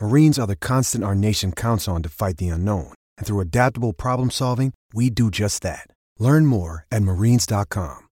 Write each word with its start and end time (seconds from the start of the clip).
Marines 0.00 0.38
are 0.38 0.46
the 0.46 0.56
constant 0.56 1.02
our 1.02 1.14
nation 1.14 1.52
counts 1.52 1.88
on 1.88 2.02
to 2.02 2.08
fight 2.08 2.36
the 2.36 2.48
unknown. 2.48 2.92
And 3.16 3.26
through 3.26 3.40
adaptable 3.40 3.92
problem 3.92 4.30
solving, 4.30 4.72
we 4.94 5.10
do 5.10 5.30
just 5.30 5.62
that. 5.62 5.86
Learn 6.18 6.46
more 6.46 6.86
at 6.90 7.02
marines.com. 7.02 8.06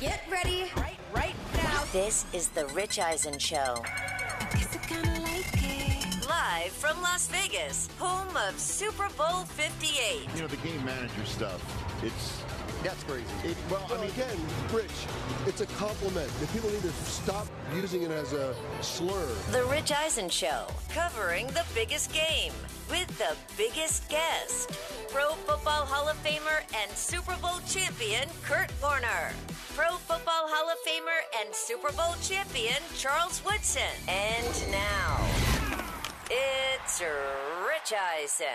Get 0.00 0.22
ready 0.30 0.64
right, 0.76 0.98
right 1.14 1.34
now. 1.54 1.84
This 1.92 2.24
is 2.32 2.48
The 2.48 2.66
Rich 2.68 2.98
Eisen 2.98 3.38
Show. 3.38 3.82
Live 6.62 6.72
from 6.72 7.02
Las 7.02 7.26
Vegas, 7.26 7.88
home 7.98 8.36
of 8.36 8.56
Super 8.56 9.08
Bowl 9.18 9.42
58. 9.46 10.28
You 10.32 10.42
know, 10.42 10.46
the 10.46 10.56
game 10.58 10.84
manager 10.84 11.24
stuff, 11.24 11.60
it's. 12.04 12.40
That's 12.84 13.02
crazy. 13.04 13.24
It, 13.44 13.56
well, 13.68 13.84
Well, 13.88 13.98
I 13.98 14.02
mean, 14.02 14.10
again, 14.10 14.36
Rich, 14.72 14.90
it's 15.46 15.60
a 15.60 15.66
compliment. 15.66 16.30
The 16.40 16.46
people 16.48 16.70
need 16.70 16.82
to 16.82 16.92
stop 17.04 17.48
using 17.74 18.02
it 18.02 18.12
as 18.12 18.32
a 18.32 18.54
slur. 18.80 19.26
The 19.50 19.64
Rich 19.64 19.90
Eisen 19.90 20.28
Show. 20.28 20.66
Covering 20.88 21.48
the 21.48 21.64
biggest 21.74 22.12
game 22.12 22.52
with 22.90 23.08
the 23.18 23.36
biggest 23.56 24.08
guest. 24.08 24.70
Pro 25.10 25.30
Football 25.30 25.84
Hall 25.86 26.08
of 26.08 26.16
Famer 26.22 26.62
and 26.80 26.90
Super 26.96 27.36
Bowl 27.42 27.58
champion 27.68 28.28
Kurt 28.44 28.70
Warner. 28.80 29.32
Pro 29.74 29.96
Football 29.96 30.46
Hall 30.46 30.70
of 30.70 30.78
Famer 30.86 31.40
and 31.40 31.52
Super 31.52 31.90
Bowl 31.92 32.14
champion 32.22 32.80
Charles 32.96 33.42
Woodson. 33.44 33.82
And 34.06 34.70
now, 34.70 35.61
It's 36.34 37.02
Rich 37.02 37.92
Eisen. 37.92 38.46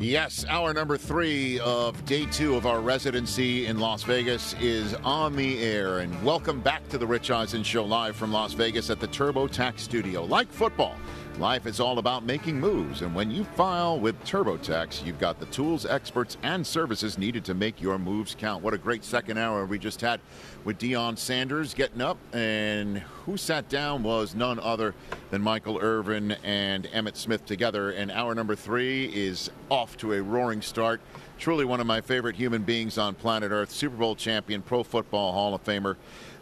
Yes, 0.00 0.44
hour 0.48 0.74
number 0.74 0.96
three 0.96 1.60
of 1.60 2.04
day 2.06 2.26
two 2.26 2.56
of 2.56 2.66
our 2.66 2.80
residency 2.80 3.66
in 3.66 3.78
Las 3.78 4.02
Vegas 4.02 4.54
is 4.60 4.94
on 5.04 5.36
the 5.36 5.62
air. 5.62 6.00
And 6.00 6.24
welcome 6.24 6.60
back 6.60 6.88
to 6.88 6.98
the 6.98 7.06
Rich 7.06 7.30
Eisen 7.30 7.62
Show 7.62 7.84
live 7.84 8.16
from 8.16 8.32
Las 8.32 8.54
Vegas 8.54 8.90
at 8.90 8.98
the 8.98 9.08
TurboTax 9.08 9.78
Studio. 9.78 10.24
Like 10.24 10.50
football, 10.50 10.96
life 11.38 11.66
is 11.66 11.78
all 11.78 11.98
about 11.98 12.24
making 12.24 12.58
moves. 12.58 13.02
And 13.02 13.14
when 13.14 13.30
you 13.30 13.44
file 13.44 13.98
with 13.98 14.20
TurboTax, 14.24 15.04
you've 15.06 15.18
got 15.18 15.38
the 15.38 15.46
tools, 15.46 15.86
experts, 15.86 16.36
and 16.42 16.66
services 16.66 17.16
needed 17.16 17.44
to 17.44 17.54
make 17.54 17.80
your 17.80 17.98
moves 17.98 18.34
count. 18.34 18.62
What 18.62 18.74
a 18.74 18.78
great 18.78 19.04
second 19.04 19.38
hour 19.38 19.64
we 19.64 19.78
just 19.78 20.00
had 20.00 20.20
with 20.64 20.78
Deion 20.78 21.16
Sanders 21.16 21.74
getting 21.74 22.00
up. 22.00 22.18
And 22.32 22.98
who 22.98 23.36
sat 23.36 23.68
down 23.68 24.02
was 24.02 24.34
none 24.34 24.58
other 24.58 24.94
than 25.30 25.42
Michael 25.42 25.78
Irvin 25.80 26.32
and 26.42 26.84
Emmitt 26.86 27.16
Smith 27.16 27.46
together. 27.46 27.90
And 27.90 28.10
hour 28.10 28.34
number 28.34 28.56
three 28.56 29.06
is 29.06 29.50
off 29.70 29.96
to 29.98 30.14
a 30.14 30.22
roaring 30.22 30.62
start. 30.62 31.00
Truly 31.38 31.64
one 31.64 31.78
of 31.78 31.86
my 31.86 32.00
favorite 32.00 32.34
human 32.34 32.62
beings 32.62 32.98
on 32.98 33.14
planet 33.14 33.52
Earth, 33.52 33.70
Super 33.70 33.96
Bowl 33.96 34.16
champion, 34.16 34.60
Pro 34.60 34.82
Football 34.82 35.32
Hall 35.32 35.54
of 35.54 35.62
Famer, 35.62 35.94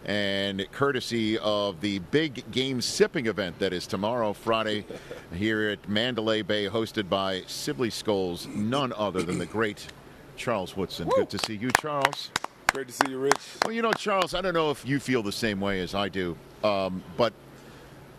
and 0.07 0.71
courtesy 0.71 1.37
of 1.39 1.81
the 1.81 1.99
big 1.99 2.51
game 2.53 2.81
sipping 2.81 3.27
event 3.27 3.59
that 3.59 3.73
is 3.73 3.87
tomorrow, 3.87 4.33
Friday, 4.33 4.87
here 5.35 5.69
at 5.69 5.89
Mandalay 5.89 6.43
Bay, 6.43 6.69
hosted 6.69 7.09
by 7.09 7.43
Sibley 7.47 7.91
Scholes, 7.91 8.47
none 8.55 8.93
other 8.97 9.23
than 9.23 9.39
the 9.39 9.47
great 9.47 9.89
Charles 10.37 10.77
Woodson. 10.77 11.09
Good 11.09 11.31
to 11.31 11.39
see 11.39 11.57
you, 11.57 11.71
Charles. 11.81 12.31
Great 12.73 12.87
to 12.87 12.93
see 12.93 13.11
you, 13.11 13.19
Rich. 13.19 13.41
Well, 13.65 13.73
you 13.73 13.83
know, 13.83 13.93
Charles, 13.93 14.33
I 14.33 14.41
don't 14.41 14.55
know 14.55 14.71
if 14.71 14.87
you 14.87 15.01
feel 15.01 15.23
the 15.23 15.33
same 15.33 15.61
way 15.61 15.81
as 15.81 15.95
I 15.95 16.09
do, 16.09 16.37
um, 16.63 17.03
but 17.17 17.33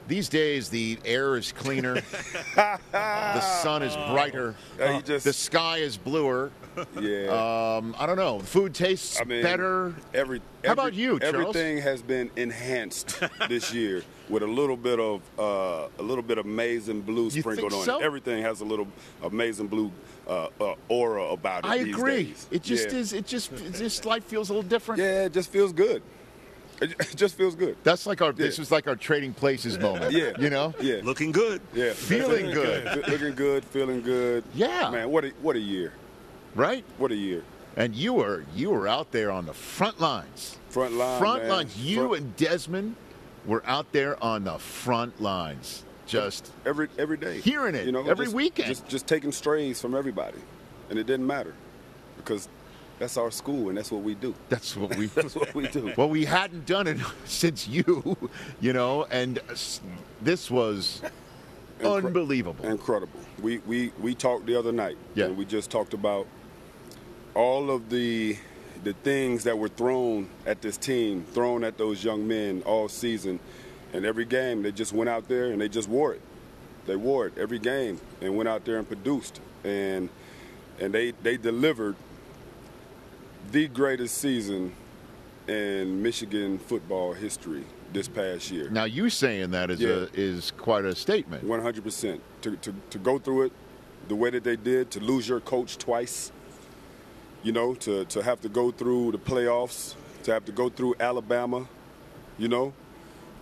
these 0.07 0.29
days 0.29 0.69
the 0.69 0.97
air 1.05 1.35
is 1.37 1.51
cleaner, 1.51 1.95
the 2.55 3.41
sun 3.41 3.83
is 3.83 3.95
brighter, 4.11 4.55
you 4.79 5.01
just- 5.01 5.25
the 5.25 5.33
sky 5.33 5.77
is 5.77 5.97
bluer. 5.97 6.51
Yeah. 7.01 7.77
Um, 7.79 7.95
I 7.97 8.05
don't 8.05 8.17
know. 8.17 8.37
Food 8.39 8.75
tastes 8.75 9.19
I 9.19 9.23
mean, 9.23 9.41
better. 9.41 9.95
Every, 10.13 10.41
How 10.63 10.73
about 10.73 10.93
you, 10.93 11.19
Charles? 11.19 11.33
Everything 11.35 11.79
has 11.79 12.03
been 12.03 12.29
enhanced 12.35 13.19
this 13.49 13.73
year 13.73 14.03
with 14.29 14.43
a 14.43 14.47
little 14.47 14.77
bit 14.77 14.99
of 14.99 15.21
uh, 15.39 15.87
a 15.97 16.03
little 16.03 16.21
bit 16.23 16.37
of 16.37 16.45
amazing 16.45 17.01
blue 17.01 17.31
sprinkled 17.31 17.73
on 17.73 17.83
so? 17.83 17.99
it. 17.99 18.03
Everything 18.03 18.43
has 18.43 18.61
a 18.61 18.65
little 18.65 18.87
amazing 19.23 19.65
blue 19.67 19.91
uh, 20.27 20.49
uh, 20.61 20.75
aura 20.87 21.23
about 21.29 21.65
it. 21.65 21.69
I 21.69 21.75
agree. 21.77 22.25
days. 22.25 22.47
It 22.51 22.61
just 22.61 22.91
Yeah. 22.91 22.97
is. 22.99 23.13
It 23.13 23.25
just. 23.25 23.51
It 23.53 23.73
just 23.73 24.05
life 24.05 24.25
feels 24.25 24.51
a 24.51 24.53
little 24.53 24.69
different. 24.69 25.01
Yeah, 25.01 25.25
it 25.25 25.33
just 25.33 25.49
feels 25.49 25.73
good. 25.73 26.03
It 26.81 26.91
it 26.99 27.15
just 27.15 27.35
feels 27.35 27.55
good. 27.55 27.75
That's 27.83 28.05
like 28.05 28.21
our. 28.21 28.31
This 28.31 28.57
Yeah. 28.57 28.61
is 28.63 28.71
like 28.71 28.87
our 28.87 28.95
trading 28.95 29.33
places 29.33 29.77
moment. 29.79 30.11
Yeah. 30.11 30.31
You 30.39 30.49
know. 30.49 30.73
Yeah. 30.79 31.01
Looking 31.03 31.31
good. 31.31 31.61
Yeah. 31.73 31.93
Feeling 31.93 32.51
good. 32.51 33.07
Looking 33.07 33.35
good, 33.35 33.65
feeling 33.65 34.01
good. 34.01 34.43
Yeah. 34.53 34.89
Man, 34.91 35.09
what 35.09 35.25
a 35.25 35.29
what 35.41 35.55
a 35.55 35.59
year. 35.59 35.93
Right. 36.55 36.83
What 36.97 37.11
a 37.11 37.15
year. 37.15 37.43
And 37.75 37.95
you 37.95 38.13
were 38.13 38.43
you 38.55 38.69
were 38.71 38.87
out 38.87 39.11
there 39.11 39.31
on 39.31 39.45
the 39.45 39.53
front 39.53 39.99
lines. 39.99 40.57
Front 40.69 40.93
line. 40.93 41.19
front 41.19 41.43
man. 41.43 41.51
lines. 41.51 41.77
You 41.77 42.07
Front- 42.09 42.21
and 42.21 42.35
Desmond 42.35 42.95
were 43.45 43.63
out 43.65 43.91
there 43.91 44.21
on 44.23 44.43
the 44.43 44.57
front 44.59 45.21
lines, 45.21 45.83
just 46.05 46.51
every 46.65 46.89
every 46.97 47.17
day. 47.17 47.39
Hearing 47.39 47.75
it 47.75 47.85
you 47.85 47.91
know, 47.91 48.05
every 48.07 48.25
just- 48.25 48.35
weekend. 48.35 48.67
Just 48.67 48.87
just 48.87 49.07
taking 49.07 49.31
strays 49.31 49.79
from 49.79 49.95
everybody, 49.95 50.39
and 50.89 50.97
it 50.99 51.05
didn't 51.05 51.27
matter 51.27 51.53
because 52.17 52.49
that's 52.99 53.17
our 53.17 53.31
school 53.31 53.69
and 53.69 53.77
that's 53.77 53.91
what 53.91 54.01
we 54.01 54.15
do. 54.15 54.33
that's 54.49 54.75
what 54.75 54.95
we. 54.95 55.05
That's 55.17 55.35
what 55.35 55.53
we 55.53 55.67
do. 55.67 55.93
well, 55.97 56.09
we 56.09 56.25
hadn't 56.25 56.65
done 56.65 56.87
it 56.87 56.97
since 57.25 57.67
you, 57.67 58.17
you 58.59 58.73
know, 58.73 59.05
and 59.05 59.39
this 60.21 60.49
was 60.51 61.01
Incre- 61.79 62.05
unbelievable. 62.05 62.65
Incredible. 62.65 63.19
We 63.41 63.59
we 63.59 63.91
we 63.99 64.15
talked 64.15 64.45
the 64.45 64.55
other 64.57 64.71
night. 64.71 64.97
Yeah. 65.15 65.25
And 65.25 65.37
we 65.37 65.45
just 65.45 65.69
talked 65.69 65.93
about 65.93 66.27
all 67.35 67.69
of 67.69 67.89
the 67.89 68.37
the 68.83 68.93
things 68.93 69.43
that 69.43 69.57
were 69.57 69.69
thrown 69.69 70.29
at 70.45 70.61
this 70.61 70.77
team, 70.77 71.23
thrown 71.33 71.63
at 71.63 71.77
those 71.77 72.03
young 72.03 72.27
men 72.27 72.63
all 72.65 72.87
season, 72.89 73.39
and 73.93 74.05
every 74.05 74.25
game 74.25 74.63
they 74.63 74.71
just 74.71 74.93
went 74.93 75.09
out 75.09 75.27
there 75.27 75.51
and 75.51 75.61
they 75.61 75.69
just 75.69 75.87
wore 75.89 76.13
it. 76.13 76.21
They 76.85 76.95
wore 76.95 77.27
it 77.27 77.37
every 77.37 77.59
game 77.59 77.99
and 78.21 78.35
went 78.37 78.49
out 78.49 78.65
there 78.65 78.77
and 78.77 78.87
produced 78.87 79.39
and 79.63 80.09
and 80.79 80.93
they 80.93 81.11
they 81.23 81.37
delivered 81.37 81.95
the 83.51 83.67
greatest 83.67 84.17
season 84.17 84.73
in 85.47 86.01
Michigan 86.01 86.57
football 86.57 87.13
history 87.13 87.63
this 87.93 88.07
past 88.07 88.51
year. 88.51 88.69
Now 88.69 88.83
you 88.83 89.09
saying 89.09 89.51
that 89.51 89.69
is 89.71 89.79
Yeah. 89.79 89.89
a 89.89 90.07
is 90.13 90.51
quite 90.57 90.83
a 90.85 90.93
statement. 90.95 91.43
One 91.43 91.61
hundred 91.61 91.83
percent. 91.83 92.21
To 92.41 92.55
to 92.57 92.73
to 92.89 92.99
go 92.99 93.17
through 93.19 93.43
it 93.43 93.51
the 94.07 94.15
way 94.15 94.29
that 94.29 94.43
they 94.43 94.55
did, 94.55 94.91
to 94.91 94.99
lose 94.99 95.27
your 95.27 95.39
coach 95.39 95.77
twice, 95.77 96.31
you 97.43 97.51
know, 97.51 97.73
to 97.75 98.05
to 98.05 98.21
have 98.21 98.41
to 98.41 98.49
go 98.49 98.71
through 98.71 99.11
the 99.13 99.17
playoffs, 99.17 99.95
to 100.23 100.33
have 100.33 100.43
to 100.45 100.51
go 100.51 100.69
through 100.69 100.95
Alabama, 100.99 101.67
you 102.37 102.47
know, 102.49 102.73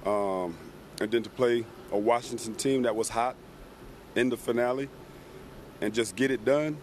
um, 0.06 0.56
and 1.02 1.10
then 1.12 1.24
to 1.24 1.30
play 1.30 1.66
a 1.92 1.98
Washington 1.98 2.54
team 2.56 2.84
that 2.84 2.96
was 2.96 3.10
hot 3.10 3.36
in 4.16 4.30
the 4.30 4.38
finale, 4.38 4.90
and 5.82 5.94
just 5.94 6.16
get 6.16 6.30
it 6.32 6.46
done, 6.46 6.78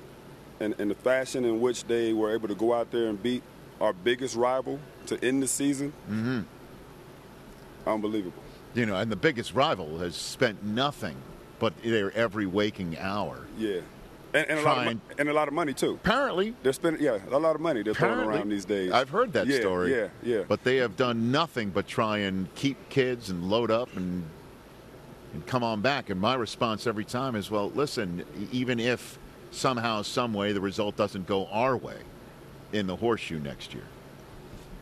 and, 0.60 0.74
and 0.78 0.90
the 0.90 0.94
fashion 0.94 1.44
in 1.44 1.60
which 1.60 1.84
they 1.84 2.12
were 2.12 2.32
able 2.32 2.48
to 2.48 2.54
go 2.54 2.72
out 2.72 2.90
there 2.90 3.08
and 3.08 3.22
beat 3.22 3.42
our 3.80 3.92
biggest 3.92 4.36
rival 4.36 4.78
to 5.06 5.22
end 5.24 5.42
the 5.42 5.48
season. 5.48 5.92
Mm-hmm. 6.08 6.40
Unbelievable. 7.86 8.42
You 8.74 8.86
know, 8.86 8.96
and 8.96 9.10
the 9.10 9.16
biggest 9.16 9.54
rival 9.54 9.98
has 9.98 10.16
spent 10.16 10.62
nothing 10.62 11.16
but 11.58 11.80
their 11.82 12.10
every 12.12 12.46
waking 12.46 12.98
hour. 12.98 13.46
Yeah, 13.58 13.80
and, 14.34 14.48
and 14.48 14.58
a 14.60 14.62
lot 14.62 14.86
of 14.86 15.00
and 15.18 15.28
a 15.28 15.32
lot 15.32 15.48
of 15.48 15.54
money 15.54 15.74
too. 15.74 15.94
Apparently, 15.94 16.54
They're 16.62 16.72
spending 16.72 17.02
yeah 17.02 17.18
a 17.30 17.38
lot 17.38 17.54
of 17.54 17.60
money 17.60 17.82
they're 17.82 17.94
throwing 17.94 18.28
around 18.28 18.48
these 18.48 18.64
days. 18.64 18.92
I've 18.92 19.10
heard 19.10 19.32
that 19.34 19.46
yeah, 19.46 19.60
story. 19.60 19.94
Yeah, 19.94 20.08
yeah. 20.22 20.42
But 20.48 20.64
they 20.64 20.76
have 20.76 20.96
done 20.96 21.30
nothing 21.30 21.70
but 21.70 21.86
try 21.86 22.18
and 22.18 22.52
keep 22.54 22.88
kids 22.88 23.30
and 23.30 23.50
load 23.50 23.70
up 23.70 23.94
and 23.96 24.24
and 25.34 25.46
come 25.46 25.62
on 25.62 25.80
back. 25.80 26.10
And 26.10 26.20
my 26.20 26.34
response 26.34 26.86
every 26.86 27.04
time 27.04 27.36
is, 27.36 27.50
well, 27.50 27.70
listen, 27.70 28.24
even 28.52 28.78
if 28.78 29.18
somehow, 29.52 30.02
some 30.02 30.34
way, 30.34 30.52
the 30.52 30.60
result 30.60 30.96
doesn't 30.96 31.26
go 31.26 31.46
our 31.46 31.76
way 31.76 31.96
in 32.72 32.86
the 32.86 32.96
horseshoe 32.96 33.38
next 33.38 33.74
year, 33.74 33.84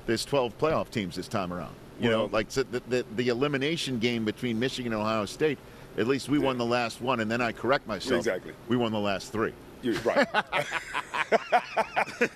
there's 0.07 0.25
12 0.25 0.57
playoff 0.59 0.91
teams 0.91 1.17
this 1.17 1.29
time 1.29 1.53
around. 1.53 1.75
You 2.01 2.09
know, 2.09 2.31
like 2.33 2.51
so 2.51 2.63
the, 2.63 2.81
the 2.89 3.05
the 3.17 3.29
elimination 3.29 3.99
game 3.99 4.25
between 4.25 4.59
Michigan 4.59 4.95
and 4.95 5.03
Ohio 5.03 5.27
State. 5.27 5.59
At 5.99 6.07
least 6.07 6.31
we 6.31 6.39
won 6.39 6.57
the 6.57 6.65
last 6.65 7.03
one, 7.03 7.21
and 7.21 7.31
then 7.31 7.43
I 7.43 7.53
correct 7.53 7.87
myself. 7.87 8.21
Exactly. 8.21 8.55
We 8.69 8.79
won 8.79 8.91
the 8.91 8.99
last 8.99 9.33
three. 9.33 9.53
You're 9.83 10.01
right. 10.01 10.27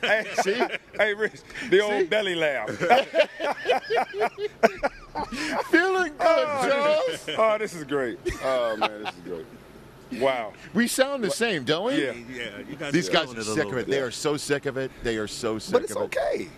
hey, 0.03 0.27
see? 0.43 0.63
Hey, 0.99 1.15
Rich, 1.15 1.41
the 1.71 1.81
old 1.81 2.11
belly 2.11 2.35
laugh. 2.35 2.69
Feeling 5.71 6.13
good, 6.13 6.21
oh, 6.21 6.69
Charles. 6.69 7.29
oh, 7.39 7.57
this 7.59 7.75
is 7.75 7.85
great. 7.85 8.19
Oh, 8.43 8.77
man, 8.77 9.05
this 9.05 9.15
is 9.15 9.21
great. 9.25 9.47
Wow. 10.21 10.53
We 10.75 10.89
sound 10.89 11.23
the 11.25 11.31
same, 11.31 11.65
don't 11.65 11.87
we? 11.87 12.05
Yeah. 12.05 12.13
Yeah, 12.13 12.59
you 12.69 12.77
guys 12.77 12.93
These 12.93 13.09
guys 13.09 13.33
are 13.35 13.43
sick 13.43 13.67
of 13.67 13.73
it. 13.73 13.87
bit. 13.87 13.89
They 13.89 14.01
are 14.01 14.11
so 14.11 14.37
sick 14.37 14.67
of 14.67 14.77
it. 14.77 14.91
They 15.03 15.17
are 15.19 15.29
so 15.29 15.59
sick 15.59 15.73
But 15.73 15.83
it's 15.85 15.93
of 15.97 16.03
it. 16.03 16.05
okay. 16.17 16.49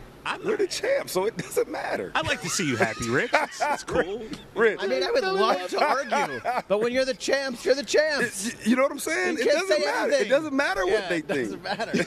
We're 0.44 0.56
the 0.56 0.66
champ, 0.66 1.08
so 1.08 1.26
it 1.26 1.36
doesn't 1.36 1.70
matter. 1.70 2.10
I 2.14 2.20
like 2.22 2.40
to 2.42 2.48
see 2.48 2.66
you 2.66 2.76
happy, 2.76 3.08
Rick. 3.08 3.30
It's, 3.34 3.60
it's 3.62 3.84
cool. 3.84 4.22
Rich, 4.56 4.80
I 4.82 4.86
mean, 4.88 5.04
I 5.04 5.10
would 5.12 5.22
love 5.22 5.68
to 5.68 5.80
argue, 5.80 6.40
but 6.68 6.80
when 6.80 6.92
you're 6.92 7.04
the 7.04 7.14
champs, 7.14 7.64
you're 7.64 7.76
the 7.76 7.84
champs. 7.84 8.66
you 8.66 8.74
know 8.74 8.82
what 8.82 8.90
I'm 8.90 8.98
saying? 8.98 9.36
You 9.38 9.42
It 9.44 9.46
can't 9.52 9.60
doesn't 9.68 9.76
say 9.78 9.84
matter. 9.84 10.06
anything. 10.08 10.26
It 10.26 10.30
doesn't 10.30 10.54
matter 10.54 10.84
what 10.84 10.92
Yeah, 10.94 11.08
they 11.08 11.18
it 11.18 11.28
think. 11.28 11.38
It 11.38 11.42
doesn't 11.44 11.62
matter. 11.62 12.04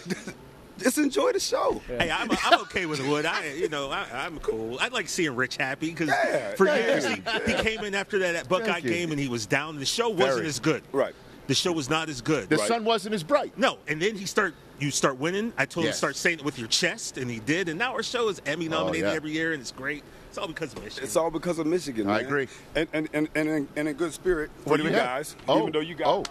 Just 0.80 0.98
enjoy 0.98 1.32
the 1.34 1.40
show. 1.40 1.82
Hey, 1.88 2.10
I'm, 2.12 2.30
I'm 2.44 2.62
okay 2.62 2.86
with 2.86 3.06
Wood. 3.06 3.26
I, 3.26 3.52
you 3.54 3.68
know, 3.70 3.90
I, 3.90 4.06
I'm 4.14 4.40
cool. 4.40 4.78
I 4.80 4.88
like 4.90 5.08
seeing 5.10 5.36
Rich 5.36 5.58
happy 5.58 5.90
because 5.90 6.08
Yeah, 6.10 6.56
for 6.56 6.68
yeah. 6.68 6.76
years 6.76 7.06
he, 7.06 7.22
he 7.48 7.54
came 7.62 7.84
in 7.84 7.94
after 7.96 8.20
that 8.20 8.48
Buckeye 8.50 8.80
game 8.82 9.12
and 9.12 9.20
he 9.20 9.28
was 9.30 9.46
down. 9.46 9.78
The 9.78 9.86
show 9.86 10.10
wasn't 10.10 10.36
Very. 10.36 10.48
as 10.48 10.60
good. 10.60 10.84
Right. 10.94 11.14
The 11.50 11.56
show 11.56 11.72
was 11.72 11.90
not 11.90 12.10
as 12.10 12.22
good. 12.22 12.48
The 12.48 12.58
Right. 12.58 12.68
sun 12.68 12.86
wasn't 12.86 13.16
as 13.16 13.24
bright. 13.24 13.58
No, 13.58 13.80
and 13.88 14.00
then 14.00 14.14
he 14.16 14.28
start 14.28 14.54
you 14.78 14.92
start 14.92 15.18
winning. 15.18 15.52
I 15.58 15.66
told 15.66 15.84
him 15.84 15.88
Yes. 15.88 15.96
to 15.96 15.98
start 15.98 16.16
saying 16.16 16.40
it 16.40 16.46
with 16.46 16.60
your 16.60 16.68
chest, 16.68 17.18
and 17.18 17.30
he 17.30 17.40
did. 17.40 17.68
And 17.70 17.80
now 17.80 17.94
our 17.94 18.04
show 18.04 18.30
is 18.30 18.40
Emmy 18.46 18.68
oh, 18.68 18.72
nominated 18.72 19.08
Oh, 19.08 19.10
yeah. 19.10 19.16
every 19.16 19.32
year, 19.32 19.52
and 19.54 19.60
it's 19.60 19.72
great. 19.72 20.04
It's 20.30 20.38
all 20.38 20.48
because 20.48 20.74
of 20.74 20.84
Michigan. 20.84 21.04
It's 21.04 21.16
all 21.16 21.32
because 21.32 21.58
of 21.58 21.66
Michigan. 21.66 22.08
I 22.08 22.20
agree. 22.20 22.48
And 22.76 22.88
and, 22.94 23.10
and, 23.14 23.28
and, 23.34 23.50
in, 23.50 23.68
and 23.76 23.88
in 23.88 23.96
good 23.96 24.14
spirit 24.14 24.52
for 24.64 24.70
What 24.70 24.78
do 24.78 24.84
you 24.84 24.90
we 24.90 24.96
have? 24.96 25.06
guys. 25.06 25.36
Oh. 25.48 25.62
Even 25.62 25.72
though 25.72 25.80
you 25.80 25.96
guys 25.96 26.08
Oh. 26.08 26.24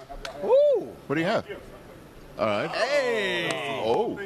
Woo! 0.78 0.86
What 1.08 1.16
do 1.16 1.20
you 1.20 1.26
have? 1.26 1.44
All 2.38 2.46
right. 2.46 2.70
Hey. 2.70 3.82
Oh. 3.84 4.20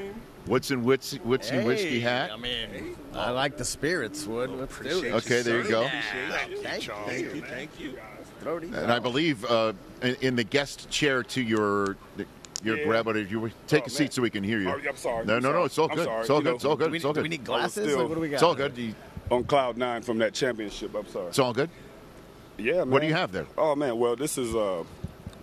What's 0.44 0.70
in 0.72 0.84
Wits, 0.84 1.14
Witsy 1.14 1.64
Whiskey 1.64 2.00
hat? 2.00 2.32
I 2.32 2.36
mean, 2.36 2.96
I 3.14 3.30
like 3.30 3.56
the 3.56 3.64
spirits, 3.64 4.26
Wood. 4.26 4.50
Let's 4.50 4.76
do 4.78 5.04
it. 5.04 5.14
Okay, 5.14 5.40
there 5.40 5.62
you 5.62 5.68
go. 5.70 5.88
Thank 6.62 6.86
you. 6.86 6.92
Thank 7.06 7.34
you, 7.34 7.40
thank 7.42 7.80
you. 7.80 7.98
Throw 8.42 8.58
these 8.58 8.74
And 8.74 8.90
I 8.92 8.98
believe 8.98 9.44
uh, 9.44 9.72
in, 10.02 10.16
in 10.20 10.36
the 10.36 10.44
guest 10.44 10.90
chair 10.90 11.22
to 11.22 11.40
your 11.42 11.96
your 12.64 12.76
Yeah. 12.78 12.84
grab 12.84 13.06
it. 13.08 13.16
If 13.16 13.30
you 13.30 13.50
take 13.66 13.84
Oh, 13.84 13.86
a 13.86 13.90
seat 13.90 14.04
man. 14.04 14.10
so 14.12 14.22
we 14.22 14.30
can 14.30 14.44
hear 14.44 14.58
you. 14.60 14.68
Oh, 14.70 14.80
I'm 14.88 14.96
sorry. 14.96 15.24
No, 15.26 15.36
I'm 15.36 15.42
no, 15.42 15.52
no. 15.52 15.64
It's 15.64 15.78
all 15.78 15.88
I'm 15.90 15.96
good. 15.96 16.04
sorry. 16.04 16.20
It's 16.20 16.30
all 16.30 16.40
good. 16.40 16.54
It's 16.54 16.64
all 16.64 16.76
good. 16.76 16.90
We, 16.90 16.96
It's 16.98 17.04
all 17.04 17.12
good. 17.12 17.22
we 17.24 17.28
need 17.28 17.44
glasses? 17.44 17.84
still- 17.84 17.98
Like, 18.00 18.08
what 18.08 18.14
do 18.16 18.20
we 18.20 18.28
got? 18.28 18.34
It's 18.34 18.42
all 18.42 18.54
good. 18.54 18.76
You- 18.78 18.94
on 19.30 19.44
cloud 19.44 19.76
nine 19.78 20.02
from 20.02 20.18
that 20.18 20.34
championship. 20.34 20.94
I'm 20.94 21.06
sorry. 21.08 21.28
It's 21.28 21.38
all 21.38 21.52
good. 21.54 21.70
Yeah, 22.58 22.74
man. 22.78 22.90
What 22.90 23.00
do 23.02 23.08
you 23.08 23.14
have 23.14 23.32
there? 23.32 23.46
Oh 23.56 23.74
man, 23.74 23.96
well 23.98 24.14
this 24.14 24.36
is 24.36 24.54
uh, 24.54 24.84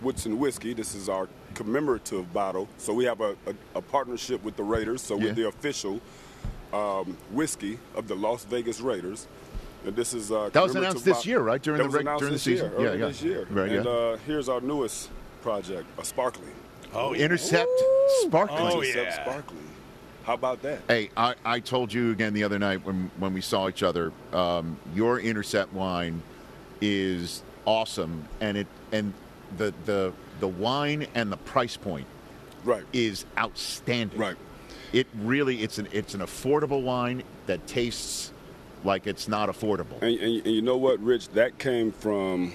Woodson 0.00 0.38
whiskey. 0.38 0.74
This 0.74 0.94
is 0.94 1.08
our 1.08 1.28
commemorative 1.54 2.32
bottle. 2.32 2.68
So 2.78 2.92
we 2.94 3.04
have 3.06 3.20
a, 3.20 3.34
a, 3.46 3.54
a 3.74 3.82
partnership 3.82 4.42
with 4.44 4.56
the 4.56 4.62
Raiders. 4.62 5.02
So 5.02 5.16
Yeah. 5.18 5.24
we're 5.24 5.32
the 5.34 5.48
official 5.48 6.00
um, 6.72 7.16
whiskey 7.32 7.78
of 7.96 8.06
the 8.08 8.14
Las 8.14 8.44
Vegas 8.44 8.80
Raiders. 8.80 9.26
And 9.86 9.96
this 9.96 10.12
is 10.14 10.30
uh, 10.30 10.50
That 10.52 10.62
was 10.62 10.74
announced 10.74 11.04
this 11.04 11.18
bot- 11.18 11.26
year, 11.26 11.40
right? 11.40 11.62
During 11.62 11.78
that 11.78 11.84
the 11.84 11.88
was 11.88 11.94
reg- 11.94 12.02
announced 12.02 12.20
during 12.20 12.32
the 12.34 12.38
season? 12.38 12.70
Year, 12.78 12.80
Yeah, 12.82 12.92
yeah. 13.00 13.06
This 13.06 13.22
year. 13.22 13.46
Right, 13.50 13.70
and 13.72 13.84
yeah. 13.84 13.90
uh, 13.90 14.16
here's 14.26 14.48
our 14.48 14.60
newest 14.60 15.10
project, 15.42 15.86
a 15.98 16.04
sparkling. 16.04 16.52
Oh, 16.92 17.14
Intercept 17.14 17.68
Sparkling. 18.22 18.58
Oh, 18.60 18.80
Intercept 18.82 19.06
yeah. 19.16 19.22
Sparkling. 19.22 19.66
How 20.24 20.34
about 20.34 20.60
that? 20.62 20.80
Hey, 20.88 21.10
I, 21.16 21.34
I 21.44 21.60
told 21.60 21.92
you 21.92 22.10
again 22.10 22.34
the 22.34 22.44
other 22.44 22.58
night 22.58 22.84
when, 22.84 23.10
when 23.18 23.32
we 23.32 23.40
saw 23.40 23.68
each 23.68 23.82
other, 23.82 24.12
um, 24.32 24.76
your 24.94 25.18
Intercept 25.20 25.72
wine 25.72 26.20
is 26.80 27.42
awesome, 27.64 28.26
and 28.40 28.56
it 28.58 28.66
and 28.92 29.12
the 29.56 29.72
the 29.86 30.12
the 30.40 30.48
wine 30.48 31.06
and 31.14 31.30
the 31.32 31.36
price 31.38 31.76
point 31.76 32.06
Right. 32.64 32.84
is 32.92 33.24
outstanding. 33.38 34.18
Right. 34.18 34.36
It 34.92 35.06
really 35.20 35.62
it's 35.62 35.78
an 35.78 35.88
it's 35.92 36.14
an 36.14 36.20
affordable 36.20 36.82
wine 36.82 37.22
that 37.46 37.66
tastes 37.66 38.32
like 38.84 39.06
it's 39.06 39.28
not 39.28 39.48
affordable. 39.48 40.00
And, 40.02 40.18
and, 40.18 40.46
and 40.46 40.54
you 40.54 40.62
know 40.62 40.76
what, 40.76 41.00
Rich? 41.00 41.28
That 41.30 41.58
came 41.58 41.92
from, 41.92 42.52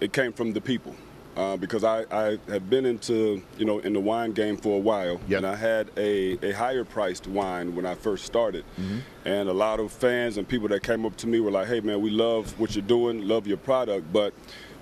it 0.00 0.12
came 0.12 0.32
from 0.32 0.52
the 0.52 0.60
people. 0.60 0.94
Uh, 1.36 1.56
because 1.56 1.84
I, 1.84 2.04
I 2.10 2.36
had 2.48 2.68
been 2.68 2.84
into, 2.84 3.40
you 3.58 3.64
know, 3.64 3.78
in 3.78 3.92
the 3.92 4.00
wine 4.00 4.32
game 4.32 4.56
for 4.56 4.74
a 4.74 4.80
while. 4.80 5.20
Yep. 5.28 5.38
And 5.38 5.46
I 5.46 5.54
had 5.54 5.88
a, 5.96 6.36
a 6.44 6.50
higher 6.50 6.82
priced 6.82 7.28
wine 7.28 7.76
when 7.76 7.86
I 7.86 7.94
first 7.94 8.24
started. 8.24 8.64
Mm-hmm. 8.76 8.98
And 9.24 9.48
a 9.48 9.52
lot 9.52 9.78
of 9.78 9.92
fans 9.92 10.36
and 10.36 10.48
people 10.48 10.66
that 10.66 10.82
came 10.82 11.06
up 11.06 11.16
to 11.18 11.28
me 11.28 11.38
were 11.38 11.52
like, 11.52 11.68
hey, 11.68 11.78
man, 11.78 12.00
we 12.00 12.10
love 12.10 12.58
what 12.58 12.74
you're 12.74 12.82
doing, 12.82 13.28
love 13.28 13.46
your 13.46 13.56
product, 13.56 14.12
but 14.12 14.34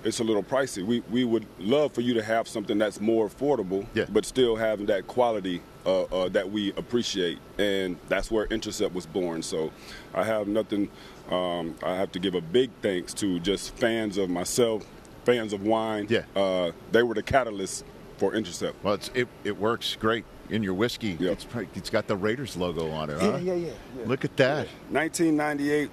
it's 0.07 0.19
a 0.19 0.23
little 0.23 0.43
pricey. 0.43 0.83
We, 0.85 1.01
we 1.11 1.25
would 1.25 1.45
love 1.59 1.91
for 1.93 2.01
you 2.01 2.13
to 2.15 2.23
have 2.23 2.47
something 2.47 2.77
that's 2.77 2.99
more 3.01 3.27
affordable, 3.29 3.85
Yeah. 3.93 4.05
but 4.09 4.25
still 4.25 4.55
having 4.55 4.85
that 4.87 5.05
quality 5.07 5.61
uh, 5.85 6.03
uh, 6.03 6.29
that 6.29 6.49
we 6.51 6.71
appreciate. 6.73 7.39
And 7.57 7.97
that's 8.07 8.31
where 8.31 8.45
Intercept 8.45 8.93
was 8.95 9.05
born. 9.05 9.41
So 9.43 9.71
I 10.13 10.23
have 10.23 10.47
nothing, 10.47 10.89
um, 11.29 11.75
I 11.83 11.95
have 11.95 12.11
to 12.13 12.19
give 12.19 12.35
a 12.35 12.41
big 12.41 12.69
thanks 12.81 13.13
to 13.15 13.39
just 13.39 13.75
fans 13.75 14.17
of 14.17 14.29
myself, 14.29 14.85
fans 15.25 15.53
of 15.53 15.63
wine. 15.63 16.07
Yeah. 16.09 16.23
Uh, 16.35 16.71
they 16.91 17.03
were 17.03 17.13
the 17.15 17.23
catalyst 17.23 17.83
for 18.17 18.33
Intercept. 18.33 18.81
Well, 18.83 18.95
it's, 18.95 19.09
it 19.13 19.27
it 19.43 19.57
works 19.57 19.95
great 19.95 20.25
in 20.49 20.63
your 20.63 20.73
whiskey. 20.73 21.17
Yeah. 21.19 21.31
It's 21.31 21.43
probably- 21.43 21.69
it's 21.75 21.89
got 21.89 22.07
the 22.07 22.15
Raiders 22.15 22.55
logo 22.57 22.89
on 22.91 23.09
it. 23.09 23.21
Yeah, 23.21 23.31
huh? 23.31 23.37
yeah, 23.37 23.53
yeah, 23.53 23.71
yeah. 23.97 24.05
Look 24.05 24.23
at 24.25 24.35
that 24.37 24.67
1998 24.89 25.89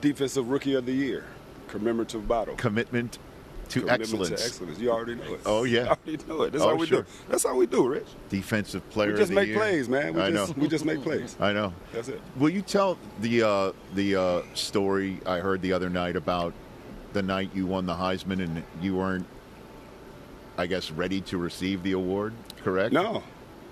Defensive 0.00 0.48
Rookie 0.48 0.74
of 0.74 0.86
the 0.86 0.92
Year, 0.92 1.24
commemorative 1.70 2.26
bottle. 2.28 2.54
commitment 2.56 3.18
to 3.68 3.80
Commitment 3.80 4.00
excellence. 4.02 4.28
To 4.28 4.34
excellence. 4.46 4.78
You 4.80 4.90
already 4.90 5.14
know 5.14 5.34
it. 5.34 5.40
Oh, 5.46 5.62
yeah. 5.64 5.94
You 6.04 6.16
already 6.16 6.24
know 6.28 6.42
it. 6.42 6.52
That's 6.52 6.64
Oh, 6.64 6.68
how 6.70 6.74
we 6.74 6.86
sure. 6.86 7.02
do. 7.02 7.08
That's 7.28 7.44
how 7.44 7.54
we 7.54 7.66
do, 7.66 7.86
Rich. 7.88 8.08
Defensive 8.28 8.88
player 8.90 9.12
We 9.12 9.18
just 9.18 9.30
make 9.32 9.46
year. 9.48 9.56
plays, 9.58 9.88
man. 9.88 10.14
We 10.14 10.20
I 10.20 10.30
just, 10.32 10.56
know. 10.56 10.62
We 10.62 10.68
just 10.68 10.84
make 10.84 11.02
plays. 11.02 11.36
I 11.38 11.52
know. 11.52 11.72
That's 11.92 12.08
it. 12.08 12.20
Will 12.36 12.50
you 12.50 12.62
tell 12.62 12.98
the 13.20 13.42
uh, 13.46 13.72
the 13.94 14.16
uh, 14.16 14.42
story 14.54 15.20
I 15.24 15.38
heard 15.38 15.62
the 15.62 15.72
other 15.72 15.88
night 15.88 16.16
about 16.16 16.52
the 17.12 17.22
night 17.22 17.50
you 17.54 17.66
won 17.66 17.86
the 17.86 17.94
Heisman 17.94 18.40
and 18.42 18.64
you 18.82 18.96
weren't, 18.96 19.26
I 20.58 20.66
guess, 20.66 20.90
ready 20.90 21.20
to 21.22 21.38
receive 21.38 21.82
the 21.84 21.92
award? 21.92 22.32
Correct? 22.64 22.92
No, 22.92 23.22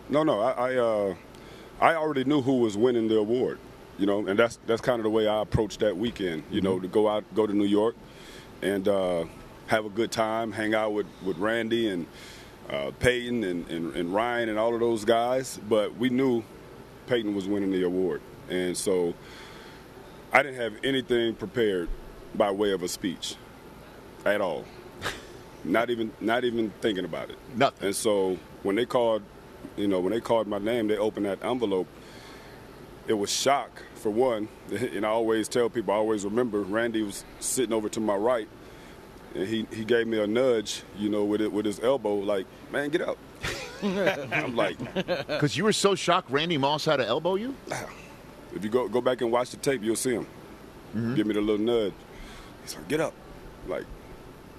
no, 0.08 0.22
no. 0.22 0.38
I 0.40 0.50
I, 0.52 0.76
uh, 0.76 1.14
I 1.80 1.94
already 1.96 2.22
knew 2.22 2.40
who 2.42 2.58
was 2.58 2.76
winning 2.76 3.08
the 3.08 3.16
award, 3.16 3.58
you 3.98 4.06
know, 4.06 4.26
and 4.26 4.38
that's 4.38 4.58
that's 4.66 4.80
kind 4.80 5.00
of 5.00 5.04
the 5.04 5.10
way 5.10 5.26
I 5.26 5.42
approached 5.42 5.80
that 5.80 5.96
weekend. 5.96 6.44
You 6.50 6.60
know, 6.60 6.78
to 6.78 6.88
go 6.88 7.08
out, 7.08 7.24
go 7.34 7.46
to 7.46 7.52
New 7.52 7.64
York, 7.64 7.96
and 8.62 8.86
uh, 8.86 9.24
have 9.66 9.84
a 9.84 9.90
good 9.90 10.12
time, 10.12 10.52
hang 10.52 10.74
out 10.74 10.92
with 10.92 11.06
with 11.24 11.36
Randy 11.38 11.88
and 11.88 12.06
uh, 12.70 12.92
Peyton 13.00 13.44
and, 13.44 13.68
and 13.68 13.94
and 13.94 14.14
Ryan 14.14 14.48
and 14.48 14.58
all 14.58 14.72
of 14.72 14.80
those 14.80 15.04
guys. 15.04 15.58
But 15.68 15.96
we 15.96 16.10
knew 16.10 16.44
Peyton 17.08 17.34
was 17.34 17.48
winning 17.48 17.72
the 17.72 17.82
award, 17.82 18.22
and 18.48 18.76
so 18.76 19.14
I 20.32 20.42
didn't 20.42 20.60
have 20.60 20.74
anything 20.84 21.34
prepared 21.34 21.88
by 22.34 22.50
way 22.52 22.72
of 22.72 22.82
a 22.82 22.88
speech 22.88 23.34
at 24.24 24.40
all. 24.40 24.64
not 25.64 25.90
even 25.90 26.12
not 26.20 26.44
even 26.44 26.70
thinking 26.80 27.04
about 27.04 27.30
it. 27.30 27.38
Nothing. 27.56 27.88
And 27.88 27.96
so 27.96 28.38
when 28.62 28.76
they 28.76 28.86
called, 28.86 29.22
you 29.76 29.88
know, 29.88 29.98
when 29.98 30.12
they 30.12 30.20
called 30.20 30.46
my 30.46 30.58
name, 30.58 30.86
they 30.86 30.96
opened 30.96 31.26
that 31.26 31.42
envelope. 31.42 31.88
It 33.08 33.14
was 33.14 33.30
shock 33.30 33.82
for 33.98 34.10
one, 34.10 34.48
and 34.70 35.04
I 35.04 35.08
always 35.08 35.48
tell 35.48 35.68
people, 35.68 35.92
I 35.92 35.96
always 35.96 36.24
remember 36.24 36.62
Randy 36.62 37.02
was 37.02 37.24
sitting 37.40 37.72
over 37.72 37.88
to 37.90 38.00
my 38.00 38.16
right, 38.16 38.48
and 39.34 39.46
he, 39.46 39.66
he 39.72 39.84
gave 39.84 40.06
me 40.06 40.18
a 40.20 40.26
nudge, 40.26 40.82
you 40.96 41.08
know, 41.08 41.24
with 41.24 41.40
it 41.40 41.52
with 41.52 41.66
his 41.66 41.80
elbow, 41.80 42.14
like, 42.14 42.46
man, 42.72 42.88
get 42.90 43.02
up. 43.02 43.18
I'm 43.82 44.56
like, 44.56 44.78
Because 44.94 45.56
you 45.56 45.64
were 45.64 45.72
so 45.72 45.94
shocked 45.94 46.30
Randy 46.30 46.58
Moss 46.58 46.84
had 46.84 46.96
to 46.96 47.06
elbow 47.06 47.36
you? 47.36 47.54
Ah. 47.70 47.86
if 48.54 48.64
you 48.64 48.70
go 48.70 48.88
go 48.88 49.00
back 49.00 49.20
and 49.20 49.30
watch 49.30 49.50
the 49.50 49.56
tape, 49.56 49.82
you'll 49.82 49.94
see 49.94 50.14
him. 50.14 50.26
Mm-hmm. 50.96 51.14
Give 51.14 51.26
me 51.26 51.34
the 51.34 51.40
little 51.40 51.64
nudge. 51.64 51.92
He's 52.62 52.74
like, 52.74 52.88
get 52.88 53.00
up. 53.00 53.14
Like, 53.68 53.84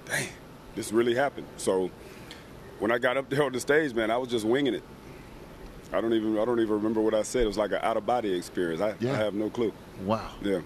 dang, 0.06 0.28
this 0.74 0.92
really 0.92 1.14
happened. 1.14 1.46
So 1.58 1.90
when 2.78 2.90
I 2.90 2.98
got 2.98 3.16
up 3.18 3.28
there 3.28 3.42
on 3.42 3.52
the 3.52 3.60
stage, 3.60 3.92
man, 3.94 4.10
I 4.10 4.16
was 4.16 4.30
just 4.30 4.46
winging 4.46 4.74
it. 4.74 4.82
I 5.92 6.00
don't 6.00 6.12
even 6.12 6.38
I 6.38 6.44
don't 6.44 6.60
even 6.60 6.74
remember 6.74 7.00
what 7.00 7.14
I 7.14 7.22
said. 7.22 7.42
It 7.44 7.46
was 7.46 7.58
like 7.58 7.72
an 7.72 7.80
out 7.82 7.96
of 7.96 8.06
body 8.06 8.32
experience. 8.32 8.80
I, 8.80 8.94
Yeah. 9.00 9.12
I 9.12 9.16
have 9.16 9.34
no 9.34 9.50
clue. 9.50 9.72
Wow. 10.02 10.30
Yeah. 10.42 10.60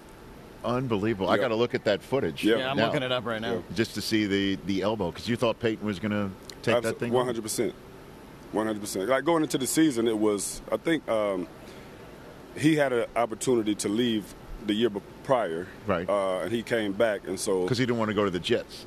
Unbelievable. 0.65 1.29
I 1.29 1.37
got 1.37 1.49
to 1.49 1.55
look 1.55 1.75
at 1.75 1.85
that 1.85 2.03
footage. 2.03 2.43
Yeah. 2.43 2.57
Yeah, 2.57 2.71
I'm 2.71 2.77
now, 2.77 2.87
looking 2.87 3.03
it 3.03 3.13
up 3.13 3.27
right 3.27 3.41
now. 3.41 3.63
Just 3.75 3.95
to 3.95 4.01
see 4.01 4.27
the, 4.27 4.59
the 4.65 4.81
elbow. 4.81 5.11
Because 5.11 5.29
you 5.29 5.37
thought 5.37 5.59
Peyton 5.59 5.87
was 5.87 5.99
going 5.99 6.13
to 6.13 6.31
take 6.63 6.83
that 6.83 6.99
thing? 6.99 7.13
One 7.13 7.27
hundred 7.27 7.43
percent. 7.43 7.75
One 8.53 8.67
hundred 8.67 8.81
percent. 8.81 9.09
Like 9.09 9.25
going 9.25 9.43
into 9.43 9.59
the 9.59 9.67
season, 9.67 10.09
it 10.09 10.19
was. 10.19 10.63
I 10.73 10.79
think 10.79 11.07
um, 11.09 11.47
he 12.57 12.77
had 12.77 12.93
an 12.95 13.07
opportunity 13.15 13.75
to 13.75 13.89
leave 13.89 14.35
the 14.67 14.73
year 14.73 14.91
prior, 15.25 15.67
Right. 15.87 16.09
Uh, 16.09 16.41
and 16.41 16.53
he 16.53 16.63
came 16.63 16.93
back, 16.93 17.27
and 17.27 17.39
so 17.39 17.63
Because 17.63 17.79
he 17.79 17.85
didn't 17.85 17.99
want 17.99 18.09
to 18.11 18.15
go 18.15 18.25
to 18.25 18.31
the 18.31 18.39
Jets. 18.39 18.87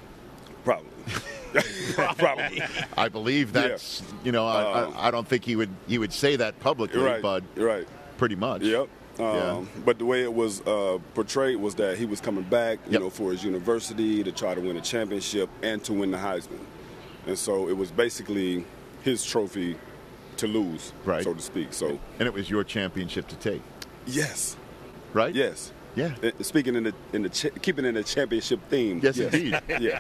Probably. 0.64 0.90
Probably. 2.18 2.62
I 2.98 3.10
believe 3.10 3.54
that's 3.54 4.04
you 4.24 4.32
know 4.32 4.46
I, 4.46 4.84
Um, 4.84 4.94
I, 4.98 5.08
I 5.08 5.12
don't 5.12 5.28
think 5.28 5.44
he 5.46 5.56
would 5.56 5.70
he 5.88 5.98
would 5.98 6.14
say 6.14 6.36
that 6.36 6.60
publicly, 6.60 7.02
right. 7.02 7.22
but 7.22 7.44
right. 7.56 7.88
pretty 8.18 8.36
much. 8.36 8.62
Yep. 8.64 8.88
Um, 9.20 9.26
Yeah. 9.26 9.64
But 9.86 9.98
the 10.00 10.06
way 10.06 10.24
it 10.24 10.34
was 10.34 10.62
uh, 10.62 11.00
portrayed 11.16 11.58
was 11.58 11.76
that 11.76 11.98
he 11.98 12.06
was 12.06 12.22
coming 12.22 12.44
back, 12.44 12.80
you 12.86 12.94
Yep. 12.94 13.02
know, 13.02 13.10
for 13.10 13.32
his 13.32 13.44
university 13.44 14.24
to 14.24 14.32
try 14.32 14.54
to 14.54 14.62
win 14.62 14.78
a 14.78 14.82
championship 14.82 15.50
and 15.64 15.84
to 15.86 15.94
win 15.94 16.12
the 16.12 16.18
Heisman. 16.18 16.60
And 17.26 17.38
so 17.38 17.68
it 17.68 17.76
was 17.76 17.92
basically 17.92 18.64
his 19.04 19.26
trophy 19.26 19.76
to 20.38 20.48
lose, 20.48 20.94
Right. 21.04 21.24
so 21.24 21.34
to 21.34 21.42
speak. 21.42 21.74
So 21.74 22.00
And 22.20 22.28
it 22.28 22.34
was 22.34 22.50
your 22.50 22.64
championship 22.64 23.28
to 23.30 23.36
take, 23.38 23.62
yes, 24.06 24.56
right? 25.14 25.34
yes. 25.34 25.72
Yeah. 25.98 26.14
Uh, 26.24 26.32
Speaking 26.44 26.76
in 26.76 26.84
the 26.84 26.94
in 27.12 27.24
the 27.24 27.30
cha- 27.30 27.50
keeping 27.62 27.84
in 27.84 27.96
the 27.96 28.04
championship 28.04 28.60
theme. 28.70 29.00
Yes, 29.04 29.18
indeed. 29.18 29.60
Yeah, 29.82 30.00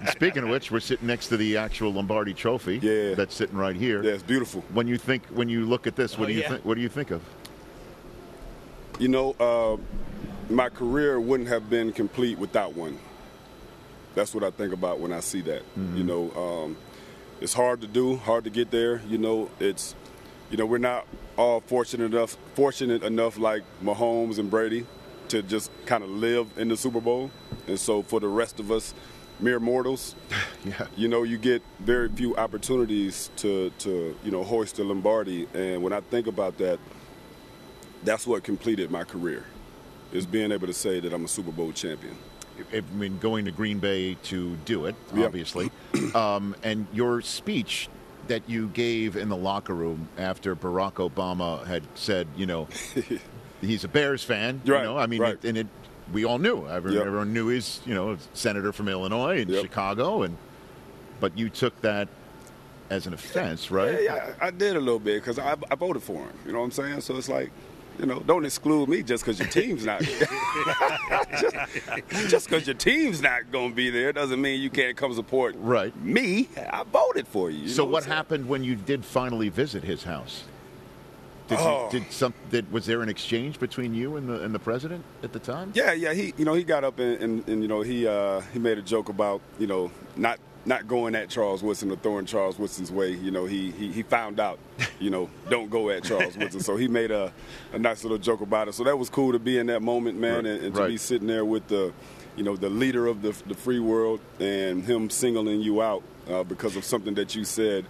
Speaking 0.10 0.42
of 0.44 0.48
which, 0.48 0.70
we're 0.70 0.80
sitting 0.80 1.06
next 1.06 1.28
to 1.28 1.36
the 1.36 1.56
actual 1.58 1.92
Lombardi 1.92 2.32
Trophy. 2.34 2.78
Yeah. 2.78 3.14
That's 3.14 3.34
sitting 3.34 3.56
right 3.56 3.76
here. 3.76 4.02
yeah, 4.02 4.12
it's 4.12 4.22
beautiful. 4.22 4.62
When 4.72 4.88
you 4.88 4.96
think, 4.96 5.22
when 5.26 5.48
you 5.48 5.66
look 5.66 5.86
at 5.86 5.96
this, 5.96 6.16
what 6.18 6.24
Oh, 6.24 6.28
do 6.28 6.32
you 6.32 6.40
yeah. 6.40 6.48
think? 6.48 6.64
What 6.64 6.74
do 6.76 6.80
you 6.80 6.88
think 6.88 7.10
of? 7.10 7.22
You 8.98 9.08
know, 9.08 9.32
uh, 9.38 9.76
my 10.52 10.68
career 10.70 11.20
wouldn't 11.20 11.48
have 11.50 11.68
been 11.70 11.92
complete 11.92 12.38
without 12.38 12.74
one. 12.74 12.98
That's 14.14 14.34
what 14.34 14.42
I 14.42 14.50
think 14.50 14.72
about 14.72 14.98
when 14.98 15.12
I 15.12 15.20
see 15.20 15.42
that. 15.42 15.62
You 15.94 16.02
know, 16.02 16.32
um, 16.32 16.76
it's 17.40 17.52
hard 17.54 17.80
to 17.82 17.86
do, 17.86 18.16
hard 18.16 18.44
to 18.44 18.50
get 18.50 18.70
there. 18.72 19.00
You 19.06 19.18
know, 19.18 19.50
it's, 19.60 19.94
you 20.50 20.56
know, 20.56 20.66
we're 20.66 20.78
not 20.78 21.06
all 21.36 21.60
fortunate 21.60 22.12
enough, 22.12 22.36
fortunate 22.54 23.04
enough 23.04 23.38
like 23.38 23.62
Mahomes 23.84 24.38
and 24.38 24.50
Brady, 24.50 24.86
to 25.28 25.42
just 25.42 25.70
kind 25.86 26.02
of 26.04 26.10
live 26.10 26.46
in 26.56 26.68
the 26.68 26.76
Super 26.76 27.00
Bowl. 27.00 27.30
And 27.66 27.78
so 27.78 28.02
for 28.02 28.20
the 28.20 28.28
rest 28.28 28.60
of 28.60 28.70
us, 28.70 28.94
mere 29.40 29.60
mortals, 29.60 30.14
Yeah. 30.64 30.86
you 30.96 31.08
know, 31.08 31.22
you 31.22 31.38
get 31.38 31.62
very 31.80 32.08
few 32.08 32.36
opportunities 32.36 33.30
to, 33.36 33.70
to 33.78 34.16
you 34.24 34.30
know, 34.30 34.42
hoist 34.42 34.76
the 34.76 34.84
Lombardi. 34.84 35.46
And 35.54 35.82
when 35.82 35.92
I 35.92 36.00
think 36.00 36.26
about 36.26 36.58
that, 36.58 36.78
that's 38.04 38.26
what 38.26 38.42
completed 38.44 38.90
my 38.90 39.04
career, 39.04 39.44
is 40.12 40.26
being 40.26 40.52
able 40.52 40.66
to 40.66 40.72
say 40.74 41.00
that 41.00 41.12
I'm 41.12 41.24
a 41.24 41.28
Super 41.28 41.52
Bowl 41.52 41.72
champion. 41.72 42.16
I 42.72 42.80
mean, 42.94 43.18
going 43.18 43.44
to 43.44 43.52
Green 43.52 43.78
Bay 43.78 44.14
to 44.24 44.56
do 44.64 44.86
it, 44.86 44.96
obviously. 45.16 45.70
um, 46.14 46.56
and 46.64 46.86
your 46.92 47.20
speech 47.22 47.88
that 48.26 48.42
you 48.48 48.68
gave 48.68 49.16
in 49.16 49.28
the 49.28 49.36
locker 49.36 49.74
room 49.74 50.08
after 50.18 50.54
Barack 50.56 50.94
Obama 50.94 51.64
had 51.66 51.82
said, 51.94 52.26
you 52.36 52.46
know, 52.46 52.66
he's 53.60 53.84
a 53.84 53.88
Bears 53.88 54.22
fan. 54.24 54.60
Right, 54.64 54.78
You 54.80 54.84
know, 54.84 54.98
I 54.98 55.06
mean, 55.06 55.20
right. 55.20 55.34
it, 55.34 55.44
and 55.44 55.58
it, 55.58 55.66
we 56.12 56.24
all 56.24 56.38
knew. 56.38 56.66
Everyone, 56.66 56.98
Yep. 56.98 57.06
everyone 57.06 57.32
knew 57.32 57.48
he's, 57.48 57.80
you 57.84 57.94
know, 57.94 58.12
a 58.12 58.18
senator 58.34 58.72
from 58.72 58.88
Illinois 58.88 59.40
and 59.42 59.50
Yep. 59.50 59.62
Chicago, 59.62 60.22
and 60.22 60.36
but 61.20 61.36
you 61.36 61.48
took 61.50 61.78
that 61.82 62.08
as 62.90 63.06
an 63.06 63.12
offense, 63.14 63.70
right? 63.70 64.02
Yeah, 64.02 64.14
yeah, 64.16 64.32
I 64.40 64.50
did 64.50 64.76
a 64.76 64.80
little 64.80 64.98
bit 65.00 65.20
because 65.22 65.38
I, 65.38 65.56
I 65.70 65.74
voted 65.74 66.02
for 66.02 66.14
him. 66.22 66.32
You 66.46 66.52
know 66.52 66.60
what 66.60 66.64
I'm 66.66 66.70
saying? 66.70 67.00
So 67.02 67.16
it's 67.16 67.28
like, 67.28 67.50
you 67.98 68.06
know, 68.06 68.20
don't 68.20 68.44
exclude 68.46 68.88
me 68.88 69.02
just 69.02 69.24
because 69.24 69.38
your 69.38 69.48
team's 69.48 69.84
not. 69.84 70.00
just 72.28 72.48
because 72.48 72.66
your 72.66 72.74
team's 72.76 73.20
not 73.20 73.50
going 73.50 73.70
to 73.70 73.74
be 73.74 73.90
there 73.90 74.12
doesn't 74.12 74.40
mean 74.40 74.60
you 74.60 74.70
can't 74.70 74.96
come 74.96 75.12
support 75.14 75.54
Right. 75.58 75.94
me. 76.02 76.48
I 76.56 76.84
voted 76.84 77.26
for 77.26 77.50
you. 77.50 77.62
you 77.64 77.68
so 77.68 77.84
what 77.84 78.04
I'm 78.04 78.10
happened 78.10 78.48
when 78.48 78.62
you 78.64 78.74
did 78.76 79.04
finally 79.04 79.48
visit 79.48 79.82
his 79.84 80.04
house? 80.04 80.44
Did, 81.48 81.58
Oh. 81.60 81.88
you, 81.92 82.00
did 82.00 82.12
some? 82.12 82.34
Did, 82.50 82.70
was 82.70 82.86
there 82.86 83.02
an 83.02 83.08
exchange 83.08 83.58
between 83.58 83.94
you 83.94 84.16
and 84.16 84.28
the 84.28 84.42
and 84.42 84.54
the 84.54 84.58
president 84.58 85.04
at 85.22 85.32
the 85.32 85.38
time? 85.38 85.72
Yeah, 85.74 85.92
yeah. 85.92 86.12
He, 86.12 86.34
you 86.36 86.44
know, 86.44 86.54
he 86.54 86.62
got 86.64 86.84
up 86.84 86.98
and, 86.98 87.20
and, 87.22 87.48
and 87.48 87.62
you 87.62 87.68
know, 87.68 87.80
he 87.82 88.06
uh, 88.06 88.40
he 88.52 88.58
made 88.58 88.78
a 88.78 88.82
joke 88.82 89.08
about, 89.08 89.40
you 89.58 89.66
know, 89.66 89.90
not 90.16 90.38
not 90.66 90.86
going 90.86 91.14
at 91.14 91.30
Charles 91.30 91.62
Woodson 91.62 91.90
or 91.90 91.96
throwing 91.96 92.26
Charles 92.26 92.58
Woodson's 92.58 92.92
way. 92.92 93.10
You 93.12 93.30
know, 93.30 93.46
he 93.46 93.70
he, 93.70 93.90
he 93.90 94.02
found 94.02 94.38
out, 94.40 94.58
you 95.00 95.08
know, 95.08 95.30
don't 95.48 95.70
go 95.70 95.88
at 95.90 96.04
Charles 96.04 96.36
Woodson. 96.36 96.60
So 96.60 96.76
he 96.76 96.86
made 96.88 97.10
a, 97.10 97.32
a 97.72 97.78
nice 97.78 98.04
little 98.04 98.18
joke 98.18 98.42
about 98.42 98.68
it. 98.68 98.74
So 98.74 98.84
that 98.84 98.98
was 98.98 99.08
cool 99.08 99.32
to 99.32 99.38
be 99.38 99.56
in 99.58 99.66
that 99.68 99.80
moment, 99.80 100.18
man, 100.18 100.44
Right, 100.44 100.46
and, 100.46 100.64
and 100.64 100.74
to 100.74 100.80
right. 100.82 100.88
be 100.88 100.96
sitting 100.98 101.28
there 101.28 101.44
with 101.46 101.66
the, 101.68 101.92
you 102.36 102.42
know, 102.42 102.56
the 102.56 102.68
leader 102.68 103.06
of 103.06 103.22
the 103.22 103.32
the 103.46 103.54
free 103.54 103.78
world 103.80 104.20
and 104.38 104.84
him 104.84 105.08
singling 105.08 105.62
you 105.62 105.80
out 105.80 106.02
uh, 106.30 106.42
because 106.44 106.76
of 106.76 106.84
something 106.84 107.14
that 107.14 107.34
you 107.34 107.44
said 107.44 107.86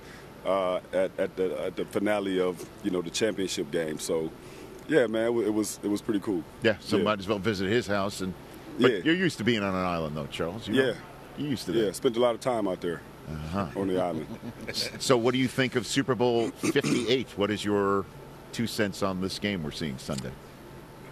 uh, 0.46 0.80
at 0.92 1.10
at 1.18 1.36
the 1.36 1.60
at 1.66 1.76
the 1.76 1.84
finale 1.84 2.40
of 2.40 2.64
you 2.82 2.90
know 2.90 3.02
the 3.02 3.10
championship 3.10 3.70
game. 3.70 3.98
So. 3.98 4.30
Yeah, 4.90 5.06
man, 5.06 5.26
it 5.36 5.52
was 5.52 5.78
it 5.82 5.88
was 5.88 6.00
pretty 6.00 6.20
cool. 6.20 6.42
Yeah, 6.62 6.76
so 6.80 6.96
Yeah. 6.96 7.02
might 7.02 7.18
as 7.18 7.28
well 7.28 7.38
visit 7.38 7.68
his 7.68 7.86
house. 7.86 8.22
And 8.22 8.32
but 8.80 8.90
Yeah. 8.90 8.98
you're 9.04 9.14
used 9.16 9.36
to 9.36 9.44
being 9.44 9.62
on 9.62 9.74
an 9.74 9.84
island, 9.84 10.16
though, 10.16 10.26
Charles. 10.30 10.66
You 10.66 10.76
Yeah. 10.82 10.92
you 11.36 11.46
used 11.50 11.66
to 11.66 11.72
Yeah, 11.74 11.92
spent 11.92 12.16
a 12.16 12.20
lot 12.20 12.34
of 12.34 12.40
time 12.40 12.66
out 12.66 12.80
there 12.80 13.02
Uh-huh. 13.30 13.66
on 13.76 13.88
the 13.88 14.00
island. 14.02 14.26
So, 14.98 15.18
what 15.18 15.32
do 15.34 15.38
you 15.38 15.46
think 15.46 15.76
of 15.76 15.86
Super 15.86 16.14
Bowl 16.14 16.48
58? 16.62 17.28
what 17.36 17.50
is 17.50 17.66
your 17.66 18.06
two 18.52 18.66
cents 18.66 19.02
on 19.02 19.20
this 19.20 19.38
game 19.38 19.62
we're 19.62 19.72
seeing 19.72 19.98
Sunday? 19.98 20.30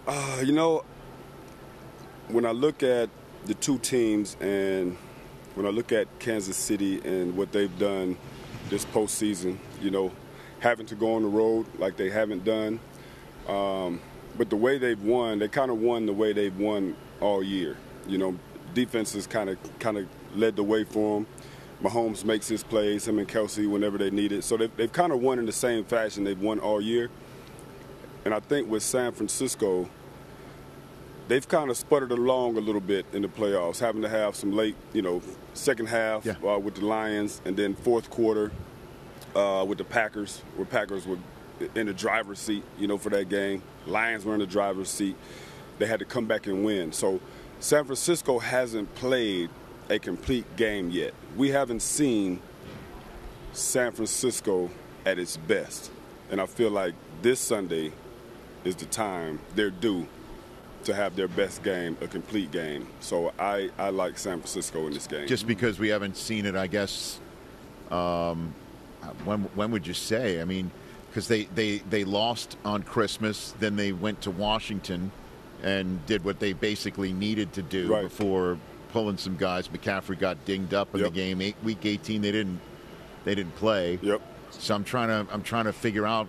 Uh, 0.07 0.41
you 0.43 0.53
know, 0.53 0.83
when 2.29 2.47
I 2.47 2.51
look 2.51 2.81
at 2.81 3.09
the 3.45 3.53
two 3.53 3.77
teams 3.77 4.35
and 4.41 4.97
when 5.53 5.67
I 5.67 5.69
look 5.69 5.91
at 5.91 6.07
Kansas 6.17 6.57
City 6.57 6.99
and 7.05 7.37
what 7.37 7.51
they've 7.51 7.77
done 7.77 8.17
this 8.69 8.85
postseason, 8.85 9.57
you 9.81 9.91
know, 9.91 10.11
having 10.59 10.85
to 10.87 10.95
go 10.95 11.15
on 11.15 11.23
the 11.23 11.27
road 11.27 11.65
like 11.77 11.97
they 11.97 12.09
haven't 12.09 12.43
done, 12.43 12.79
um, 13.47 14.01
but 14.37 14.49
the 14.49 14.55
way 14.55 14.77
they've 14.77 15.01
won, 15.01 15.39
they 15.39 15.47
kind 15.47 15.71
of 15.71 15.79
won 15.79 16.05
the 16.05 16.13
way 16.13 16.33
they've 16.33 16.57
won 16.57 16.95
all 17.21 17.41
year. 17.43 17.77
You 18.07 18.17
know, 18.17 18.39
defenses 18.73 19.27
kind 19.27 19.49
of 19.49 19.57
kind 19.79 19.97
of 19.97 20.07
led 20.35 20.55
the 20.55 20.63
way 20.63 20.83
for 20.83 21.19
them. 21.19 21.27
Mahomes 21.81 22.23
makes 22.23 22.47
his 22.47 22.63
plays, 22.63 23.07
him 23.07 23.19
and 23.19 23.27
Kelce, 23.27 23.69
whenever 23.69 23.97
they 23.97 24.09
need 24.09 24.31
it. 24.31 24.43
So 24.43 24.57
they've, 24.57 24.75
they've 24.77 24.91
kind 24.91 25.11
of 25.11 25.19
won 25.19 25.37
in 25.37 25.45
the 25.45 25.51
same 25.51 25.85
fashion 25.85 26.23
they've 26.23 26.39
won 26.39 26.59
all 26.59 26.81
year. 26.81 27.09
And 28.25 28.33
I 28.33 28.39
think 28.39 28.69
with 28.69 28.81
San 28.81 29.11
Francisco, 29.11 29.87
they've 31.27 31.47
kind 31.47 31.69
of 31.69 31.77
sputtered 31.77 32.11
along 32.11 32.57
a 32.57 32.61
little 32.61 32.81
bit 32.81 33.05
in 33.13 33.21
the 33.21 33.27
playoffs, 33.27 33.79
having 33.79 34.01
to 34.01 34.09
have 34.09 34.35
some 34.35 34.51
late, 34.51 34.75
you 34.93 35.01
know, 35.01 35.21
second 35.53 35.87
half 35.87 36.25
Yeah. 36.25 36.33
uh, 36.47 36.57
with 36.57 36.75
the 36.75 36.85
Lions, 36.85 37.41
and 37.45 37.55
then 37.57 37.75
fourth 37.75 38.09
quarter 38.09 38.51
uh, 39.35 39.65
with 39.67 39.77
the 39.77 39.83
Packers, 39.83 40.41
where 40.55 40.65
Packers 40.65 41.05
were 41.05 41.17
in 41.75 41.87
the 41.87 41.93
driver's 41.93 42.39
seat, 42.39 42.63
you 42.77 42.87
know, 42.87 42.97
for 42.97 43.09
that 43.09 43.29
game. 43.29 43.61
Lions 43.85 44.25
were 44.25 44.33
in 44.33 44.39
the 44.39 44.47
driver's 44.47 44.89
seat. 44.89 45.15
They 45.79 45.85
had 45.85 45.99
to 45.99 46.05
come 46.05 46.25
back 46.25 46.47
and 46.47 46.63
win. 46.63 46.91
So 46.91 47.19
San 47.59 47.83
Francisco 47.85 48.39
hasn't 48.39 48.93
played 48.95 49.49
a 49.89 49.99
complete 49.99 50.55
game 50.55 50.89
yet. 50.91 51.13
We 51.35 51.49
haven't 51.49 51.81
seen 51.81 52.39
San 53.53 53.91
Francisco 53.91 54.69
at 55.05 55.17
its 55.19 55.37
best. 55.37 55.91
And 56.29 56.41
I 56.41 56.45
feel 56.45 56.69
like 56.69 56.93
this 57.21 57.39
Sunday 57.39 57.91
is 58.63 58.75
the 58.75 58.85
time 58.85 59.39
they're 59.55 59.69
due 59.69 60.07
to 60.87 60.93
have 60.93 61.15
their 61.15 61.27
best 61.27 61.63
game, 61.63 61.95
a 62.01 62.07
complete 62.07 62.49
game. 62.51 62.87
So 63.01 63.33
I, 63.37 63.69
I 63.77 63.89
like 63.89 64.17
San 64.17 64.39
Francisco 64.39 64.87
in 64.87 64.93
this 64.93 65.05
game. 65.05 65.27
Just 65.27 65.45
because 65.45 65.77
we 65.79 65.89
haven't 65.89 66.17
seen 66.17 66.45
it, 66.45 66.55
I 66.55 66.67
guess. 66.67 67.19
Um, 67.91 68.53
when 69.25 69.41
when 69.55 69.71
would 69.71 69.85
you 69.85 69.93
say? 69.93 70.41
I 70.41 70.45
mean, 70.45 70.71
because 71.09 71.27
they, 71.27 71.43
they 71.55 71.77
they 71.89 72.03
lost 72.03 72.57
on 72.65 72.83
Christmas, 72.83 73.53
then 73.59 73.75
they 73.75 73.91
went 73.91 74.21
to 74.21 74.31
Washington 74.31 75.11
and 75.63 76.05
did 76.05 76.23
what 76.23 76.39
they 76.39 76.53
basically 76.53 77.11
needed 77.13 77.51
to 77.53 77.61
do 77.61 77.91
Right. 77.93 78.03
before 78.03 78.57
pulling 78.93 79.17
some 79.17 79.35
guys. 79.37 79.67
McCaffrey 79.67 80.17
got 80.17 80.43
dinged 80.45 80.73
up 80.73 80.93
in 80.93 81.01
Yep. 81.01 81.09
the 81.09 81.15
game. 81.15 81.41
Eight, 81.41 81.55
week 81.63 81.85
18, 81.85 82.21
they 82.21 82.31
didn't 82.31 82.59
they 83.25 83.35
didn't 83.35 83.55
play. 83.55 83.99
Yep. 84.01 84.21
So 84.51 84.73
I'm 84.75 84.83
trying 84.85 85.09
to 85.09 85.33
I'm 85.33 85.43
trying 85.43 85.65
to 85.65 85.73
figure 85.73 86.05
out. 86.07 86.27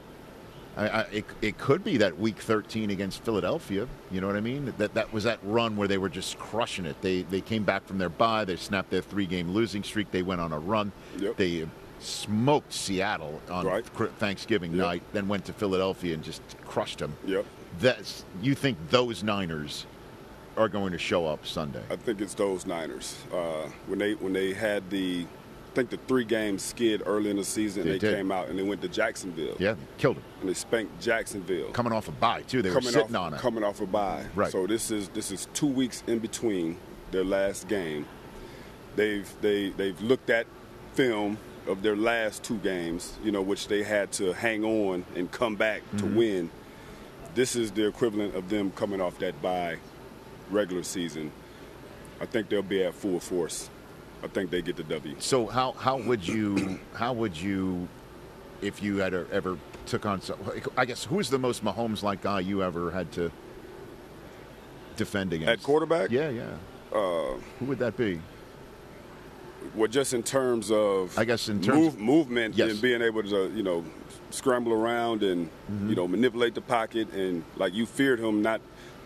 I, 0.79 0.89
I, 0.89 1.01
it, 1.13 1.25
it 1.43 1.59
could 1.59 1.83
be 1.83 1.97
that 1.99 2.19
week 2.19 2.39
13 2.39 2.91
against 2.91 3.25
Philadelphia. 3.25 3.89
You 4.13 4.21
know 4.21 4.29
what 4.29 4.37
I 4.37 4.41
mean? 4.41 4.73
That 4.79 4.95
that 4.95 5.13
was 5.13 5.25
that 5.25 5.41
run 5.43 5.77
where 5.77 5.89
they 5.89 5.99
were 5.99 6.09
just 6.09 6.39
crushing 6.39 6.87
it. 6.87 7.01
They 7.03 7.23
they 7.23 7.41
came 7.41 7.65
back 7.65 7.87
from 7.87 7.99
their 7.99 8.09
bye. 8.09 8.45
They 8.45 8.57
snapped 8.57 8.91
their 8.91 9.03
three 9.03 9.27
game 9.27 9.51
losing 9.51 9.83
streak. 9.83 10.11
They 10.13 10.23
went 10.23 10.41
on 10.41 10.53
a 10.53 10.59
run. 10.59 10.93
Yep. 11.19 11.37
They 11.37 11.67
smoked 12.01 12.73
Seattle 12.73 13.41
on 13.51 13.67
Right. 13.67 13.85
Thanksgiving 14.19 14.73
Yep. 14.73 14.81
night. 14.87 15.03
Then 15.13 15.27
went 15.27 15.45
to 15.47 15.53
Philadelphia 15.53 16.15
and 16.15 16.23
just 16.23 16.43
crushed 16.65 16.99
them. 17.01 17.15
Yep. 17.27 17.45
That's 17.81 18.25
you 18.41 18.55
think 18.55 18.79
those 18.91 19.25
Niners 19.25 19.85
are 20.57 20.69
going 20.69 20.93
to 20.93 20.99
show 20.99 21.27
up 21.27 21.45
Sunday? 21.47 21.83
I 21.91 21.97
think 21.97 22.21
it's 22.21 22.35
those 22.35 22.67
Niners. 22.67 23.17
Uh, 23.33 23.69
when 23.87 23.99
they 23.99 24.15
when 24.15 24.33
they 24.33 24.53
had 24.53 24.89
the, 24.91 25.27
think 25.79 25.91
the 25.91 25.97
three 26.09 26.25
game 26.25 26.59
skid 26.59 27.03
early 27.07 27.31
in 27.31 27.37
the 27.37 27.45
season, 27.45 27.85
They 27.87 27.99
they, 27.99 28.15
came 28.15 28.33
out 28.33 28.49
and 28.49 28.59
they 28.59 28.65
went 28.65 28.83
to 28.83 28.89
Jacksonville. 28.89 29.55
Yeah, 29.61 29.77
killed 29.97 30.17
them. 30.17 30.25
And 30.41 30.49
they 30.51 30.55
spanked 30.55 31.01
Jacksonville. 31.01 31.71
Coming 31.71 31.93
off 31.93 32.09
a 32.09 32.13
bye 32.13 32.43
too. 32.43 32.63
They 32.63 32.71
were 32.71 32.75
coming 32.75 32.91
sitting 32.93 33.15
off, 33.15 33.27
on 33.27 33.35
it. 33.35 33.41
Coming 33.41 33.63
off 33.63 33.81
a 33.81 33.87
bye. 33.87 34.25
Right. 34.35 34.51
So 34.51 34.67
this 34.67 34.91
is 34.91 35.09
this 35.11 35.31
is 35.31 35.47
two 35.55 35.69
weeks 35.69 36.03
in 36.09 36.19
between 36.19 36.77
their 37.13 37.23
last 37.25 37.69
game. 37.69 38.07
They've 38.97 39.29
they 39.41 39.71
they've 39.71 40.01
looked 40.01 40.31
at 40.31 40.47
film 40.95 41.39
of 41.69 41.83
their 41.83 41.97
last 41.97 42.43
two 42.43 42.57
games, 42.59 43.17
you 43.23 43.31
know, 43.31 43.43
which 43.43 43.69
they 43.69 43.83
had 43.85 44.11
to 44.13 44.33
hang 44.33 44.65
on 44.65 45.05
and 45.15 45.31
come 45.31 45.55
back 45.55 45.83
to 45.99 46.05
Mm-hmm. 46.05 46.17
win. 46.17 46.51
This 47.37 47.55
is 47.55 47.71
the 47.71 47.87
equivalent 47.87 48.35
of 48.35 48.49
them 48.49 48.73
coming 48.73 49.01
off 49.01 49.19
that 49.21 49.41
bye 49.41 49.77
regular 50.51 50.83
season. 50.83 51.31
I 52.21 52.27
think 52.27 52.49
they'll 52.49 52.63
be 52.63 52.83
at 52.83 52.95
full 52.95 53.21
force 53.21 53.71
I 54.23 54.27
think 54.29 54.51
they 54.51 54.63
get 54.63 54.77
the 54.77 54.83
W. 54.85 55.15
So 55.19 55.47
how 55.47 55.73
how 55.73 55.99
would 55.99 56.27
you 56.27 56.79
how 56.95 57.13
would 57.13 57.37
you 57.37 57.89
if 58.61 58.83
you 58.83 58.97
had 58.99 59.15
ever 59.15 59.57
took 59.87 60.05
on 60.07 60.21
some, 60.21 60.37
I 60.77 60.85
guess 60.85 61.05
who's 61.05 61.31
the 61.31 61.39
most 61.39 61.65
Mahomes 61.65 62.03
like 62.03 62.23
guy 62.23 62.41
you 62.41 62.63
ever 62.63 62.91
had 62.91 63.11
to 63.13 63.31
defend 64.97 65.33
against 65.33 65.49
at 65.51 65.63
quarterback? 65.63 66.11
Yeah, 66.11 66.29
yeah. 66.31 66.43
Uh, 66.93 67.35
Who 67.59 67.67
would 67.67 67.79
that 67.79 67.97
be? 67.97 68.21
Well, 69.75 69.89
just 69.89 70.15
in 70.15 70.23
terms 70.23 70.71
of 70.71 71.17
I 71.19 71.25
guess 71.25 71.49
in 71.49 71.61
terms 71.61 71.79
move, 71.79 71.99
movement 71.99 72.57
Yes. 72.57 72.73
and 72.73 72.83
being 72.83 73.03
able 73.03 73.23
to 73.23 73.53
you 73.55 73.63
know 73.63 73.85
scramble 74.31 74.73
around 74.73 75.23
and 75.23 75.49
Mm-hmm. 75.71 75.91
you 75.91 75.97
know 75.97 76.09
manipulate 76.09 76.55
the 76.55 76.63
pocket 76.63 77.13
and 77.13 77.45
like 77.57 77.75
you 77.75 77.85
feared 77.85 78.19
him 78.21 78.41
not 78.41 78.61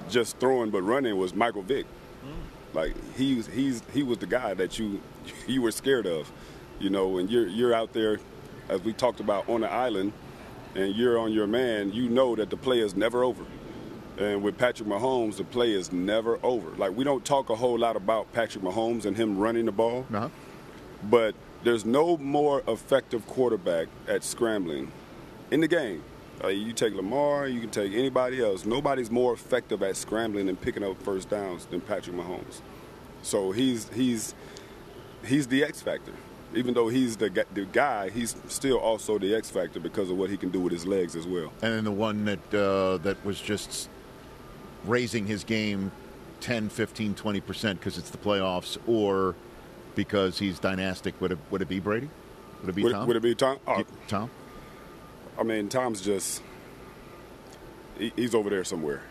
just 0.09 0.37
throwing 0.39 0.71
but 0.71 0.83
running 0.83 1.17
was 1.19 1.35
Michael 1.35 1.63
Vick. 1.63 1.87
Mm. 2.25 2.31
Like 2.75 2.95
he's 3.17 3.47
he's 3.47 3.83
he 3.93 4.03
was 4.03 4.19
the 4.19 4.27
guy 4.27 4.55
that 4.55 4.79
you 4.79 5.01
you 5.47 5.63
were 5.63 5.73
scared 5.73 6.07
of, 6.07 6.31
you 6.81 6.91
know, 6.91 7.19
and 7.19 7.31
you're 7.31 7.47
you're 7.47 7.75
out 7.75 7.93
there 7.93 8.19
as 8.69 8.81
we 8.83 8.93
talked 8.93 9.21
about 9.21 9.49
on 9.49 9.61
the 9.63 9.71
island, 9.71 10.13
and 10.75 10.95
you're 10.95 11.19
on 11.19 11.33
your 11.33 11.47
man. 11.47 11.93
You 11.93 12.09
know 12.09 12.35
that 12.37 12.51
the 12.51 12.57
play 12.57 12.81
is 12.81 12.95
never 12.95 13.23
over. 13.25 13.45
And 14.19 14.43
with 14.43 14.59
Patrick 14.59 14.89
Mahomes, 14.89 15.37
the 15.37 15.45
play 15.45 15.73
is 15.73 15.91
never 15.91 16.39
over. 16.43 16.71
Like 16.77 16.95
we 16.97 17.03
don't 17.05 17.25
talk 17.25 17.51
a 17.51 17.57
whole 17.57 17.79
lot 17.79 17.97
about 17.97 18.33
Patrick 18.33 18.63
Mahomes 18.63 19.05
and 19.07 19.17
him 19.17 19.39
running 19.39 19.65
the 19.67 19.73
ball, 19.73 20.07
Uh-huh. 20.13 20.29
but 21.11 21.35
there's 21.65 21.85
no 21.85 22.17
more 22.19 22.63
effective 22.69 23.27
quarterback 23.27 23.89
at 24.09 24.23
scrambling 24.25 24.93
in 25.51 25.61
the 25.61 25.69
game. 25.69 26.03
Uh, 26.43 26.49
you 26.49 26.73
take 26.73 26.95
Lamar, 26.95 27.47
you 27.47 27.61
can 27.61 27.71
take 27.71 27.93
anybody 27.93 28.43
else. 28.43 28.65
Nobody's 28.65 29.11
more 29.11 29.33
effective 29.33 29.83
at 29.83 29.97
scrambling 29.97 30.49
and 30.49 30.61
picking 30.61 30.83
up 30.83 31.01
first 31.03 31.31
downs 31.31 31.67
than 31.67 31.81
Patrick 31.81 32.17
Mahomes. 32.17 32.61
So 33.23 33.53
he's 33.53 33.89
he's 33.91 34.35
he's 35.25 35.47
the 35.47 35.65
X 35.65 35.81
factor. 35.81 36.13
Even 36.55 36.75
though 36.75 36.89
he's 36.89 37.17
the 37.17 37.47
the 37.55 37.65
guy, 37.67 38.11
he's 38.11 38.37
still 38.49 38.79
also 38.79 39.19
the 39.19 39.35
X 39.35 39.51
factor 39.51 39.81
because 39.81 40.11
of 40.11 40.17
what 40.17 40.31
he 40.31 40.37
can 40.37 40.51
do 40.51 40.61
with 40.61 40.73
his 40.73 40.87
legs 40.87 41.17
as 41.17 41.27
well. 41.27 41.53
And 41.63 41.75
then 41.75 41.85
the 41.85 41.93
one 41.93 42.25
that 42.25 42.55
uh, 42.55 42.99
that 42.99 43.25
was 43.25 43.41
just 43.41 43.89
raising 44.85 45.27
his 45.27 45.45
game 45.45 45.93
10, 46.41 46.69
15, 46.69 47.15
20 47.15 47.41
percent 47.41 47.79
because 47.79 47.99
it's 47.99 48.11
the 48.11 48.19
playoffs, 48.19 48.77
or 48.87 49.35
because 49.95 50.39
he's 50.39 50.59
dynastic. 50.59 51.19
Would 51.21 51.33
it 51.33 51.39
would 51.51 51.63
it 51.63 51.69
be 51.69 51.79
Brady? 51.81 52.11
Would 52.61 52.71
it 52.71 52.75
be 52.75 52.83
Would, 52.83 52.93
Tom? 52.93 53.07
would 53.07 53.17
it 53.17 53.23
be 53.23 53.35
Tom? 53.35 53.59
You- 53.69 53.87
Tom? 54.09 54.31
I 55.39 55.43
mean, 55.43 55.69
Tom's 55.69 56.01
just 56.01 56.43
he, 57.99 58.13
he's 58.17 58.35
over 58.35 58.51
there 58.51 58.65
somewhere. 58.65 59.03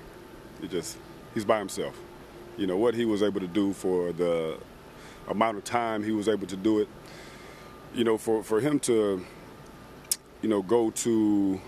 He 0.61 0.67
just 0.67 0.97
he's 1.33 1.45
by 1.45 1.59
himself. 1.59 1.97
You 2.57 2.67
know 2.67 2.77
what 2.77 2.93
he 2.93 3.05
was 3.05 3.23
able 3.23 3.39
to 3.39 3.47
do 3.47 3.73
for 3.73 4.11
the 4.11 4.57
amount 5.27 5.57
of 5.57 5.63
time 5.63 6.03
he 6.03 6.11
was 6.11 6.27
able 6.27 6.47
to 6.47 6.55
do 6.55 6.79
it. 6.79 6.87
You 7.93 8.03
know, 8.03 8.17
for 8.17 8.43
for 8.43 8.59
him 8.59 8.79
to 8.81 9.25
you 10.41 10.49
know 10.49 10.61
go 10.61 10.91
to 10.91 11.59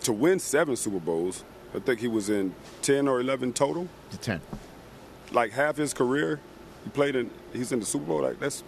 to 0.00 0.12
win 0.12 0.38
seven 0.38 0.76
Super 0.76 1.00
Bowls. 1.00 1.44
I 1.74 1.78
think 1.78 2.00
he 2.00 2.08
was 2.08 2.28
in 2.28 2.54
ten 2.82 3.08
or 3.08 3.20
eleven 3.20 3.52
total. 3.52 3.88
To 4.10 4.18
ten. 4.18 4.40
Like 5.30 5.52
half 5.52 5.76
his 5.76 5.94
career, 5.94 6.40
he 6.84 6.90
played 6.90 7.16
in. 7.16 7.30
He's 7.52 7.72
in 7.72 7.80
the 7.80 7.86
Super 7.86 8.04
Bowl. 8.04 8.22
Like 8.22 8.38
that's 8.38 8.62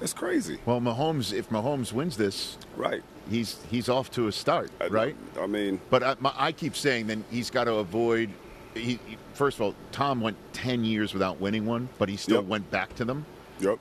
that's 0.00 0.12
crazy. 0.12 0.58
Well, 0.66 0.80
Mahomes, 0.80 1.32
if 1.32 1.48
Mahomes 1.50 1.92
wins 1.92 2.16
this, 2.16 2.58
Right. 2.76 3.02
he's 3.30 3.56
he's 3.70 3.88
off 3.88 4.10
to 4.12 4.28
a 4.28 4.32
start, 4.32 4.70
I- 4.80 4.86
right? 4.88 5.16
I 5.40 5.46
mean, 5.46 5.80
But 5.90 6.02
I, 6.02 6.16
my, 6.20 6.32
I 6.36 6.52
keep 6.52 6.76
saying 6.76 7.06
then 7.08 7.24
he's 7.30 7.50
got 7.50 7.64
to 7.64 7.74
avoid. 7.74 8.30
He, 8.74 8.98
he- 9.06 9.18
first 9.34 9.56
of 9.58 9.62
all, 9.62 9.74
Tom 9.92 10.20
went 10.20 10.36
ten 10.52 10.84
years 10.84 11.12
without 11.12 11.40
winning 11.40 11.66
one, 11.66 11.88
but 11.98 12.08
he 12.08 12.16
still 12.16 12.36
Yep. 12.42 12.44
went 12.46 12.70
back 12.70 12.94
to 12.96 13.04
them. 13.04 13.24
yep. 13.60 13.78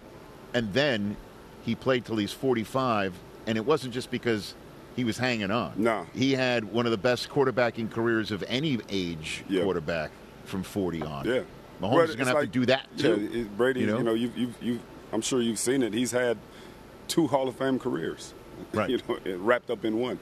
And 0.53 0.73
then 0.73 1.17
he 1.63 1.75
played 1.75 2.05
till 2.05 2.17
he's 2.17 2.31
forty-five, 2.31 3.13
and 3.45 3.57
it 3.57 3.65
wasn't 3.65 3.93
just 3.93 4.09
because 4.09 4.55
he 4.95 5.03
was 5.03 5.17
hanging 5.19 5.51
on. 5.51 5.73
No. 5.77 6.07
he 6.15 6.31
had 6.33 6.63
one 6.63 6.85
of 6.87 6.91
the 6.91 6.97
best 6.97 7.29
quarterbacking 7.29 7.91
careers 7.91 8.31
of 8.31 8.43
any 8.47 8.79
age 8.89 9.43
Yeah. 9.47 9.63
quarterback 9.63 10.09
from 10.45 10.63
forty 10.63 11.03
on. 11.03 11.25
Yeah. 11.27 11.41
Mahomes 11.79 11.91
Well, 11.93 11.99
is 12.01 12.15
going 12.15 12.19
to 12.19 12.25
have 12.25 12.35
like- 12.37 12.51
to 12.51 12.59
do 12.59 12.65
that 12.65 12.87
too. 12.97 13.29
Yeah, 13.31 13.43
Brady, 13.55 13.81
you 13.81 13.85
you 13.85 13.91
know? 13.91 14.01
know, 14.01 14.13
you've, 14.15 14.35
you've, 14.35 14.55
you've, 14.63 14.81
I'm 15.13 15.21
sure 15.21 15.41
you've 15.41 15.59
seen 15.59 15.83
it. 15.83 15.93
He's 15.93 16.11
had 16.11 16.37
two 17.07 17.27
Hall 17.27 17.47
of 17.47 17.55
Fame 17.55 17.79
careers, 17.79 18.33
Right. 18.73 18.89
you 18.89 18.99
know, 19.07 19.37
wrapped 19.37 19.69
up 19.69 19.85
in 19.85 19.99
one. 19.99 20.19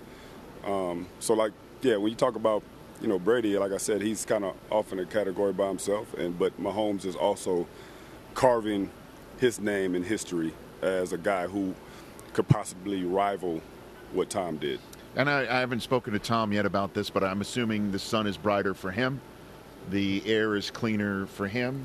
Um, 0.66 1.08
so, 1.20 1.34
like, 1.34 1.52
yeah, 1.82 1.98
when 1.98 2.10
you 2.12 2.16
talk 2.16 2.36
about, 2.36 2.64
you 3.02 3.08
know, 3.08 3.20
Brady, 3.20 3.58
like 3.58 3.72
I 3.72 3.78
said, 3.78 4.02
he's 4.02 4.26
kind 4.26 4.44
of 4.46 4.56
off 4.72 4.92
in 4.94 5.00
a 5.00 5.06
category 5.06 5.54
by 5.54 5.68
himself, 5.68 6.14
and 6.16 6.38
but 6.38 6.60
Mahomes 6.62 7.06
is 7.06 7.16
also 7.16 7.68
carving 8.34 8.90
his 9.38 9.60
name 9.60 9.96
in 9.96 10.04
history 10.04 10.54
as 10.82 11.14
a 11.14 11.18
guy 11.18 11.48
who 11.48 11.74
could 12.34 12.48
possibly 12.48 13.04
rival 13.04 13.62
what 14.14 14.30
Tom 14.30 14.58
did. 14.58 14.80
And 15.16 15.30
I, 15.30 15.42
I 15.42 15.60
haven't 15.60 15.82
spoken 15.82 16.14
to 16.14 16.20
Tom 16.20 16.52
yet 16.52 16.66
about 16.66 16.94
this, 16.94 17.10
but 17.10 17.24
I'm 17.24 17.42
assuming 17.42 17.92
the 17.92 18.00
sun 18.00 18.28
is 18.28 18.38
brighter 18.38 18.74
for 18.74 18.92
him. 18.92 19.22
The 19.90 20.22
air 20.26 20.56
is 20.56 20.70
cleaner 20.72 21.26
for 21.28 21.48
him. 21.48 21.84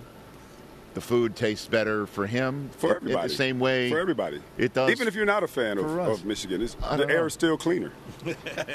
The 0.93 1.01
food 1.01 1.37
tastes 1.37 1.69
better 1.69 2.07
for 2.07 2.27
him. 2.27 2.71
For 2.79 2.97
everybody. 2.97 3.29
The 3.29 3.35
same 3.35 3.61
way. 3.61 3.91
For 3.91 4.01
everybody. 4.01 4.43
It 4.59 4.75
does. 4.75 4.91
Even 4.91 5.07
if 5.07 5.15
you're 5.15 5.25
not 5.25 5.45
a 5.45 5.49
fan 5.49 5.79
of, 5.79 5.87
of 5.87 6.25
Michigan, 6.25 6.61
it's, 6.61 6.75
the 6.75 7.07
air 7.09 7.21
know. 7.21 7.27
is 7.27 7.33
still 7.33 7.57
cleaner. 7.57 7.93
they, 8.25 8.35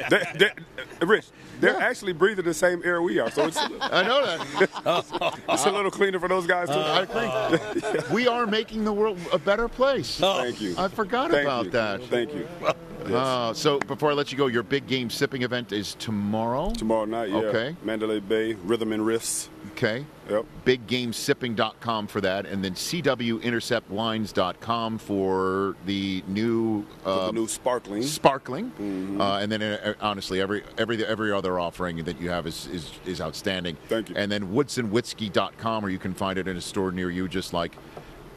they, 0.09 0.51
uh, 1.01 1.05
Rich, 1.05 1.25
they're 1.59 1.77
actually 1.77 2.13
breathing 2.13 2.45
the 2.45 2.53
same 2.53 2.81
air 2.85 3.01
we 3.01 3.19
are, 3.19 3.29
so 3.29 3.47
it's, 3.47 3.57
I 3.57 4.03
know 4.03 4.25
that. 4.25 5.39
it's 5.49 5.65
a 5.65 5.71
little 5.71 5.91
cleaner 5.91 6.19
for 6.19 6.29
those 6.29 6.47
guys 6.47 6.69
too. 6.69 6.75
Uh, 6.75 7.05
I 7.13 7.73
agree. 7.73 8.01
we 8.13 8.27
are 8.27 8.45
making 8.45 8.85
the 8.85 8.93
world 8.93 9.19
a 9.33 9.37
better 9.37 9.67
place. 9.67 10.17
Thank 10.17 10.61
you. 10.61 10.75
I 10.77 10.87
forgot 10.87 11.31
Thank 11.31 11.45
about 11.45 11.65
you. 11.65 11.71
that. 11.71 12.03
Thank 12.05 12.33
you. 12.33 12.47
Uh, 13.13 13.53
so 13.53 13.79
before 13.79 14.11
I 14.11 14.13
let 14.13 14.31
you 14.31 14.37
go, 14.37 14.47
your 14.47 14.63
big 14.63 14.87
game 14.87 15.09
sipping 15.09 15.41
event 15.43 15.71
is 15.71 15.95
tomorrow. 15.95 16.71
Tomorrow 16.71 17.05
night, 17.05 17.29
yeah. 17.29 17.35
Okay. 17.37 17.75
Mandalay 17.83 18.19
Bay, 18.19 18.53
Rhythm 18.53 18.91
and 18.93 19.03
Riffs. 19.03 19.49
Okay. 19.73 20.05
Yep. 20.29 20.45
BigGameSipping.com 20.65 22.07
for 22.07 22.21
that, 22.21 22.45
and 22.45 22.63
then 22.63 22.73
CWInterceptWines.com 22.73 24.97
for 24.97 25.75
the 25.85 26.23
new 26.27 26.85
uh, 27.05 27.27
the 27.27 27.33
new 27.33 27.47
sparkling. 27.47 28.01
sparkling, 28.01 28.71
Mm-hmm. 28.71 29.21
uh, 29.21 29.39
and 29.39 29.51
then 29.51 29.61
uh, 29.61 29.93
honestly, 30.01 30.41
every 30.41 30.63
every 30.77 31.05
every 31.05 31.31
other 31.31 31.59
offering 31.59 32.03
that 32.05 32.19
you 32.19 32.29
have 32.29 32.47
is 32.47 32.67
is, 32.67 32.91
is 33.05 33.21
outstanding. 33.21 33.77
Thank 33.87 34.09
you. 34.09 34.15
And 34.15 34.31
then 34.31 34.51
WoodsonWhiskey.com, 34.51 35.85
or 35.85 35.89
you 35.89 35.99
can 35.99 36.13
find 36.13 36.37
it 36.39 36.47
in 36.47 36.57
a 36.57 36.61
store 36.61 36.91
near 36.91 37.09
you, 37.09 37.27
just 37.27 37.53
like 37.53 37.73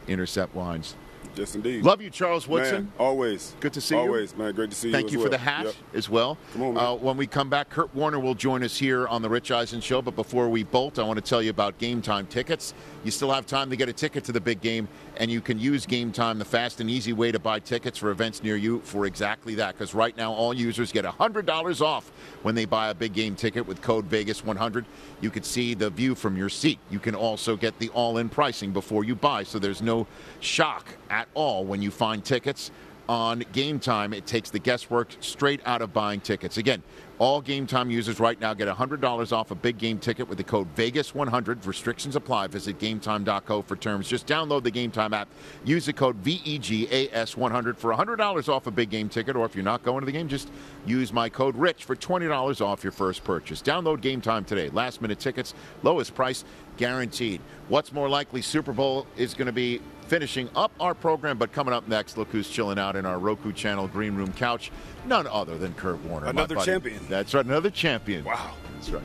Intercept 0.07 0.53
Wines. 0.55 0.95
Yes, 1.35 1.55
indeed. 1.55 1.83
Love 1.83 2.01
you, 2.01 2.09
Charles 2.09 2.47
Woodson. 2.47 2.85
Man, 2.85 2.93
always. 2.99 3.55
Good 3.59 3.73
to 3.73 3.81
see 3.81 3.95
you. 3.95 4.01
Always, 4.01 4.35
man. 4.35 4.53
Great 4.53 4.69
to 4.71 4.75
see 4.75 4.91
Thank 4.91 5.11
you. 5.11 5.19
Thank 5.19 5.19
you, 5.19 5.23
for 5.23 5.29
the 5.29 5.37
well. 5.37 5.55
hat 5.55 5.65
Yep. 5.65 5.75
as 5.93 6.09
well. 6.09 6.37
Come 6.53 6.61
on, 6.63 6.73
man. 6.75 6.83
Uh, 6.83 6.93
when 6.95 7.17
we 7.17 7.27
come 7.27 7.49
back, 7.49 7.69
Kurt 7.69 7.93
Warner 7.95 8.19
will 8.19 8.35
join 8.35 8.63
us 8.63 8.77
here 8.77 9.07
on 9.07 9.21
the 9.21 9.29
Rich 9.29 9.51
Eisen 9.51 9.81
Show. 9.81 10.01
But 10.01 10.15
before 10.15 10.49
we 10.49 10.63
bolt, 10.63 10.99
I 10.99 11.03
want 11.03 11.17
to 11.17 11.27
tell 11.27 11.41
you 11.41 11.49
about 11.49 11.77
Game 11.77 12.01
Time 12.01 12.25
tickets. 12.27 12.73
You 13.03 13.11
still 13.11 13.31
have 13.31 13.45
time 13.45 13.69
to 13.69 13.75
get 13.75 13.87
a 13.89 13.93
ticket 13.93 14.23
to 14.25 14.31
the 14.31 14.41
big 14.41 14.61
game, 14.61 14.87
and 15.17 15.31
you 15.31 15.41
can 15.41 15.57
use 15.59 15.85
Game 15.85 16.11
Time, 16.11 16.37
the 16.39 16.45
fast 16.45 16.81
and 16.81 16.89
easy 16.89 17.13
way 17.13 17.31
to 17.31 17.39
buy 17.39 17.59
tickets 17.59 17.97
for 17.97 18.11
events 18.11 18.43
near 18.43 18.57
you, 18.57 18.81
for 18.81 19.05
exactly 19.05 19.55
that. 19.55 19.75
Because 19.75 19.93
right 19.93 20.15
now, 20.17 20.33
all 20.33 20.53
users 20.53 20.91
get 20.91 21.05
$100 21.05 21.81
off 21.81 22.11
when 22.43 22.55
they 22.55 22.65
buy 22.65 22.89
a 22.89 22.93
big 22.93 23.13
game 23.13 23.35
ticket 23.35 23.65
with 23.65 23.81
code 23.81 24.09
Vegas100. 24.09 24.85
You 25.21 25.29
can 25.29 25.43
see 25.43 25.73
the 25.73 25.89
view 25.89 26.15
from 26.15 26.35
your 26.35 26.49
seat. 26.49 26.79
You 26.89 26.99
can 26.99 27.15
also 27.15 27.55
get 27.55 27.77
the 27.79 27.89
all-in 27.89 28.29
pricing 28.29 28.71
before 28.71 29.03
you 29.03 29.15
buy, 29.15 29.43
so 29.43 29.59
there's 29.59 29.81
no 29.81 30.07
shock 30.39 30.85
at 31.19 31.27
all 31.33 31.65
when 31.65 31.81
you 31.81 31.91
find 31.91 32.23
tickets 32.23 32.71
on 33.09 33.43
Game 33.51 33.79
Time. 33.79 34.13
It 34.13 34.25
takes 34.25 34.51
the 34.51 34.59
guesswork 34.59 35.09
straight 35.19 35.59
out 35.65 35.81
of 35.81 35.91
buying 35.91 36.21
tickets. 36.21 36.57
Again, 36.57 36.81
all 37.17 37.41
Game 37.41 37.65
Time 37.65 37.89
users 37.89 38.19
right 38.19 38.39
now 38.39 38.53
get 38.53 38.67
$100 38.67 39.31
off 39.33 39.51
a 39.51 39.55
big 39.55 39.79
game 39.79 39.97
ticket 39.97 40.29
with 40.29 40.37
the 40.37 40.43
code 40.43 40.73
VEGAS100. 40.75 41.65
Restrictions 41.65 42.15
apply. 42.15 42.47
Visit 42.47 42.77
GameTime.co 42.77 43.63
for 43.63 43.75
terms. 43.75 44.07
Just 44.07 44.27
download 44.27 44.63
the 44.63 44.71
Game 44.71 44.91
Time 44.91 45.13
app. 45.13 45.27
Use 45.65 45.87
the 45.87 45.91
code 45.91 46.23
VEGAS100 46.23 47.75
for 47.75 47.93
$100 47.93 48.47
off 48.47 48.67
a 48.67 48.71
big 48.71 48.91
game 48.91 49.09
ticket. 49.09 49.35
Or 49.35 49.45
if 49.45 49.55
you're 49.55 49.65
not 49.65 49.83
going 49.83 50.01
to 50.01 50.05
the 50.05 50.11
game, 50.11 50.29
just 50.29 50.51
use 50.85 51.11
my 51.11 51.27
code 51.27 51.57
RICH 51.57 51.83
for 51.83 51.95
$20 51.95 52.61
off 52.61 52.83
your 52.83 52.93
first 52.93 53.23
purchase. 53.23 53.61
Download 53.61 53.99
Game 53.99 54.21
Time 54.21 54.45
today. 54.45 54.69
Last 54.69 55.01
minute 55.01 55.19
tickets, 55.19 55.55
lowest 55.81 56.13
price 56.13 56.45
guaranteed. 56.77 57.41
What's 57.67 57.91
more 57.91 58.07
likely, 58.07 58.43
Super 58.43 58.71
Bowl 58.71 59.07
is 59.17 59.33
going 59.33 59.47
to 59.47 59.51
be 59.51 59.81
finishing 60.09 60.49
up 60.55 60.71
our 60.79 60.95
program, 60.95 61.37
but 61.37 61.51
coming 61.53 61.73
up 61.73 61.87
next, 61.87 62.17
look 62.17 62.29
who's 62.29 62.49
chilling 62.49 62.79
out 62.79 62.95
in 62.95 63.05
our 63.05 63.19
Roku 63.19 63.53
channel 63.53 63.87
green 63.87 64.15
room 64.15 64.33
couch. 64.33 64.71
None 65.05 65.27
other 65.27 65.57
than 65.57 65.73
Kurt 65.75 65.99
Warner. 66.03 66.27
Another 66.27 66.55
champion. 66.55 66.99
That's 67.07 67.33
right, 67.33 67.45
another 67.45 67.69
champion. 67.69 68.25
Wow. 68.25 68.55
That's 68.73 68.89
right. 68.89 69.03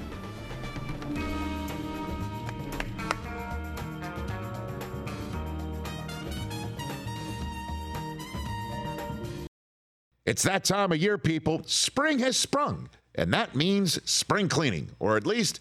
It's 10.27 10.43
that 10.45 10.64
time 10.64 10.90
of 10.90 10.97
year, 10.97 11.19
people. 11.19 11.62
Spring 11.67 12.19
has 12.21 12.38
sprung, 12.38 12.88
and 13.14 13.33
that 13.35 13.55
means 13.55 14.01
spring 14.11 14.49
cleaning, 14.49 14.93
or 14.99 15.19
at 15.19 15.27
least 15.27 15.61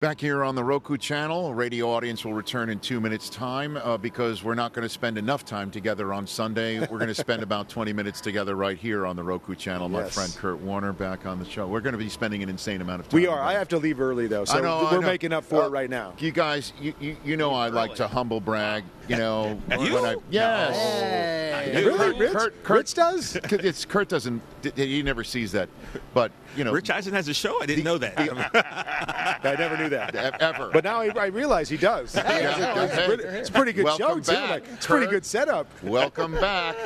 Back 0.00 0.18
here 0.18 0.42
on 0.44 0.54
the 0.54 0.64
Roku 0.64 0.96
channel, 0.96 1.52
radio 1.52 1.90
audience 1.90 2.24
will 2.24 2.32
return 2.32 2.70
in 2.70 2.78
two 2.80 3.02
minutes' 3.02 3.28
time 3.28 3.76
uh, 3.76 3.98
because 3.98 4.42
we're 4.42 4.54
not 4.54 4.72
going 4.72 4.82
to 4.82 4.88
spend 4.88 5.18
enough 5.18 5.44
time 5.44 5.70
together 5.70 6.14
on 6.14 6.26
Sunday. 6.26 6.80
We're 6.80 6.86
going 6.96 7.08
to 7.08 7.14
spend 7.14 7.42
about 7.42 7.68
20 7.68 7.92
minutes 7.92 8.22
together 8.22 8.54
right 8.56 8.78
here 8.78 9.04
on 9.04 9.14
the 9.14 9.22
Roku 9.22 9.54
channel. 9.54 9.90
My 9.90 9.98
Yes. 10.04 10.14
friend 10.14 10.34
Kurt 10.34 10.58
Warner 10.60 10.94
back 10.94 11.26
on 11.26 11.38
the 11.38 11.44
show. 11.44 11.66
We're 11.66 11.82
going 11.82 11.92
to 11.92 11.98
be 11.98 12.08
spending 12.08 12.42
an 12.42 12.48
insane 12.48 12.80
amount 12.80 13.00
of 13.00 13.10
time. 13.10 13.20
We 13.20 13.26
are. 13.26 13.42
I 13.42 13.52
have 13.52 13.68
to 13.68 13.76
leave 13.76 14.00
early 14.00 14.26
though, 14.26 14.46
so 14.46 14.56
I 14.56 14.62
know, 14.62 14.88
we're 14.90 15.00
know. 15.02 15.06
making 15.06 15.34
up 15.34 15.44
for 15.44 15.64
Uh, 15.64 15.66
it 15.66 15.70
right 15.70 15.90
now. 15.90 16.14
You 16.18 16.30
guys, 16.30 16.72
you, 16.80 16.94
you, 16.98 17.16
you 17.22 17.36
know 17.36 17.52
I 17.52 17.68
like 17.68 17.94
to 17.96 18.08
humble 18.08 18.40
brag. 18.40 18.84
You 19.06 19.16
know, 19.18 19.60
You? 19.70 19.92
when 19.96 20.04
I 20.06 20.16
yes. 20.30 20.76
Hey. 20.78 21.49
Yeah, 21.66 21.78
Really? 21.80 21.98
Kurt, 21.98 22.16
Rich? 22.18 22.32
Kurt, 22.32 22.64
Kurt 22.64 22.76
Rich 22.78 22.94
does? 22.94 23.36
It's 23.52 23.84
Kurt 23.84 24.08
doesn't. 24.08 24.42
He 24.76 25.02
never 25.02 25.24
sees 25.24 25.52
that, 25.52 25.68
but 26.14 26.32
you 26.56 26.64
know, 26.64 26.72
Rich 26.72 26.90
Eisen 26.90 27.12
has 27.12 27.28
a 27.28 27.34
show. 27.34 27.60
I 27.62 27.66
didn't 27.66 27.84
know 27.84 27.98
that. 27.98 28.14
I 29.44 29.54
never 29.58 29.76
knew 29.76 29.88
that. 29.90 30.14
ever. 30.40 30.70
But 30.72 30.84
now 30.84 31.00
I, 31.00 31.10
I 31.16 31.26
realize 31.26 31.68
he 31.68 31.76
does. 31.76 32.14
He 32.14 32.20
has 32.20 32.58
a- 32.58 32.84
it's, 32.84 32.94
a 32.96 33.06
pretty, 33.06 33.24
it's 33.24 33.48
a 33.48 33.52
pretty 33.52 33.72
good 33.72 33.84
Welcome 33.84 34.22
show 34.22 34.34
too. 34.34 34.40
Like, 34.40 34.64
it's 34.74 34.84
a 34.84 34.88
pretty 34.88 35.06
good 35.06 35.24
setup. 35.24 35.66
Welcome 35.82 36.32
back. 36.34 36.76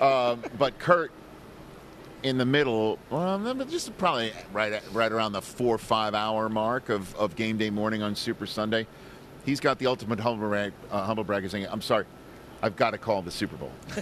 Um, 0.00 0.42
but 0.58 0.78
Kurt, 0.78 1.10
in 2.22 2.38
the 2.38 2.46
middle, 2.46 2.98
well, 3.10 3.38
just 3.68 3.96
probably 3.98 4.32
right 4.52 4.72
at, 4.72 4.82
right 4.92 5.10
around 5.10 5.32
the 5.32 5.42
four 5.42 5.78
five 5.78 6.14
hour 6.14 6.48
mark 6.48 6.88
of, 6.88 7.14
of 7.16 7.36
game 7.36 7.56
day 7.58 7.70
morning 7.70 8.02
on 8.02 8.14
Super 8.14 8.46
Sunday, 8.46 8.86
he's 9.44 9.60
got 9.60 9.78
the 9.78 9.86
ultimate 9.86 10.20
humble 10.20 10.48
brag. 10.48 10.72
Uh, 10.90 11.04
humble 11.04 11.24
brag 11.24 11.44
is 11.44 11.50
saying, 11.52 11.66
"I'm 11.70 11.82
sorry, 11.82 12.04
I've 12.62 12.76
got 12.76 12.90
to 12.90 12.98
call 12.98 13.22
the 13.22 13.30
Super 13.30 13.56
Bowl 13.56 13.72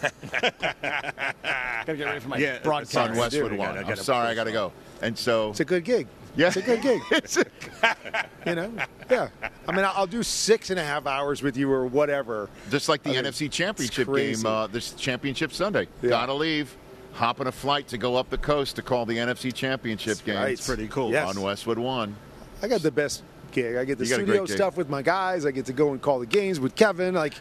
Gotta 0.83 1.97
get 1.97 2.05
ready 2.05 2.21
for 2.21 2.29
my 2.29 2.37
Yeah, 2.39 2.59
broadcast. 2.63 2.97
on 2.97 3.17
Westwood 3.17 3.53
One. 3.53 3.79
I 3.79 3.83
I'm 3.83 3.97
sorry, 3.97 4.29
I 4.29 4.35
got 4.35 4.45
to 4.45 4.53
go." 4.53 4.73
And 5.03 5.17
so, 5.17 5.51
It's 5.51 5.61
a 5.61 5.65
good 5.65 5.85
gig. 5.85 6.07
yeah, 6.37 6.49
It's 6.49 6.57
a 6.57 6.63
good 6.63 6.83
gig. 6.83 7.01
It's 7.11 7.37
a- 7.39 7.45
You 8.47 8.55
know? 8.55 8.73
Yeah. 9.11 9.29
I 9.69 9.73
mean, 9.73 9.85
I'll 9.85 10.07
do 10.07 10.23
six 10.23 10.71
and 10.71 10.79
a 10.79 10.85
half 10.85 11.07
hours 11.07 11.43
with 11.43 11.57
you 11.57 11.71
or 11.73 11.87
whatever. 11.87 12.49
Just 12.71 12.89
like 12.89 13.03
the 13.03 13.11
I 13.11 13.23
mean, 13.23 13.25
NFC 13.33 13.51
Championship 13.51 14.13
game, 14.15 14.45
uh, 14.47 14.67
this 14.67 14.93
Championship 14.93 15.53
Sunday. 15.53 15.89
Yeah. 16.03 16.11
Gotta 16.11 16.35
leave, 16.35 16.77
hop 17.13 17.41
on 17.41 17.47
a 17.47 17.53
flight 17.53 17.89
to 17.89 17.99
go 17.99 18.17
up 18.17 18.29
the 18.31 18.39
coast 18.39 18.77
to 18.77 18.83
call 18.83 19.07
the 19.07 19.17
NFC 19.17 19.53
Championship 19.55 20.09
That's 20.19 20.21
game. 20.23 20.37
right. 20.37 20.53
It's 20.53 20.67
pretty 20.67 20.89
cool. 20.89 21.11
Yes. 21.11 21.29
on 21.35 21.43
Westwood 21.43 21.79
One. 21.79 22.15
I 22.63 22.69
got 22.69 22.83
the 22.83 22.91
best 22.91 23.23
gig. 23.53 23.77
I 23.77 23.85
get 23.85 23.97
the 23.99 24.05
You 24.05 24.11
got 24.11 24.21
a 24.21 24.25
studio 24.25 24.47
stuff 24.47 24.77
with 24.77 24.89
my 24.91 25.01
guys. 25.03 25.47
I 25.47 25.51
get 25.51 25.65
to 25.67 25.73
go 25.73 25.93
and 25.93 26.01
call 26.03 26.19
the 26.19 26.27
games 26.27 26.61
with 26.61 26.75
Kevin. 26.77 27.15
Like, 27.15 27.35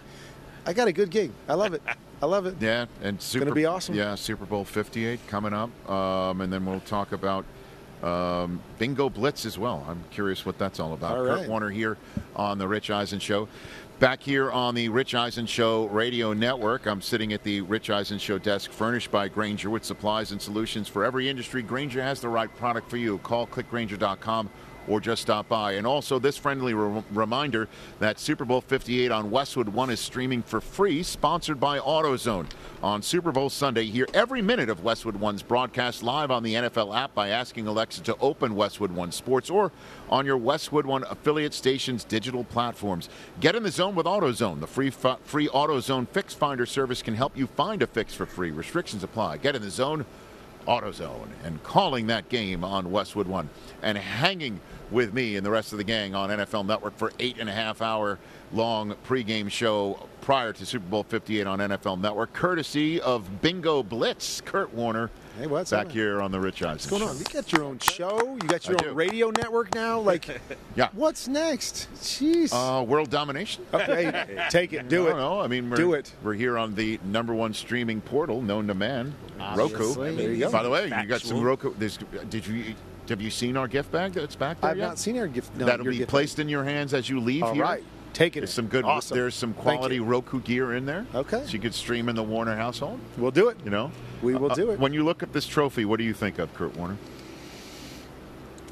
I 0.69 0.73
got 0.73 0.87
a 0.87 0.93
good 0.93 1.09
gig. 1.09 1.31
I 1.47 1.55
love 1.55 1.73
it. 1.73 1.81
I 2.21 2.27
love 2.27 2.45
it. 2.45 2.57
Yeah, 2.61 2.85
and 3.01 3.19
Super 3.19 3.43
it's 3.43 3.49
gonna 3.49 3.55
be 3.55 3.65
awesome. 3.65 3.95
Yeah, 3.95 4.13
Super 4.13 4.45
Bowl 4.45 4.63
58 4.63 5.19
coming 5.27 5.51
up, 5.51 5.89
um, 5.89 6.41
and 6.41 6.53
then 6.53 6.63
we'll 6.63 6.79
talk 6.81 7.11
about 7.11 7.43
um, 8.03 8.61
Bingo 8.77 9.09
Blitz 9.09 9.47
as 9.47 9.57
well. 9.57 9.83
I'm 9.89 10.03
curious 10.11 10.45
what 10.45 10.59
that's 10.59 10.79
all 10.79 10.93
about. 10.93 11.17
All 11.17 11.25
Kurt. 11.25 11.49
Warner 11.49 11.71
here 11.71 11.97
on 12.35 12.59
the 12.59 12.67
Rich 12.67 12.91
Eisen 12.91 13.17
Show. 13.17 13.47
Back 13.97 14.21
here 14.21 14.51
on 14.51 14.75
the 14.75 14.89
Rich 14.89 15.15
Eisen 15.15 15.47
Show 15.47 15.87
radio 15.87 16.33
network, 16.33 16.85
I'm 16.85 17.01
sitting 17.01 17.33
at 17.33 17.43
the 17.43 17.61
Rich 17.61 17.89
Eisen 17.89 18.19
Show 18.19 18.37
desk, 18.37 18.69
furnished 18.69 19.09
by 19.09 19.27
Grainger 19.27 19.71
with 19.71 19.83
supplies 19.83 20.31
and 20.31 20.39
solutions 20.39 20.87
for 20.87 21.03
every 21.03 21.29
industry. 21.29 21.63
Grainger 21.63 22.03
has 22.03 22.21
the 22.21 22.29
right 22.29 22.55
product 22.57 22.91
for 22.91 22.97
you. 22.97 23.17
Call 23.19 23.47
clickgrainger.com 23.47 24.51
or 24.89 24.99
just 24.99 25.21
stop 25.21 25.47
by. 25.47 25.73
And 25.73 25.87
also, 25.87 26.19
this 26.19 26.35
friendly 26.35 26.73
re- 26.73 27.03
reminder 27.11 27.69
that 27.99 28.19
Super 28.19 28.43
Bowl 28.43 28.59
58 28.59 29.11
on 29.11 29.31
Westwood 29.31 29.69
One 29.69 29.89
is 29.89 29.99
streaming 29.99 30.41
for 30.41 30.59
free, 30.59 31.03
sponsored 31.03 31.59
by 31.59 31.79
AutoZone. 31.79 32.47
On 32.81 33.01
Super 33.01 33.31
Bowl 33.31 33.49
Sunday, 33.49 33.85
hear 33.85 34.07
every 34.13 34.41
minute 34.41 34.69
of 34.69 34.83
Westwood 34.83 35.17
One's 35.17 35.43
broadcast 35.43 36.01
live 36.01 36.31
on 36.31 36.43
the 36.43 36.55
NFL 36.55 36.95
app 36.95 37.13
by 37.13 37.29
asking 37.29 37.67
Alexa 37.67 38.01
to 38.03 38.17
open 38.19 38.55
Westwood 38.55 38.91
One 38.91 39.11
Sports 39.11 39.49
or 39.49 39.71
on 40.09 40.25
your 40.25 40.37
Westwood 40.37 40.85
One 40.85 41.03
affiliate 41.03 41.53
station's 41.53 42.03
digital 42.03 42.43
platforms. 42.43 43.09
Get 43.39 43.55
in 43.55 43.63
the 43.63 43.71
zone 43.71 43.95
with 43.95 44.05
AutoZone. 44.05 44.59
The 44.59 44.67
free 44.67 44.89
free 44.89 45.47
AutoZone 45.47 46.07
Fix 46.07 46.33
Finder 46.33 46.65
service 46.65 47.01
can 47.01 47.13
help 47.13 47.37
you 47.37 47.47
find 47.47 47.81
a 47.81 47.87
fix 47.87 48.13
for 48.13 48.25
free. 48.25 48.51
Restrictions 48.51 49.03
apply. 49.03 49.37
Get 49.37 49.55
in 49.55 49.61
the 49.61 49.69
zone. 49.69 50.05
AutoZone 50.67 51.27
and 51.43 51.61
calling 51.63 52.07
that 52.07 52.29
game 52.29 52.63
on 52.63 52.91
Westwood 52.91 53.27
One 53.27 53.49
and 53.81 53.97
hanging 53.97 54.59
with 54.91 55.13
me 55.13 55.35
and 55.35 55.45
the 55.45 55.51
rest 55.51 55.71
of 55.71 55.77
the 55.77 55.83
gang 55.83 56.15
on 56.15 56.29
NFL 56.29 56.65
Network 56.65 56.97
for 56.97 57.11
eight 57.19 57.37
and 57.39 57.49
a 57.49 57.53
half 57.53 57.81
hour 57.81 58.17
long 58.51 58.95
pregame 59.07 59.49
show 59.49 60.07
prior 60.21 60.53
to 60.53 60.65
Super 60.65 60.85
Bowl 60.85 61.03
58 61.03 61.47
on 61.47 61.59
NFL 61.59 61.99
Network, 62.01 62.33
courtesy 62.33 62.99
of 63.01 63.41
Bingo 63.41 63.83
Blitz. 63.83 64.41
Kurt 64.41 64.73
Warner 64.73 65.09
Hey, 65.39 65.47
what's 65.47 65.71
back 65.71 65.85
up? 65.85 65.91
here 65.93 66.21
on 66.21 66.31
the 66.33 66.39
Rich 66.39 66.61
Eisen 66.63 66.71
What's 66.73 66.85
going 66.87 67.01
on? 67.03 67.17
You 67.17 67.23
got 67.23 67.49
your 67.53 67.63
own 67.63 67.79
show. 67.79 68.19
You 68.41 68.47
got 68.49 68.67
your 68.67 68.75
I 68.81 68.83
own 68.83 68.89
do. 68.89 68.93
radio 68.93 69.29
network 69.29 69.73
now. 69.73 69.99
Like, 70.09 70.27
Yeah. 70.75 70.89
what's 70.91 71.29
next? 71.29 71.87
Jeez. 71.95 72.51
Uh, 72.51 72.83
world 72.83 73.09
domination? 73.09 73.65
okay, 73.73 74.25
take 74.49 74.73
it. 74.73 74.89
Do 74.89 75.03
I 75.03 75.05
it. 75.05 75.09
don't 75.11 75.19
know. 75.19 75.39
I 75.39 75.47
mean, 75.47 75.69
we're, 75.69 75.77
Do 75.77 75.93
it. 75.93 76.11
We're 76.23 76.33
here 76.33 76.57
on 76.57 76.75
the 76.75 76.99
number 77.05 77.33
one 77.33 77.53
streaming 77.53 78.01
portal 78.01 78.41
known 78.41 78.67
to 78.67 78.73
man, 78.73 79.13
Obviously. 79.39 79.75
Roku. 80.03 80.15
There 80.17 80.31
you 80.33 80.39
go. 80.39 80.51
By 80.51 80.63
the 80.63 80.69
way, 80.69 80.85
you 80.85 81.05
got 81.05 81.21
some 81.21 81.41
Roku. 81.41 81.73
There's, 81.77 81.97
did 82.29 82.45
you 82.45 82.75
have 83.07 83.21
you 83.21 83.29
seen 83.29 83.55
our 83.55 83.67
gift 83.67 83.91
bag 83.93 84.11
that's 84.13 84.35
back 84.35 84.59
there 84.61 84.71
I've 84.71 84.77
yet? 84.77 84.87
not 84.87 84.99
seen 84.99 85.17
our 85.17 85.27
gift. 85.27 85.55
No, 85.55 85.65
That'll 85.65 85.85
your 85.85 85.93
be 85.93 85.97
gift. 85.99 86.09
placed 86.09 86.39
in 86.39 86.49
your 86.49 86.63
hands 86.65 86.93
as 86.93 87.09
you 87.09 87.19
leave 87.21 87.43
All 87.43 87.53
here. 87.53 87.63
right. 87.63 87.83
Taking 88.13 88.41
There's 88.41 88.49
it. 88.49 88.53
some 88.53 88.67
good. 88.67 88.85
Awesome. 88.85 89.17
There's 89.17 89.35
some 89.35 89.53
quality. 89.53 89.99
Roku 89.99 90.39
gear 90.41 90.73
in 90.75 90.85
there. 90.85 91.05
Okay. 91.15 91.43
So 91.45 91.51
you 91.53 91.59
could 91.59 91.73
stream 91.75 92.09
in 92.09 92.15
the 92.15 92.23
Warner 92.23 92.55
household. 92.55 92.99
We'll 93.17 93.31
do 93.31 93.49
it. 93.49 93.57
You 93.63 93.71
know. 93.71 93.91
We 94.21 94.35
will 94.35 94.51
Uh, 94.51 94.55
do 94.55 94.71
it. 94.71 94.79
When 94.79 94.93
you 94.93 95.03
look 95.03 95.23
at 95.23 95.31
this 95.31 95.45
trophy, 95.45 95.85
what 95.85 95.97
do 95.97 96.03
you 96.03 96.13
think 96.13 96.39
of 96.39 96.53
Kurt 96.55 96.75
Warner? 96.75 96.97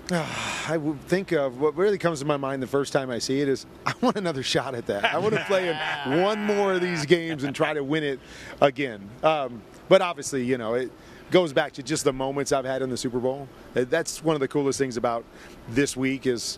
I 0.09 0.77
would 0.77 1.01
think 1.01 1.33
of 1.33 1.59
what 1.59 1.75
really 1.75 1.97
comes 1.97 2.19
to 2.19 2.25
my 2.25 2.37
mind 2.37 2.63
the 2.63 2.67
first 2.67 2.93
time 2.93 3.09
I 3.09 3.19
see 3.19 3.41
it 3.41 3.49
is 3.49 3.65
I 3.85 3.93
want 3.99 4.15
another 4.15 4.41
shot 4.41 4.73
at 4.73 4.85
that. 4.87 5.03
I 5.03 5.17
want 5.17 5.33
to 5.35 5.43
play 5.45 5.67
in 5.69 6.21
one 6.23 6.45
more 6.45 6.73
of 6.73 6.81
these 6.81 7.05
games 7.05 7.43
and 7.43 7.53
try 7.53 7.73
to 7.73 7.83
win 7.83 8.03
it 8.05 8.19
again. 8.61 9.09
Um, 9.21 9.61
but 9.89 10.01
obviously, 10.01 10.45
you 10.45 10.57
know, 10.57 10.75
it 10.75 10.91
goes 11.29 11.51
back 11.51 11.73
to 11.73 11.83
just 11.83 12.05
the 12.05 12.13
moments 12.13 12.53
I've 12.53 12.63
had 12.63 12.81
in 12.81 12.89
the 12.89 12.95
Super 12.95 13.19
Bowl. 13.19 13.49
Uh, 13.75 13.83
That's 13.83 14.23
one 14.23 14.33
of 14.33 14.39
the 14.39 14.47
coolest 14.47 14.79
things 14.79 14.95
about 14.95 15.25
this 15.69 15.97
week 15.97 16.25
is, 16.25 16.57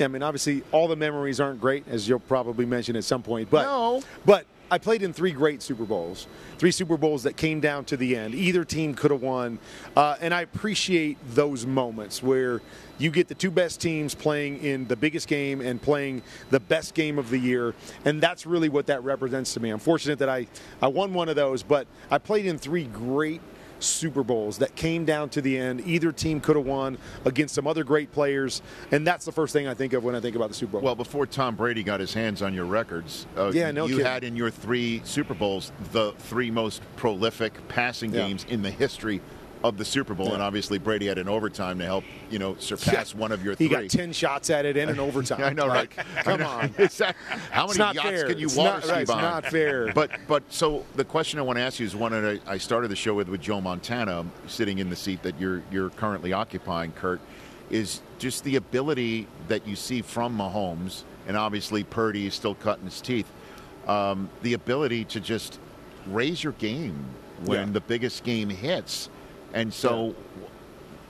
I 0.00 0.08
mean, 0.08 0.22
obviously 0.22 0.62
all 0.72 0.88
the 0.88 0.96
memories 0.96 1.40
aren't 1.40 1.60
great, 1.60 1.86
as 1.88 2.08
you'll 2.08 2.18
probably 2.20 2.66
mention 2.66 2.96
at 2.96 3.04
some 3.04 3.22
point. 3.22 3.50
But 3.50 3.62
No. 3.64 4.02
but 4.24 4.46
I 4.70 4.78
played 4.78 5.02
in 5.02 5.12
three 5.12 5.32
great 5.32 5.60
Super 5.60 5.84
Bowls, 5.84 6.26
three 6.56 6.70
Super 6.70 6.96
Bowls 6.96 7.24
that 7.24 7.36
came 7.36 7.60
down 7.60 7.84
to 7.86 7.96
the 7.98 8.16
end. 8.16 8.34
Either 8.34 8.64
team 8.64 8.94
could 8.94 9.10
have 9.10 9.20
won, 9.20 9.58
uh, 9.94 10.16
and 10.18 10.32
I 10.32 10.40
appreciate 10.40 11.18
those 11.34 11.66
moments 11.66 12.22
where 12.22 12.62
you 12.96 13.10
get 13.10 13.28
the 13.28 13.34
two 13.34 13.50
best 13.50 13.82
teams 13.82 14.14
playing 14.14 14.64
in 14.64 14.86
the 14.88 14.96
biggest 14.96 15.28
game 15.28 15.60
and 15.60 15.80
playing 15.82 16.22
the 16.48 16.60
best 16.60 16.94
game 16.94 17.18
of 17.18 17.28
the 17.28 17.36
year, 17.38 17.74
and 18.06 18.18
that's 18.22 18.46
really 18.46 18.70
what 18.70 18.86
that 18.86 19.04
represents 19.04 19.52
to 19.54 19.60
me. 19.60 19.68
I'm 19.68 19.78
fortunate 19.78 20.18
that 20.20 20.30
I 20.30 20.46
I 20.80 20.86
won 20.88 21.12
one 21.12 21.28
of 21.28 21.36
those, 21.36 21.62
but 21.62 21.86
I 22.10 22.16
played 22.16 22.46
in 22.46 22.56
three 22.56 22.84
great 22.84 23.42
Super 23.82 24.22
Bowls 24.22 24.58
that 24.58 24.74
came 24.76 25.04
down 25.04 25.28
to 25.30 25.40
the 25.42 25.58
end. 25.58 25.82
Either 25.86 26.12
team 26.12 26.40
could 26.40 26.56
have 26.56 26.64
won 26.66 26.98
against 27.24 27.54
some 27.54 27.66
other 27.66 27.84
great 27.84 28.12
players, 28.12 28.62
and 28.90 29.06
that's 29.06 29.24
the 29.24 29.32
first 29.32 29.52
thing 29.52 29.66
I 29.66 29.74
think 29.74 29.92
of 29.92 30.04
when 30.04 30.14
I 30.14 30.20
think 30.20 30.36
about 30.36 30.48
the 30.48 30.54
Super 30.54 30.72
Bowl. 30.72 30.80
Well, 30.82 30.94
before 30.94 31.26
Tom 31.26 31.56
Brady 31.56 31.82
got 31.82 32.00
his 32.00 32.14
hands 32.14 32.42
on 32.42 32.54
your 32.54 32.64
records, 32.66 33.26
uh, 33.36 33.50
Yeah, 33.54 33.70
no 33.70 33.86
you 33.86 33.96
kidding. 33.96 34.06
had 34.06 34.24
in 34.24 34.36
your 34.36 34.50
three 34.50 35.00
Super 35.04 35.34
Bowls 35.34 35.72
the 35.92 36.12
three 36.18 36.50
most 36.50 36.82
prolific 36.96 37.52
passing 37.68 38.12
Yeah. 38.12 38.26
games 38.28 38.46
in 38.48 38.62
the 38.62 38.70
history 38.70 39.20
of 39.64 39.76
the 39.78 39.84
Super 39.84 40.14
Bowl, 40.14 40.28
Yeah. 40.28 40.34
and 40.34 40.42
obviously 40.42 40.78
Brady 40.78 41.06
had 41.06 41.18
an 41.18 41.28
overtime 41.28 41.78
to 41.78 41.84
help 41.84 42.04
you 42.30 42.38
know 42.38 42.56
surpass 42.58 43.14
one 43.14 43.32
of 43.32 43.44
your 43.44 43.54
he 43.56 43.68
three. 43.68 43.82
got 43.88 43.88
10 43.90 44.12
shots 44.12 44.50
at 44.50 44.64
it 44.66 44.76
in 44.76 44.88
an 44.88 44.98
overtime. 45.08 45.42
I 45.42 45.52
know, 45.52 45.66
right? 45.66 45.90
Come 46.24 46.42
on. 46.42 46.74
It's 46.78 46.98
that- 46.98 47.16
How 47.50 47.66
It's 47.66 47.78
many 47.78 47.94
yachts 47.94 48.08
fair. 48.08 48.26
can 48.28 48.38
you 48.38 48.46
It's 48.46 48.56
water 48.56 48.70
not- 48.72 48.82
ski 48.82 48.92
right, 48.92 49.02
it's 49.02 49.10
on? 49.10 49.22
not 49.22 49.46
fair. 49.46 49.92
But 49.92 50.10
but 50.26 50.42
so 50.48 50.84
the 50.96 51.04
question 51.04 51.38
I 51.38 51.42
want 51.42 51.58
to 51.58 51.62
ask 51.62 51.78
you 51.80 51.86
is 51.86 51.94
one 51.94 52.12
that 52.12 52.40
I 52.46 52.52
I 52.54 52.58
started 52.58 52.90
the 52.90 52.96
show 52.96 53.14
with 53.14 53.28
with 53.28 53.40
Joe 53.40 53.60
Montana 53.60 54.24
sitting 54.46 54.78
in 54.78 54.90
the 54.90 54.96
seat 54.96 55.22
that 55.22 55.38
you're 55.40 55.62
you're 55.70 55.90
currently 55.90 56.32
occupying, 56.32 56.92
Kurt, 56.92 57.20
is 57.70 58.00
just 58.18 58.44
the 58.44 58.56
ability 58.56 59.26
that 59.48 59.66
you 59.66 59.76
see 59.76 60.02
from 60.02 60.36
Mahomes, 60.36 61.02
and 61.26 61.36
obviously 61.36 61.84
Purdy 61.84 62.26
is 62.26 62.34
still 62.34 62.54
cutting 62.54 62.84
his 62.84 63.00
teeth. 63.00 63.30
Um, 63.86 64.28
the 64.42 64.54
ability 64.54 65.04
to 65.06 65.20
just 65.20 65.58
raise 66.06 66.42
your 66.42 66.52
game 66.54 67.04
when 67.44 67.66
Yeah. 67.68 67.72
the 67.72 67.80
biggest 67.80 68.22
game 68.24 68.48
hits, 68.48 69.08
and 69.54 69.72
so. 69.72 70.14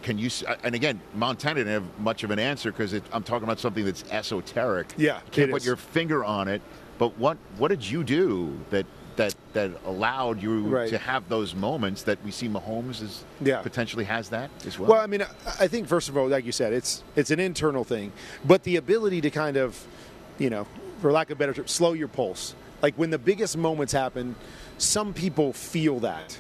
Can 0.03 0.19
you? 0.19 0.31
Uh, 0.49 0.57
and 0.65 0.75
again, 0.75 1.01
Montana 1.15 1.57
didn't 1.61 1.73
have 1.75 1.99
much 2.01 2.25
of 2.25 2.33
an 2.33 2.41
answer 2.41 2.73
because 2.73 2.93
I'm 3.13 3.23
talking 3.23 3.45
about 3.45 3.61
something 3.61 3.85
that's 3.85 4.03
esoteric. 4.11 4.93
Yeah, 4.97 5.21
can't 5.31 5.49
it 5.49 5.53
put 5.53 5.61
is. 5.61 5.67
your 5.67 5.77
finger 5.77 6.25
on 6.25 6.49
it. 6.49 6.61
But 6.99 7.17
what 7.19 7.37
what 7.57 7.69
did 7.69 7.89
you 7.89 8.03
do 8.03 8.59
that 8.71 8.85
that 9.15 9.35
that 9.53 9.71
allowed 9.87 10.43
you 10.43 10.63
Right. 10.63 10.89
to 10.89 10.99
have 10.99 11.29
those 11.29 11.55
moments 11.55 12.03
that 12.03 12.19
we 12.25 12.33
see 12.33 12.49
Mahomes 12.49 13.01
is 13.01 13.25
Yeah. 13.41 13.61
potentially 13.63 14.05
has 14.07 14.29
that 14.31 14.51
as 14.67 14.77
well? 14.77 14.91
Well, 14.91 15.01
I 15.01 15.07
mean, 15.07 15.23
I- 15.23 15.27
I 15.61 15.69
think 15.69 15.87
first 15.87 16.09
of 16.09 16.17
all, 16.17 16.27
like 16.27 16.45
you 16.45 16.53
said, 16.53 16.73
it's 16.73 17.05
it's 17.15 17.31
an 17.31 17.39
internal 17.39 17.85
thing, 17.85 18.11
but 18.45 18.65
the 18.65 18.75
ability 18.77 19.21
to 19.21 19.31
kind 19.31 19.57
of, 19.57 19.85
you 20.37 20.51
know, 20.51 20.67
for 21.01 21.13
lack 21.13 21.31
of 21.31 21.37
a 21.37 21.39
better 21.39 21.53
term, 21.55 21.69
slow 21.69 21.93
your 21.93 22.09
pulse. 22.09 22.57
Like 22.83 22.95
when 22.97 23.11
the 23.11 23.19
biggest 23.19 23.57
moments 23.57 23.93
happen, 23.93 24.35
some 24.79 25.13
people 25.15 25.53
feel 25.53 26.01
that, 26.01 26.39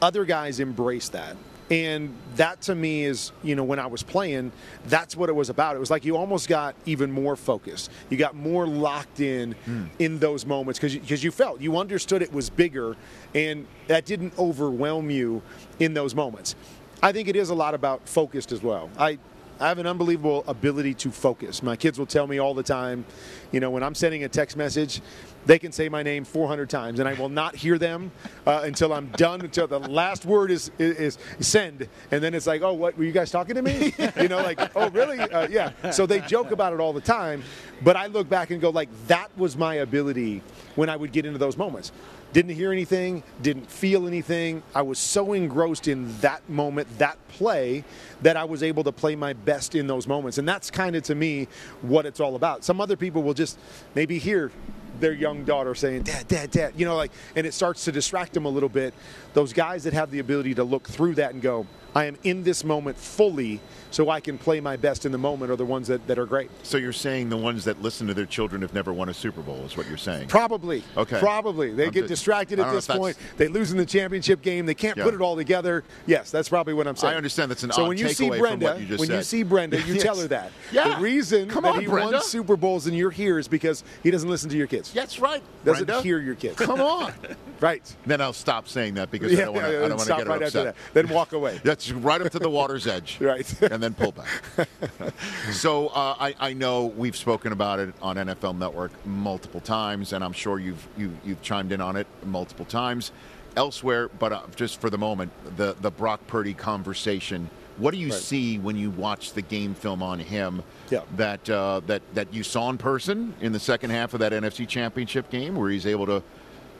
other 0.00 0.24
guys 0.24 0.60
embrace 0.60 1.08
that. 1.10 1.36
And 1.70 2.14
that 2.36 2.60
to 2.62 2.74
me 2.74 3.04
is, 3.04 3.32
you 3.42 3.54
know, 3.54 3.64
when 3.64 3.78
I 3.78 3.86
was 3.86 4.02
playing, 4.02 4.52
that's 4.86 5.16
what 5.16 5.30
it 5.30 5.32
was 5.32 5.48
about. 5.48 5.76
It 5.76 5.78
was 5.78 5.90
like 5.90 6.04
you 6.04 6.16
almost 6.16 6.46
got 6.46 6.74
even 6.84 7.10
more 7.10 7.36
focused. 7.36 7.90
You 8.10 8.18
got 8.18 8.36
more 8.36 8.66
locked 8.66 9.20
in 9.20 9.52
hmm. 9.52 9.84
in 9.98 10.18
those 10.18 10.44
moments 10.44 10.78
because 10.78 10.94
because 10.94 11.24
you 11.24 11.30
felt 11.30 11.62
you 11.62 11.78
understood 11.78 12.20
it 12.20 12.32
was 12.32 12.50
bigger, 12.50 12.96
and 13.34 13.66
that 13.86 14.04
didn't 14.04 14.38
overwhelm 14.38 15.10
you 15.10 15.40
in 15.78 15.94
those 15.94 16.14
moments. 16.14 16.54
I 17.02 17.12
think 17.12 17.28
it 17.28 17.36
is 17.36 17.48
a 17.48 17.54
lot 17.54 17.74
about 17.74 18.06
focused 18.08 18.52
as 18.52 18.62
well. 18.62 18.90
I 18.98 19.18
I 19.60 19.68
have 19.68 19.78
an 19.78 19.86
unbelievable 19.86 20.42
ability 20.48 20.94
to 20.94 21.10
focus. 21.10 21.62
My 21.62 21.76
kids 21.76 21.98
will 21.98 22.06
tell 22.06 22.26
me 22.26 22.38
all 22.38 22.54
the 22.54 22.62
time, 22.62 23.04
you 23.52 23.60
know, 23.60 23.70
when 23.70 23.84
I'm 23.84 23.94
sending 23.94 24.24
a 24.24 24.28
text 24.28 24.56
message, 24.56 25.00
they 25.46 25.58
can 25.58 25.70
say 25.70 25.88
my 25.88 26.02
name 26.02 26.24
400 26.24 26.68
times, 26.68 26.98
and 26.98 27.08
I 27.08 27.14
will 27.14 27.28
not 27.28 27.54
hear 27.54 27.78
them 27.78 28.10
uh, 28.46 28.62
until 28.64 28.92
I'm 28.92 29.08
done. 29.10 29.42
Until 29.42 29.66
the 29.66 29.78
last 29.78 30.24
word 30.24 30.50
is, 30.50 30.70
is 30.78 31.18
is 31.38 31.46
send, 31.46 31.86
and 32.10 32.22
then 32.22 32.34
it's 32.34 32.46
like, 32.46 32.62
oh, 32.62 32.72
what 32.72 32.96
were 32.96 33.04
you 33.04 33.12
guys 33.12 33.30
talking 33.30 33.54
to 33.54 33.62
me? 33.62 33.94
you 34.20 34.28
know, 34.28 34.38
like, 34.38 34.58
oh, 34.74 34.90
really? 34.90 35.20
Uh, 35.20 35.46
yeah. 35.48 35.90
So 35.90 36.06
they 36.06 36.20
joke 36.20 36.50
about 36.50 36.72
it 36.72 36.80
all 36.80 36.92
the 36.92 37.00
time, 37.00 37.42
but 37.82 37.96
I 37.96 38.06
look 38.06 38.28
back 38.28 38.50
and 38.50 38.60
go, 38.60 38.70
like, 38.70 38.88
that 39.06 39.28
was 39.36 39.56
my 39.56 39.76
ability 39.76 40.42
when 40.74 40.88
I 40.88 40.96
would 40.96 41.12
get 41.12 41.26
into 41.26 41.38
those 41.38 41.56
moments. 41.56 41.92
Didn't 42.34 42.56
hear 42.56 42.72
anything, 42.72 43.22
didn't 43.42 43.70
feel 43.70 44.08
anything. 44.08 44.64
I 44.74 44.82
was 44.82 44.98
so 44.98 45.34
engrossed 45.34 45.86
in 45.86 46.18
that 46.18 46.46
moment, 46.50 46.88
that 46.98 47.16
play, 47.28 47.84
that 48.22 48.36
I 48.36 48.42
was 48.42 48.64
able 48.64 48.82
to 48.82 48.90
play 48.90 49.14
my 49.14 49.34
best 49.34 49.76
in 49.76 49.86
those 49.86 50.08
moments. 50.08 50.38
And 50.38 50.48
that's 50.48 50.68
kind 50.68 50.96
of 50.96 51.04
to 51.04 51.14
me 51.14 51.46
what 51.80 52.06
it's 52.06 52.18
all 52.18 52.34
about. 52.34 52.64
Some 52.64 52.80
other 52.80 52.96
people 52.96 53.22
will 53.22 53.34
just 53.34 53.56
maybe 53.94 54.18
hear 54.18 54.50
their 54.98 55.12
young 55.12 55.44
daughter 55.44 55.76
saying, 55.76 56.02
Dad, 56.02 56.26
Dad, 56.26 56.50
Dad, 56.50 56.74
you 56.76 56.84
know, 56.84 56.96
like, 56.96 57.12
and 57.36 57.46
it 57.46 57.54
starts 57.54 57.84
to 57.84 57.92
distract 57.92 58.32
them 58.32 58.46
a 58.46 58.48
little 58.48 58.68
bit. 58.68 58.94
Those 59.32 59.52
guys 59.52 59.84
that 59.84 59.92
have 59.92 60.10
the 60.10 60.18
ability 60.18 60.54
to 60.54 60.64
look 60.64 60.88
through 60.88 61.14
that 61.14 61.34
and 61.34 61.40
go, 61.40 61.68
I 61.94 62.06
am 62.06 62.16
in 62.24 62.42
this 62.42 62.64
moment 62.64 62.96
fully 62.96 63.60
so 63.94 64.10
I 64.10 64.18
can 64.18 64.38
play 64.38 64.60
my 64.60 64.76
best 64.76 65.06
in 65.06 65.12
the 65.12 65.18
moment 65.18 65.52
are 65.52 65.56
the 65.56 65.64
ones 65.64 65.86
that, 65.86 66.04
that 66.08 66.18
are 66.18 66.26
great. 66.26 66.50
so 66.64 66.76
you're 66.78 66.92
saying 66.92 67.28
the 67.28 67.36
ones 67.36 67.64
that 67.64 67.80
listen 67.80 68.08
to 68.08 68.14
their 68.14 68.26
children 68.26 68.60
have 68.62 68.74
never 68.74 68.92
won 68.92 69.08
a 69.08 69.14
Super 69.14 69.40
Bowl 69.40 69.60
is 69.64 69.76
what 69.76 69.86
you're 69.88 69.96
saying? 69.96 70.26
Probably. 70.26 70.82
Okay. 70.96 71.20
Probably. 71.20 71.72
They 71.72 71.86
I'm 71.86 71.90
get 71.92 72.00
just- 72.02 72.08
distracted 72.14 72.58
at 72.58 72.72
this 72.72 72.88
point. 72.88 73.16
They 73.36 73.46
lose 73.48 73.70
in 73.70 73.78
the 73.78 73.86
championship 73.86 74.42
game. 74.42 74.66
They 74.66 74.74
can't 74.74 74.96
Yeah. 74.96 75.04
put 75.04 75.14
it 75.14 75.20
all 75.20 75.36
together. 75.36 75.84
Yes, 76.06 76.30
that's 76.32 76.48
probably 76.48 76.74
what 76.74 76.88
I'm 76.88 76.96
saying. 76.96 77.14
I 77.14 77.16
understand 77.16 77.50
that's 77.52 77.62
an 77.62 77.70
so 77.72 77.86
when 77.86 77.96
you 77.98 78.08
see 78.08 78.28
Brenda, 78.30 78.76
you 78.80 78.96
when 78.96 79.10
you 79.10 79.22
see 79.22 79.42
Brenda, 79.44 79.80
you 79.82 79.94
Yes. 79.94 80.02
tell 80.02 80.16
her 80.18 80.26
that. 80.28 80.50
Yeah. 80.72 80.96
The 80.96 81.00
reason 81.02 81.48
Come 81.48 81.62
that 81.62 81.76
he 81.76 81.86
Brenda. 81.86 82.12
won 82.14 82.22
Super 82.22 82.56
Bowls 82.56 82.86
and 82.88 82.96
you're 82.96 83.10
here 83.12 83.38
is 83.38 83.46
because 83.46 83.84
he 84.02 84.10
doesn't 84.10 84.28
listen 84.28 84.50
to 84.50 84.56
your 84.56 84.66
kids. 84.66 84.92
That's 84.92 85.20
right. 85.20 85.42
Doesn't 85.64 85.86
Brenda. 85.86 86.02
hear 86.02 86.18
your 86.18 86.34
kids. 86.34 86.56
Come 86.56 86.80
on. 86.80 87.12
Right. 87.60 87.80
then 88.04 88.20
I'll 88.20 88.34
stop 88.34 88.68
saying 88.68 88.94
that 88.94 89.10
because 89.10 89.32
I 89.32 89.36
Yeah, 89.36 89.44
don't 89.46 89.54
want 89.54 89.66
to. 89.68 89.84
I 89.84 89.88
don't 89.88 89.96
want 89.96 90.00
to 90.08 90.16
get 90.16 90.26
her 90.26 90.32
upset. 90.44 90.64
that. 90.64 90.76
Then 90.92 91.08
walk 91.08 91.32
away. 91.32 91.60
That's 91.64 91.90
right 91.92 92.20
up 92.20 92.30
to 92.32 92.38
the 92.38 92.50
water's 92.50 92.86
edge. 92.86 93.16
Right. 93.20 93.62
and 93.62 93.82
then 93.84 93.94
pull 93.94 94.12
back. 94.12 94.28
so 95.52 95.88
uh, 95.88 96.16
I, 96.18 96.34
I 96.40 96.52
know 96.54 96.86
we've 96.86 97.16
spoken 97.16 97.52
about 97.52 97.78
it 97.78 97.94
on 98.02 98.16
NFL 98.16 98.58
Network 98.58 98.92
multiple 99.06 99.60
times, 99.60 100.12
and 100.12 100.24
I'm 100.24 100.32
sure 100.32 100.58
you've 100.58 100.86
you, 100.96 101.16
you've 101.24 101.42
chimed 101.42 101.72
in 101.72 101.80
on 101.80 101.96
it 101.96 102.06
multiple 102.24 102.64
times 102.64 103.12
elsewhere. 103.56 104.08
But 104.08 104.32
uh, 104.32 104.42
just 104.56 104.80
for 104.80 104.90
the 104.90 104.98
moment, 104.98 105.32
the 105.56 105.76
the 105.80 105.90
Brock 105.90 106.26
Purdy 106.26 106.54
conversation. 106.54 107.50
What 107.76 107.90
do 107.90 107.98
you 107.98 108.10
Right. 108.10 108.20
see 108.20 108.58
when 108.60 108.76
you 108.76 108.90
watch 108.90 109.32
the 109.32 109.42
game 109.42 109.74
film 109.74 110.00
on 110.00 110.20
him 110.20 110.62
Yeah. 110.90 111.00
that 111.16 111.50
uh, 111.50 111.80
that 111.88 112.02
that 112.14 112.32
you 112.32 112.44
saw 112.44 112.70
in 112.70 112.78
person 112.78 113.34
in 113.40 113.50
the 113.52 113.58
second 113.58 113.90
half 113.90 114.14
of 114.14 114.20
that 114.20 114.32
NFC 114.32 114.66
Championship 114.66 115.28
game, 115.28 115.56
where 115.56 115.70
he's 115.70 115.84
able 115.84 116.06
to 116.06 116.22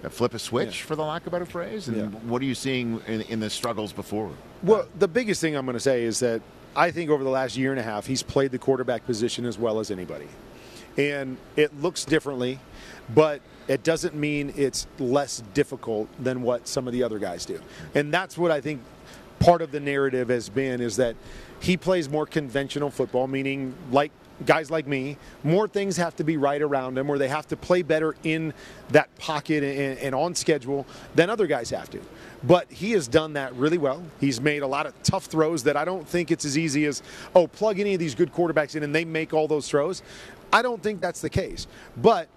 uh, 0.04 0.08
flip 0.08 0.34
a 0.34 0.38
switch, 0.38 0.80
Yeah. 0.82 0.86
for 0.86 0.94
the 0.94 1.02
lack 1.02 1.22
of 1.22 1.28
a 1.28 1.30
better 1.32 1.46
phrase? 1.46 1.88
And 1.88 1.96
Yeah. 1.96 2.04
what 2.30 2.40
are 2.42 2.44
you 2.44 2.54
seeing 2.54 3.00
in, 3.08 3.22
in 3.22 3.40
the 3.40 3.50
struggles 3.50 3.92
before? 3.92 4.30
Well, 4.62 4.86
the 4.96 5.08
biggest 5.08 5.40
thing 5.40 5.56
I'm 5.56 5.66
going 5.66 5.74
to 5.74 5.80
say 5.80 6.04
is 6.04 6.20
that 6.20 6.40
I 6.76 6.90
think 6.90 7.10
over 7.10 7.22
the 7.22 7.30
last 7.30 7.56
year 7.56 7.70
and 7.70 7.80
a 7.80 7.82
half, 7.82 8.06
he's 8.06 8.22
played 8.22 8.50
the 8.50 8.58
quarterback 8.58 9.06
position 9.06 9.44
as 9.44 9.58
well 9.58 9.78
as 9.78 9.90
anybody. 9.90 10.28
And 10.96 11.36
it 11.56 11.80
looks 11.80 12.04
differently, 12.04 12.58
but 13.14 13.40
it 13.68 13.82
doesn't 13.82 14.14
mean 14.14 14.52
it's 14.56 14.86
less 14.98 15.42
difficult 15.54 16.08
than 16.22 16.42
what 16.42 16.68
some 16.68 16.86
of 16.86 16.92
the 16.92 17.02
other 17.02 17.18
guys 17.18 17.44
do. 17.44 17.60
And 17.94 18.12
that's 18.12 18.36
what 18.36 18.50
I 18.50 18.60
think 18.60 18.82
part 19.38 19.62
of 19.62 19.72
the 19.72 19.80
narrative 19.80 20.28
has 20.28 20.48
been 20.48 20.80
is 20.80 20.96
that 20.96 21.16
he 21.60 21.76
plays 21.76 22.08
more 22.08 22.26
conventional 22.26 22.90
football, 22.90 23.26
meaning 23.26 23.74
like 23.90 24.12
guys 24.46 24.70
like 24.70 24.86
me, 24.86 25.16
more 25.42 25.68
things 25.68 25.96
have 25.96 26.16
to 26.16 26.24
be 26.24 26.36
right 26.36 26.60
around 26.60 26.98
him, 26.98 27.08
or 27.10 27.18
they 27.18 27.28
have 27.28 27.46
to 27.48 27.56
play 27.56 27.82
better 27.82 28.16
in 28.24 28.52
that 28.90 29.14
pocket 29.16 29.62
and, 29.62 29.98
and 29.98 30.14
on 30.14 30.34
schedule 30.34 30.86
than 31.14 31.30
other 31.30 31.46
guys 31.46 31.70
have 31.70 31.88
to. 31.90 32.00
But 32.42 32.70
he 32.70 32.92
has 32.92 33.08
done 33.08 33.34
that 33.34 33.54
really 33.54 33.78
well. 33.78 34.02
He's 34.20 34.40
made 34.40 34.62
a 34.62 34.66
lot 34.66 34.86
of 34.86 35.00
tough 35.02 35.26
throws 35.26 35.62
that 35.64 35.76
I 35.76 35.84
don't 35.84 36.06
think 36.06 36.30
it's 36.30 36.44
as 36.44 36.58
easy 36.58 36.84
as, 36.86 37.02
oh, 37.34 37.46
plug 37.46 37.78
any 37.80 37.94
of 37.94 38.00
these 38.00 38.14
good 38.14 38.32
quarterbacks 38.32 38.76
in 38.76 38.82
and 38.82 38.94
they 38.94 39.04
make 39.04 39.32
all 39.32 39.48
those 39.48 39.68
throws. 39.68 40.02
I 40.52 40.62
don't 40.62 40.82
think 40.82 41.00
that's 41.00 41.20
the 41.20 41.30
case. 41.30 41.66
But 41.96 42.28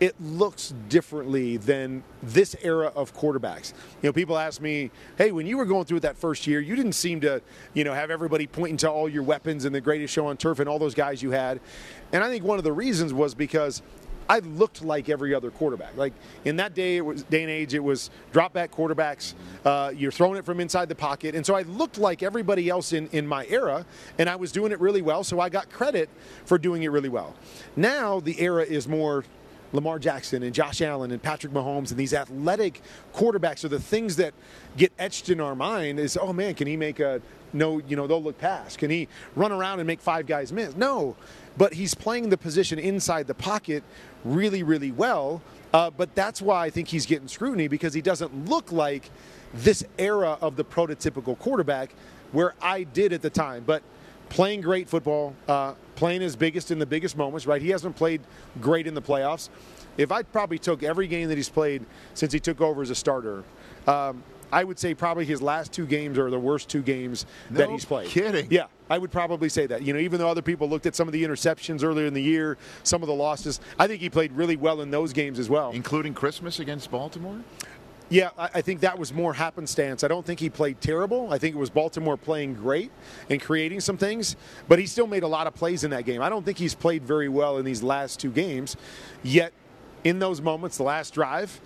it 0.00 0.18
looks 0.20 0.72
differently 0.88 1.58
than 1.58 2.02
this 2.22 2.56
era 2.62 2.90
of 2.96 3.14
quarterbacks. 3.14 3.74
You 4.02 4.08
know, 4.08 4.12
people 4.12 4.38
ask 4.38 4.60
me, 4.60 4.90
"Hey, 5.18 5.30
when 5.30 5.46
you 5.46 5.58
were 5.58 5.66
going 5.66 5.84
through 5.84 5.98
it 5.98 6.02
that 6.02 6.16
first 6.16 6.46
year, 6.46 6.60
you 6.60 6.74
didn't 6.74 6.94
seem 6.94 7.20
to, 7.20 7.42
you 7.74 7.84
know, 7.84 7.92
have 7.92 8.10
everybody 8.10 8.46
pointing 8.46 8.78
to 8.78 8.90
all 8.90 9.08
your 9.08 9.22
weapons 9.22 9.66
and 9.66 9.74
the 9.74 9.80
greatest 9.80 10.12
show 10.14 10.26
on 10.26 10.38
turf 10.38 10.58
and 10.58 10.68
all 10.68 10.78
those 10.78 10.94
guys 10.94 11.22
you 11.22 11.30
had." 11.30 11.60
And 12.12 12.24
I 12.24 12.28
think 12.28 12.44
one 12.44 12.58
of 12.58 12.64
the 12.64 12.72
reasons 12.72 13.12
was 13.12 13.34
because 13.34 13.82
I 14.30 14.38
looked 14.38 14.82
like 14.82 15.08
every 15.08 15.34
other 15.34 15.50
quarterback. 15.50 15.96
Like 15.96 16.12
in 16.44 16.56
that 16.56 16.72
day, 16.72 16.96
it 16.96 17.00
was 17.00 17.24
day 17.24 17.42
and 17.42 17.50
age, 17.50 17.74
it 17.74 17.82
was 17.82 18.10
drop 18.32 18.52
back 18.52 18.70
quarterbacks. 18.70 19.34
Uh, 19.64 19.92
you're 19.94 20.12
throwing 20.12 20.38
it 20.38 20.44
from 20.46 20.60
inside 20.60 20.88
the 20.88 20.94
pocket, 20.94 21.34
and 21.34 21.44
so 21.44 21.56
I 21.56 21.62
looked 21.62 21.98
like 21.98 22.22
everybody 22.22 22.68
else 22.68 22.92
in 22.92 23.08
in 23.08 23.26
my 23.26 23.44
era, 23.46 23.84
and 24.18 24.30
I 24.30 24.36
was 24.36 24.52
doing 24.52 24.70
it 24.72 24.80
really 24.80 25.02
well. 25.02 25.24
So 25.24 25.40
I 25.40 25.48
got 25.48 25.68
credit 25.68 26.08
for 26.44 26.58
doing 26.58 26.84
it 26.84 26.88
really 26.88 27.08
well. 27.08 27.34
Now 27.76 28.20
the 28.20 28.40
era 28.40 28.62
is 28.62 28.86
more 28.86 29.24
Lamar 29.72 29.98
Jackson 29.98 30.42
and 30.42 30.54
Josh 30.54 30.80
Allen 30.80 31.10
and 31.10 31.22
Patrick 31.22 31.52
Mahomes 31.52 31.90
and 31.90 31.98
these 31.98 32.12
athletic 32.12 32.82
quarterbacks 33.14 33.64
are 33.64 33.68
the 33.68 33.80
things 33.80 34.16
that 34.16 34.34
get 34.76 34.92
etched 34.98 35.28
in 35.28 35.40
our 35.40 35.54
mind 35.54 35.98
is 36.00 36.18
oh 36.20 36.32
man 36.32 36.54
can 36.54 36.66
he 36.66 36.76
make 36.76 37.00
a 37.00 37.20
no 37.52 37.78
you 37.86 37.96
know 37.96 38.06
they'll 38.06 38.22
look 38.22 38.38
pass 38.38 38.76
can 38.76 38.90
he 38.90 39.08
run 39.36 39.52
around 39.52 39.80
and 39.80 39.86
make 39.86 40.00
five 40.00 40.26
guys 40.26 40.52
miss? 40.52 40.76
No. 40.76 41.16
But 41.56 41.74
he's 41.74 41.94
playing 41.94 42.30
the 42.30 42.38
position 42.38 42.78
inside 42.78 43.26
the 43.26 43.34
pocket 43.34 43.82
really 44.24 44.62
really 44.62 44.92
well. 44.92 45.42
Uh, 45.72 45.90
but 45.90 46.14
that's 46.16 46.42
why 46.42 46.64
I 46.64 46.70
think 46.70 46.88
he's 46.88 47.06
getting 47.06 47.28
scrutiny 47.28 47.68
because 47.68 47.94
he 47.94 48.02
doesn't 48.02 48.48
look 48.48 48.72
like 48.72 49.10
this 49.54 49.84
era 49.98 50.36
of 50.40 50.56
the 50.56 50.64
prototypical 50.64 51.38
quarterback 51.38 51.94
where 52.32 52.54
I 52.60 52.84
did 52.84 53.12
at 53.12 53.22
the 53.22 53.30
time. 53.30 53.62
But 53.64 53.82
playing 54.30 54.62
great 54.62 54.88
football, 54.88 55.34
uh, 55.46 55.74
playing 55.96 56.22
his 56.22 56.34
biggest 56.34 56.70
in 56.70 56.78
the 56.78 56.86
biggest 56.86 57.16
moments, 57.16 57.46
right? 57.46 57.60
He 57.60 57.68
hasn't 57.68 57.96
played 57.96 58.22
great 58.60 58.86
in 58.86 58.94
the 58.94 59.02
playoffs. 59.02 59.50
If 59.98 60.10
I 60.10 60.22
probably 60.22 60.58
took 60.58 60.82
every 60.82 61.06
game 61.06 61.28
that 61.28 61.36
he's 61.36 61.50
played 61.50 61.84
since 62.14 62.32
he 62.32 62.40
took 62.40 62.60
over 62.62 62.80
as 62.80 62.88
a 62.88 62.94
starter, 62.94 63.44
um, 63.86 64.22
I 64.52 64.64
would 64.64 64.78
say 64.78 64.94
probably 64.94 65.24
his 65.24 65.42
last 65.42 65.72
two 65.72 65.86
games 65.86 66.18
are 66.18 66.30
the 66.30 66.38
worst 66.38 66.68
two 66.68 66.82
games 66.82 67.26
no 67.50 67.58
that 67.58 67.70
he's 67.70 67.84
played. 67.84 68.08
Kidding? 68.08 68.48
Yeah, 68.50 68.66
I 68.88 68.98
would 68.98 69.10
probably 69.10 69.48
say 69.48 69.66
that. 69.66 69.82
You 69.82 69.92
know, 69.92 70.00
even 70.00 70.18
though 70.18 70.28
other 70.28 70.42
people 70.42 70.68
looked 70.68 70.86
at 70.86 70.96
some 70.96 71.06
of 71.06 71.12
the 71.12 71.22
interceptions 71.22 71.84
earlier 71.84 72.06
in 72.06 72.14
the 72.14 72.22
year, 72.22 72.56
some 72.82 73.02
of 73.02 73.06
the 73.08 73.14
losses, 73.14 73.60
I 73.78 73.86
think 73.86 74.00
he 74.00 74.10
played 74.10 74.32
really 74.32 74.56
well 74.56 74.80
in 74.80 74.90
those 74.90 75.12
games 75.12 75.38
as 75.38 75.48
well, 75.48 75.70
including 75.70 76.14
Christmas 76.14 76.58
against 76.58 76.90
Baltimore. 76.90 77.40
Yeah, 78.12 78.30
I 78.36 78.60
think 78.60 78.80
that 78.80 78.98
was 78.98 79.14
more 79.14 79.32
happenstance. 79.32 80.02
I 80.02 80.08
don't 80.08 80.26
think 80.26 80.40
he 80.40 80.50
played 80.50 80.80
terrible. 80.80 81.32
I 81.32 81.38
think 81.38 81.54
it 81.54 81.58
was 81.58 81.70
Baltimore 81.70 82.16
playing 82.16 82.54
great 82.54 82.90
and 83.30 83.40
creating 83.40 83.78
some 83.80 83.96
things, 83.96 84.34
but 84.66 84.80
he 84.80 84.86
still 84.86 85.06
made 85.06 85.22
a 85.22 85.28
lot 85.28 85.46
of 85.46 85.54
plays 85.54 85.84
in 85.84 85.92
that 85.92 86.04
game. 86.06 86.20
I 86.20 86.28
don't 86.28 86.44
think 86.44 86.58
he's 86.58 86.74
played 86.74 87.04
very 87.04 87.28
well 87.28 87.58
in 87.58 87.64
these 87.64 87.84
last 87.84 88.18
two 88.18 88.32
games. 88.32 88.76
Yet, 89.22 89.52
in 90.02 90.18
those 90.18 90.40
moments, 90.40 90.76
the 90.76 90.82
last 90.82 91.14
drive, 91.14 91.60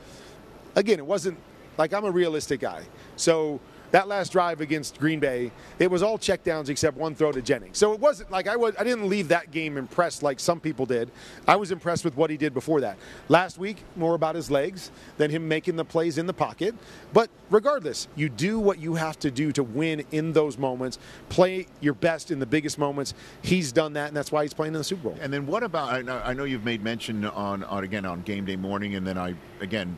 again, 0.74 0.98
it 0.98 1.06
wasn't 1.06 1.38
like 1.78 1.94
I'm 1.94 2.04
a 2.04 2.10
realistic 2.10 2.60
guy. 2.60 2.82
So 3.16 3.58
that 3.94 4.08
last 4.08 4.32
drive 4.32 4.60
against 4.60 4.98
Green 4.98 5.20
Bay, 5.20 5.52
it 5.78 5.88
was 5.88 6.02
all 6.02 6.18
checkdowns 6.18 6.68
except 6.68 6.96
one 6.96 7.14
throw 7.14 7.30
to 7.30 7.40
Jennings. 7.40 7.78
So 7.78 7.92
it 7.92 8.00
wasn't 8.00 8.28
like 8.28 8.48
I 8.48 8.56
was 8.56 8.74
I 8.76 8.82
didn't 8.82 9.08
leave 9.08 9.28
that 9.28 9.52
game 9.52 9.76
impressed 9.76 10.20
like 10.20 10.40
some 10.40 10.58
people 10.58 10.84
did. 10.84 11.12
I 11.46 11.54
was 11.54 11.70
impressed 11.70 12.04
with 12.04 12.16
what 12.16 12.28
he 12.28 12.36
did 12.36 12.52
before 12.52 12.80
that. 12.80 12.98
Last 13.28 13.56
week, 13.56 13.84
more 13.94 14.16
about 14.16 14.34
his 14.34 14.50
legs 14.50 14.90
than 15.16 15.30
him 15.30 15.46
making 15.46 15.76
the 15.76 15.84
plays 15.84 16.18
in 16.18 16.26
the 16.26 16.32
pocket. 16.32 16.74
But 17.12 17.30
regardless, 17.50 18.08
you 18.16 18.28
do 18.28 18.58
what 18.58 18.80
you 18.80 18.96
have 18.96 19.16
to 19.20 19.30
do 19.30 19.52
to 19.52 19.62
win 19.62 20.04
in 20.10 20.32
those 20.32 20.58
moments. 20.58 20.98
Play 21.28 21.68
your 21.80 21.94
best 21.94 22.32
in 22.32 22.40
the 22.40 22.46
biggest 22.46 22.78
moments. 22.78 23.14
He's 23.42 23.70
done 23.70 23.92
that, 23.92 24.08
and 24.08 24.16
that's 24.16 24.32
why 24.32 24.42
he's 24.42 24.54
playing 24.54 24.74
in 24.74 24.78
the 24.78 24.82
Super 24.82 25.10
Bowl. 25.10 25.18
And 25.20 25.32
then 25.32 25.46
what 25.46 25.62
about? 25.62 25.92
I 26.08 26.32
know, 26.32 26.42
you've 26.42 26.64
made 26.64 26.82
mention 26.82 27.24
on, 27.26 27.62
on 27.62 27.84
again 27.84 28.04
on 28.04 28.22
game 28.22 28.44
day 28.44 28.56
morning, 28.56 28.96
and 28.96 29.06
then 29.06 29.16
I 29.16 29.36
again 29.60 29.96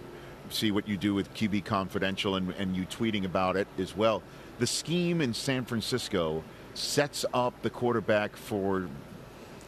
see 0.53 0.71
what 0.71 0.89
you 0.89 0.97
do 0.97 1.15
with 1.15 1.33
QB 1.35 1.65
Confidential 1.65 2.37
and, 2.37 2.53
and 2.53 2.77
you 2.77 2.85
tweeting 2.87 3.25
about 3.25 3.57
it 3.57 3.69
as 3.79 3.97
well. 3.97 4.23
The 4.59 4.67
scheme 4.67 5.21
in 5.21 5.35
San 5.35 5.65
Francisco 5.65 6.43
sets 6.75 7.25
up 7.33 7.61
the 7.63 7.71
quarterback 7.71 8.37
for 8.37 8.89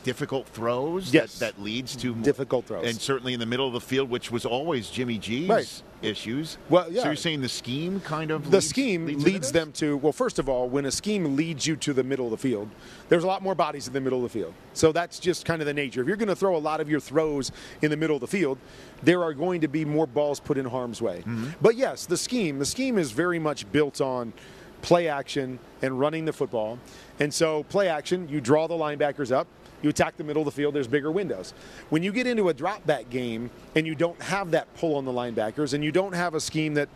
difficult 0.09 0.47
throws 0.47 1.13
yes. 1.13 1.39
that, 1.39 1.55
that 1.55 1.63
leads 1.63 1.95
to 1.95 2.15
difficult 2.15 2.65
throws. 2.65 2.87
And 2.87 2.99
certainly 2.99 3.35
in 3.35 3.41
the 3.41 3.45
middle 3.45 3.67
of 3.67 3.75
the 3.75 3.81
field, 3.81 4.09
which 4.09 4.33
was 4.33 4.47
always 4.47 4.89
Jimmy 4.89 5.19
G's 5.19 5.51
right. 5.51 5.83
issues. 6.01 6.57
Well, 6.71 6.91
yeah. 6.91 7.03
So 7.03 7.09
you're 7.09 7.17
saying 7.17 7.43
the 7.43 7.49
scheme 7.51 8.01
kind 8.01 8.31
of 8.31 8.51
the 8.51 8.57
leads, 8.57 8.69
scheme 8.69 9.05
leads, 9.05 9.25
leads 9.25 9.53
them 9.53 9.71
to 9.73 9.99
well, 9.99 10.15
first 10.15 10.39
of 10.39 10.49
all, 10.49 10.67
when 10.67 10.87
a 10.87 10.91
scheme 10.91 11.37
leads 11.37 11.67
you 11.67 11.77
to 11.77 11.93
the 11.93 12.03
middle 12.03 12.25
of 12.25 12.31
the 12.31 12.39
field, 12.39 12.71
there's 13.11 13.23
a 13.23 13.27
lot 13.27 13.43
more 13.43 13.55
bodies 13.55 13.87
in 13.87 13.93
the 13.93 14.01
middle 14.01 14.25
of 14.25 14.33
the 14.33 14.39
field. 14.39 14.55
So 14.73 14.93
that's 14.93 15.19
just 15.19 15.45
kind 15.45 15.61
of 15.61 15.67
the 15.67 15.75
nature. 15.75 16.01
If 16.01 16.07
you're 16.07 16.17
going 16.17 16.29
to 16.29 16.37
throw 16.37 16.57
a 16.57 16.65
lot 16.71 16.81
of 16.81 16.89
your 16.89 17.01
throws 17.01 17.53
in 17.83 17.91
the 17.91 17.97
middle 17.99 18.17
of 18.17 18.21
the 18.23 18.27
field, 18.27 18.57
there 19.03 19.23
are 19.23 19.35
going 19.35 19.61
to 19.61 19.69
be 19.69 19.85
more 19.85 20.07
balls 20.07 20.41
put 20.41 20.57
in 20.57 20.65
harm's 20.65 21.03
way. 21.03 21.19
Mm-hmm. 21.19 21.51
But 21.61 21.77
yes, 21.77 22.07
the 22.07 22.17
scheme, 22.17 22.59
the 22.59 22.67
scheme 22.67 22.97
is 22.97 23.11
very 23.11 23.39
much 23.39 23.71
built 23.71 24.01
on 24.01 24.33
play 24.81 25.09
action 25.09 25.59
and 25.83 26.01
running 26.01 26.25
the 26.25 26.33
football. 26.33 26.79
And 27.21 27.35
so 27.35 27.65
play 27.65 27.89
action, 27.89 28.27
you 28.29 28.41
draw 28.41 28.67
the 28.69 28.75
linebackers 28.75 29.33
up, 29.33 29.49
you 29.83 29.91
attack 29.91 30.17
the 30.17 30.25
middle 30.25 30.43
of 30.43 30.47
the 30.47 30.53
field, 30.53 30.75
there's 30.75 30.89
bigger 30.89 31.11
windows. 31.11 31.55
When 31.91 32.03
you 32.03 32.13
get 32.13 32.27
into 32.27 32.49
a 32.49 32.55
drop 32.55 32.85
back 32.87 33.11
game 33.11 33.51
and 33.75 33.87
you 33.87 33.95
don't 33.95 34.21
have 34.23 34.51
that 34.53 34.73
pull 34.77 34.97
on 34.97 35.05
the 35.05 35.13
linebackers 35.13 35.75
and 35.75 35.85
you 35.85 35.93
don't 35.93 36.15
have 36.15 36.35
a 36.35 36.41
scheme 36.41 36.75
that, 36.75 36.89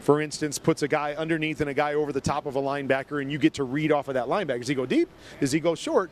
for 0.00 0.20
instance, 0.20 0.58
puts 0.58 0.82
a 0.82 0.88
guy 0.88 1.14
underneath 1.14 1.60
and 1.60 1.70
a 1.70 1.74
guy 1.74 1.94
over 1.94 2.12
the 2.12 2.20
top 2.20 2.46
of 2.46 2.56
a 2.56 2.60
linebacker 2.60 3.20
and 3.20 3.32
you 3.32 3.38
get 3.38 3.54
to 3.54 3.64
read 3.64 3.92
off 3.92 4.08
of 4.08 4.14
that 4.14 4.26
linebacker. 4.26 4.58
Does 4.60 4.68
he 4.68 4.74
go 4.74 4.86
deep? 4.86 5.08
Does 5.40 5.52
he 5.52 5.60
go 5.60 5.74
short? 5.74 6.10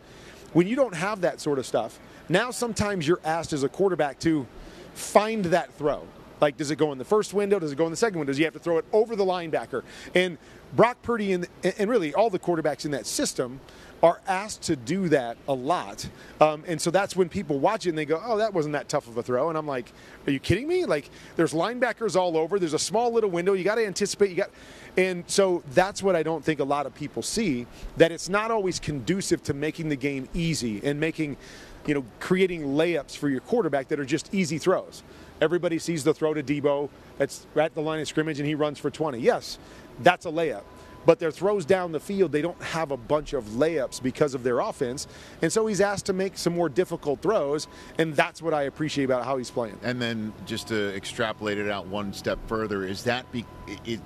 When 0.53 0.67
you 0.67 0.77
don't 0.77 0.95
have 0.95 1.21
that 1.21 1.41
sort 1.41 1.59
of 1.59 1.67
stuff, 1.67 1.99
now 2.29 2.51
sometimes 2.51 3.07
you're 3.07 3.21
asked 3.25 3.53
as 3.53 3.63
a 3.63 3.69
quarterback 3.69 4.19
to 4.21 4.47
find 4.95 5.45
that 5.47 5.73
throw. 5.75 6.07
Like, 6.41 6.57
does 6.57 6.71
it 6.71 6.77
go 6.77 6.93
in 6.93 6.99
the 6.99 7.05
first 7.05 7.33
window? 7.33 7.59
Does 7.59 7.73
it 7.73 7.77
go 7.77 7.85
in 7.85 7.91
the 7.91 7.97
second 7.97 8.19
window? 8.19 8.31
Does 8.31 8.39
you 8.39 8.45
have 8.45 8.55
to 8.55 8.61
throw 8.61 8.79
it 8.79 8.85
over 8.93 9.17
the 9.17 9.25
linebacker? 9.25 9.83
And 10.15 10.37
Brock 10.75 11.01
Purdy 11.03 11.33
and, 11.33 11.47
and 11.79 11.89
really 11.89 12.13
all 12.13 12.29
the 12.29 12.39
quarterbacks 12.39 12.85
in 12.85 12.91
that 12.91 13.07
system 13.07 13.61
are 14.07 14.21
asked 14.29 14.63
to 14.63 14.77
do 14.77 15.09
that 15.09 15.37
a 15.49 15.53
lot. 15.53 16.09
Um, 16.41 16.63
and 16.69 16.81
so 16.81 16.93
that's 16.93 17.17
when 17.17 17.29
people 17.29 17.59
watch 17.59 17.87
it 17.87 17.89
and 17.89 17.99
they 17.99 18.05
go, 18.05 18.23
oh, 18.25 18.37
that 18.39 18.55
wasn't 18.55 18.75
that 18.75 18.89
tough 18.89 19.09
of 19.09 19.17
a 19.17 19.23
throw. 19.23 19.49
And 19.49 19.59
I'm 19.59 19.67
like, 19.67 19.93
are 20.29 20.31
you 20.31 20.39
kidding 20.39 20.69
me? 20.69 20.85
Like, 20.85 21.11
there's 21.35 21.53
linebackers 21.53 22.15
all 22.15 22.37
over. 22.37 22.61
There's 22.61 22.73
a 22.73 22.79
small 22.79 23.13
little 23.13 23.31
window. 23.31 23.55
You 23.55 23.65
got 23.65 23.75
to 23.75 23.85
anticipate. 23.85 24.31
You 24.31 24.37
got. 24.37 24.51
And 24.97 25.25
so 25.27 25.65
that's 25.73 26.05
what 26.05 26.15
I 26.15 26.23
don't 26.23 26.45
think 26.45 26.61
a 26.61 26.65
lot 26.65 26.87
of 26.87 26.95
people 26.95 27.21
see 27.21 27.67
that 27.97 28.13
it's 28.13 28.29
not 28.29 28.53
always 28.53 28.79
conducive 28.79 29.43
to 29.43 29.55
making 29.55 29.89
the 29.89 29.97
game 29.97 30.29
easy 30.35 30.81
and 30.85 31.01
making, 31.01 31.37
you 31.85 31.95
know, 31.95 32.05
creating 32.21 32.63
layups 32.63 33.17
for 33.17 33.29
your 33.29 33.41
quarterback 33.41 33.89
that 33.89 33.99
are 33.99 34.05
just 34.05 34.33
easy 34.33 34.59
throws. 34.59 35.03
Everybody 35.41 35.81
sees 35.81 36.05
the 36.05 36.15
throw 36.15 36.33
to 36.33 36.45
Deebo. 36.45 36.91
that's 37.19 37.45
at 37.57 37.75
the 37.75 37.83
line 37.83 37.99
of 37.99 38.07
scrimmage 38.07 38.39
and 38.39 38.47
he 38.47 38.55
runs 38.55 38.79
for 38.79 38.89
20. 38.89 39.19
Yes, 39.19 39.59
that's 39.99 40.27
a 40.27 40.31
layup 40.31 40.63
but 41.07 41.21
their 41.21 41.31
throws 41.31 41.65
down 41.65 41.93
the 41.93 42.01
field, 42.01 42.33
they 42.33 42.43
don't 42.43 42.61
have 42.61 42.91
a 42.91 42.97
bunch 42.97 43.33
of 43.33 43.45
layups 43.45 44.03
because 44.03 44.35
of 44.35 44.43
their 44.43 44.59
offense. 44.59 45.07
And 45.41 45.53
so 45.53 45.67
he's 45.67 45.81
asked 45.81 46.07
to 46.07 46.13
make 46.13 46.37
some 46.37 46.55
more 46.55 46.69
difficult 46.69 47.23
throws, 47.23 47.69
and 47.99 48.15
that's 48.15 48.43
what 48.43 48.53
I 48.53 48.65
appreciate 48.65 49.05
about 49.05 49.25
how 49.25 49.39
he's 49.39 49.51
playing. 49.51 49.79
And 49.83 50.03
then 50.03 50.35
just 50.45 50.69
to 50.69 50.95
extrapolate 50.95 51.59
it 51.59 51.71
out 51.71 51.87
one 51.87 52.13
step 52.13 52.39
further, 52.49 52.85
is 52.85 53.05
that 53.05 53.31
be, 53.33 53.47
it, 53.85 54.01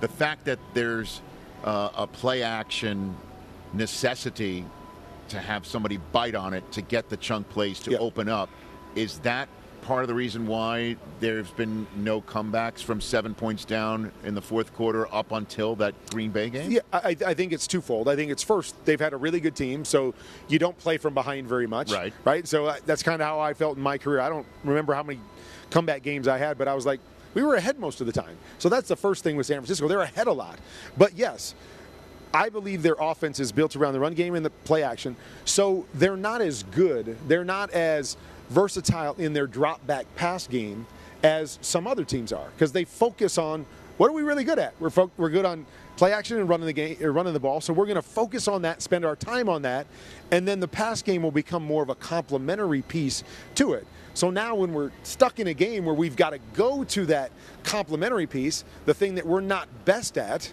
the 0.00 0.08
fact 0.08 0.46
that 0.46 0.58
there's 0.74 1.20
uh, 1.64 1.90
a 1.94 2.06
play 2.06 2.42
action 2.42 3.14
necessity 3.74 4.64
to 5.28 5.38
have 5.38 5.66
somebody 5.66 5.98
bite 6.12 6.34
on 6.34 6.54
it 6.54 6.72
to 6.72 6.80
get 6.80 7.10
the 7.10 7.16
chunk 7.18 7.48
plays 7.50 7.78
to 7.80 7.98
open 7.98 8.28
up, 8.28 8.48
is 8.94 9.18
that 9.18 9.48
part 9.88 10.02
of 10.02 10.08
the 10.08 10.14
reason 10.14 10.46
why 10.46 10.94
there's 11.18 11.50
been 11.52 11.86
no 11.96 12.20
comebacks 12.20 12.82
from 12.82 13.00
seven 13.00 13.34
points 13.34 13.64
down 13.64 14.12
in 14.22 14.34
the 14.34 14.42
fourth 14.42 14.74
quarter 14.74 15.12
up 15.14 15.32
until 15.32 15.74
that 15.76 15.94
Green 16.10 16.30
Bay 16.30 16.50
game? 16.50 16.70
Yeah, 16.70 16.80
I, 16.92 17.16
I, 17.24 17.32
think 17.32 17.54
it's 17.54 17.66
twofold. 17.66 18.06
I 18.06 18.14
think 18.14 18.30
it's 18.30 18.42
first, 18.42 18.74
they've 18.84 19.00
had 19.00 19.14
a 19.14 19.16
really 19.16 19.40
good 19.40 19.56
team, 19.56 19.86
so 19.86 20.12
you 20.46 20.58
don't 20.58 20.76
play 20.76 20.98
from 20.98 21.14
behind 21.14 21.48
very 21.48 21.66
much. 21.66 21.90
Right. 21.90 22.12
Right? 22.26 22.46
So 22.46 22.66
uh, 22.66 22.76
that's 22.84 23.02
kind 23.02 23.22
of 23.22 23.26
how 23.26 23.40
I 23.40 23.54
felt 23.54 23.78
in 23.78 23.82
my 23.82 23.96
career. 23.96 24.20
I 24.20 24.28
don't 24.28 24.46
remember 24.62 24.92
how 24.92 25.02
many 25.02 25.20
comeback 25.70 26.02
games 26.02 26.28
I 26.28 26.36
had, 26.36 26.58
but 26.58 26.68
I 26.68 26.74
was 26.74 26.84
like, 26.84 27.00
we 27.32 27.42
were 27.42 27.54
ahead 27.54 27.78
most 27.78 28.02
of 28.02 28.06
the 28.06 28.12
time. 28.12 28.36
So 28.58 28.68
that's 28.68 28.88
the 28.88 28.96
first 28.96 29.24
thing 29.24 29.36
with 29.36 29.46
San 29.46 29.56
Francisco. 29.56 29.88
They're 29.88 30.00
ahead 30.00 30.26
a 30.26 30.32
lot. 30.32 30.58
But 30.98 31.14
yes, 31.14 31.54
I 32.34 32.50
believe 32.50 32.82
their 32.82 32.96
offense 33.00 33.40
is 33.40 33.52
built 33.52 33.74
around 33.74 33.94
the 33.94 34.00
run 34.00 34.12
game 34.12 34.34
and 34.34 34.44
the 34.44 34.50
play 34.50 34.82
action. 34.82 35.16
So 35.46 35.86
they're 35.94 36.14
not 36.14 36.42
as 36.42 36.62
good. 36.62 37.16
They're 37.26 37.42
not 37.42 37.70
as 37.70 38.18
versatile 38.50 39.14
in 39.14 39.32
their 39.32 39.46
drop 39.46 39.86
back 39.86 40.06
pass 40.16 40.46
game 40.46 40.86
as 41.22 41.58
some 41.62 41.86
other 41.86 42.04
teams 42.04 42.32
are 42.32 42.48
because 42.50 42.72
they 42.72 42.84
focus 42.84 43.38
on 43.38 43.66
what 43.96 44.08
are 44.08 44.12
we 44.12 44.22
really 44.22 44.44
good 44.44 44.60
at? 44.60 44.74
We're, 44.78 44.90
fo- 44.90 45.10
we're 45.16 45.28
good 45.28 45.44
on 45.44 45.66
play 45.96 46.12
action 46.12 46.38
and 46.38 46.48
running 46.48 46.66
the 46.66 46.72
game, 46.72 46.96
running 47.00 47.32
the 47.32 47.40
ball. 47.40 47.60
So 47.60 47.72
we're 47.72 47.86
going 47.86 47.96
to 47.96 48.02
focus 48.02 48.46
on 48.46 48.62
that, 48.62 48.80
spend 48.80 49.04
our 49.04 49.16
time 49.16 49.48
on 49.48 49.62
that, 49.62 49.88
and 50.30 50.46
then 50.46 50.60
the 50.60 50.68
pass 50.68 51.02
game 51.02 51.24
will 51.24 51.32
become 51.32 51.64
more 51.64 51.82
of 51.82 51.88
a 51.88 51.96
complementary 51.96 52.82
piece 52.82 53.24
to 53.56 53.72
it. 53.72 53.84
So 54.14 54.30
now 54.30 54.54
when 54.54 54.72
we're 54.72 54.92
stuck 55.02 55.40
in 55.40 55.48
a 55.48 55.54
game 55.54 55.84
where 55.84 55.94
we've 55.94 56.14
got 56.14 56.30
to 56.30 56.38
go 56.54 56.84
to 56.84 57.06
that 57.06 57.32
complementary 57.64 58.28
piece, 58.28 58.64
the 58.86 58.94
thing 58.94 59.16
that 59.16 59.26
we're 59.26 59.40
not 59.40 59.68
best 59.84 60.16
at, 60.16 60.52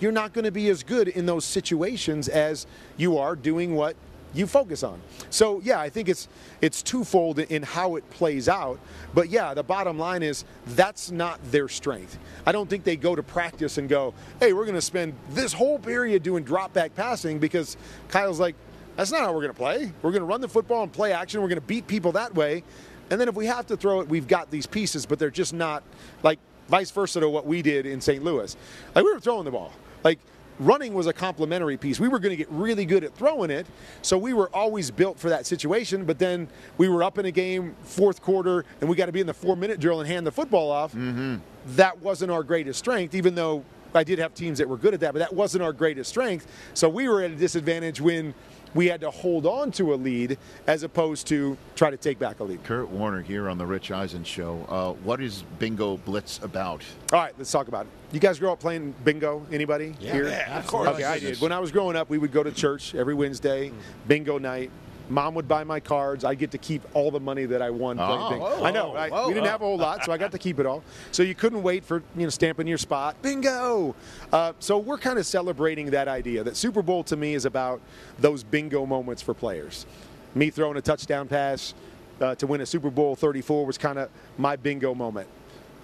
you're 0.00 0.12
not 0.12 0.32
going 0.32 0.44
to 0.44 0.50
be 0.50 0.68
as 0.68 0.82
good 0.82 1.08
in 1.08 1.26
those 1.26 1.44
situations 1.44 2.28
as 2.28 2.66
you 2.96 3.18
are 3.18 3.36
doing 3.36 3.74
what 3.74 3.96
you 4.36 4.46
focus 4.46 4.82
on. 4.82 5.00
So 5.30 5.60
yeah, 5.64 5.80
I 5.80 5.88
think 5.88 6.08
it's 6.08 6.28
it's 6.60 6.82
twofold 6.82 7.38
in 7.38 7.62
how 7.62 7.96
it 7.96 8.08
plays 8.10 8.48
out. 8.48 8.78
But 9.14 9.30
yeah, 9.30 9.54
the 9.54 9.62
bottom 9.62 9.98
line 9.98 10.22
is 10.22 10.44
that's 10.68 11.10
not 11.10 11.40
their 11.50 11.68
strength. 11.68 12.18
I 12.44 12.52
don't 12.52 12.68
think 12.68 12.84
they 12.84 12.96
go 12.96 13.16
to 13.16 13.22
practice 13.22 13.78
and 13.78 13.88
go, 13.88 14.14
"Hey, 14.40 14.52
we're 14.52 14.64
going 14.64 14.74
to 14.74 14.80
spend 14.80 15.14
this 15.30 15.52
whole 15.52 15.78
period 15.78 16.22
doing 16.22 16.44
drop 16.44 16.72
back 16.72 16.94
passing 16.94 17.38
because 17.38 17.76
Kyle's 18.08 18.40
like, 18.40 18.54
that's 18.96 19.12
not 19.12 19.20
how 19.20 19.32
we're 19.32 19.42
going 19.42 19.52
to 19.52 19.58
play. 19.58 19.92
We're 20.02 20.12
going 20.12 20.22
to 20.22 20.26
run 20.26 20.40
the 20.40 20.48
football 20.48 20.82
and 20.82 20.92
play 20.92 21.12
action. 21.12 21.40
We're 21.40 21.48
going 21.48 21.60
to 21.60 21.66
beat 21.66 21.86
people 21.86 22.12
that 22.12 22.34
way." 22.34 22.62
And 23.10 23.20
then 23.20 23.28
if 23.28 23.36
we 23.36 23.46
have 23.46 23.66
to 23.68 23.76
throw 23.76 24.00
it, 24.00 24.08
we've 24.08 24.26
got 24.26 24.50
these 24.50 24.66
pieces, 24.66 25.06
but 25.06 25.18
they're 25.18 25.30
just 25.30 25.54
not 25.54 25.84
like 26.22 26.40
vice 26.68 26.90
versa 26.90 27.20
to 27.20 27.28
what 27.28 27.46
we 27.46 27.62
did 27.62 27.86
in 27.86 28.00
St. 28.00 28.22
Louis. 28.22 28.56
Like 28.94 29.04
we 29.04 29.12
were 29.12 29.20
throwing 29.20 29.44
the 29.44 29.52
ball. 29.52 29.72
Like 30.02 30.18
running 30.58 30.94
was 30.94 31.06
a 31.06 31.12
complementary 31.12 31.76
piece. 31.76 32.00
We 32.00 32.08
were 32.08 32.18
going 32.18 32.30
to 32.30 32.36
get 32.36 32.50
really 32.50 32.84
good 32.84 33.04
at 33.04 33.14
throwing 33.14 33.50
it, 33.50 33.66
so 34.02 34.16
we 34.18 34.32
were 34.32 34.48
always 34.54 34.90
built 34.90 35.18
for 35.18 35.28
that 35.28 35.46
situation. 35.46 36.04
But 36.04 36.18
then 36.18 36.48
we 36.78 36.88
were 36.88 37.02
up 37.02 37.18
in 37.18 37.26
a 37.26 37.30
game, 37.30 37.74
fourth 37.82 38.22
quarter, 38.22 38.64
and 38.80 38.88
we 38.88 38.96
got 38.96 39.06
to 39.06 39.12
be 39.12 39.20
in 39.20 39.26
the 39.26 39.34
four-minute 39.34 39.80
drill 39.80 40.00
and 40.00 40.08
hand 40.08 40.26
the 40.26 40.32
football 40.32 40.70
off. 40.70 40.92
Mm-hmm. 40.92 41.36
That 41.76 42.00
wasn't 42.00 42.30
our 42.30 42.42
greatest 42.42 42.78
strength, 42.78 43.14
even 43.14 43.34
though 43.34 43.64
I 43.94 44.04
did 44.04 44.18
have 44.18 44.34
teams 44.34 44.58
that 44.58 44.68
were 44.68 44.76
good 44.76 44.94
at 44.94 45.00
that, 45.00 45.12
but 45.12 45.20
that 45.20 45.32
wasn't 45.32 45.62
our 45.64 45.72
greatest 45.72 46.10
strength. 46.10 46.46
So 46.74 46.88
we 46.88 47.08
were 47.08 47.22
at 47.22 47.30
a 47.30 47.36
disadvantage 47.36 48.00
when 48.00 48.34
we 48.76 48.86
had 48.86 49.00
to 49.00 49.10
hold 49.10 49.46
on 49.46 49.72
to 49.72 49.94
a 49.94 49.96
lead 49.96 50.36
as 50.66 50.82
opposed 50.82 51.26
to 51.28 51.56
try 51.74 51.90
to 51.90 51.96
take 51.96 52.18
back 52.18 52.40
a 52.40 52.44
lead. 52.44 52.62
Kurt 52.62 52.88
Warner 52.90 53.22
here 53.22 53.48
on 53.48 53.56
the 53.56 53.64
Rich 53.66 53.90
Eisen 53.90 54.22
Show. 54.22 54.64
Uh, 54.68 54.92
what 55.02 55.20
is 55.22 55.44
Bingo 55.58 55.96
Blitz 55.96 56.38
about? 56.42 56.84
All 57.12 57.18
right, 57.20 57.32
let's 57.38 57.50
talk 57.50 57.68
about 57.68 57.86
it. 57.86 57.92
You 58.12 58.20
guys 58.20 58.38
grow 58.38 58.52
up 58.52 58.60
playing 58.60 58.94
bingo? 59.02 59.44
Anybody 59.50 59.94
Yeah, 59.98 60.12
here? 60.12 60.28
yeah, 60.28 60.58
of 60.58 60.66
course. 60.66 60.88
Okay, 60.90 61.04
I 61.04 61.18
did. 61.18 61.40
When 61.40 61.52
I 61.52 61.58
was 61.58 61.72
growing 61.72 61.96
up, 61.96 62.10
we 62.10 62.18
would 62.18 62.32
go 62.32 62.42
to 62.42 62.52
church 62.52 62.94
every 62.94 63.14
Wednesday, 63.14 63.72
bingo 64.06 64.38
night. 64.38 64.70
Mom 65.08 65.34
would 65.34 65.46
buy 65.46 65.64
my 65.64 65.80
cards. 65.80 66.24
I 66.24 66.34
get 66.34 66.50
to 66.50 66.58
keep 66.58 66.82
all 66.94 67.10
the 67.10 67.20
money 67.20 67.44
that 67.46 67.62
I 67.62 67.70
won 67.70 67.96
playing 67.96 68.42
Oh. 68.42 68.64
I 68.64 68.70
know. 68.70 68.94
I, 68.94 69.26
we 69.26 69.34
didn't 69.34 69.46
have 69.48 69.60
a 69.62 69.64
whole 69.64 69.78
lot, 69.78 70.04
so 70.04 70.12
I 70.12 70.18
got 70.18 70.32
to 70.32 70.38
keep 70.38 70.58
it 70.58 70.66
all. 70.66 70.82
So 71.12 71.22
you 71.22 71.34
couldn't 71.34 71.62
wait 71.62 71.84
for 71.84 72.02
you 72.16 72.24
know 72.24 72.28
stamping 72.30 72.66
your 72.66 72.78
spot. 72.78 73.20
Bingo. 73.22 73.94
Uh, 74.32 74.52
so 74.58 74.78
we're 74.78 74.98
kind 74.98 75.18
of 75.18 75.26
celebrating 75.26 75.90
that 75.90 76.08
idea 76.08 76.42
that 76.44 76.56
Super 76.56 76.82
Bowl 76.82 77.04
to 77.04 77.16
me 77.16 77.34
is 77.34 77.44
about 77.44 77.80
those 78.18 78.42
bingo 78.42 78.84
moments 78.86 79.22
for 79.22 79.34
players. 79.34 79.86
Me 80.34 80.50
throwing 80.50 80.76
a 80.76 80.82
touchdown 80.82 81.28
pass 81.28 81.74
uh, 82.20 82.34
to 82.34 82.46
win 82.46 82.60
a 82.60 82.66
Super 82.66 82.90
Bowl 82.90 83.14
34 83.14 83.64
was 83.66 83.78
kind 83.78 83.98
of 83.98 84.10
my 84.38 84.56
bingo 84.56 84.94
moment. 84.94 85.28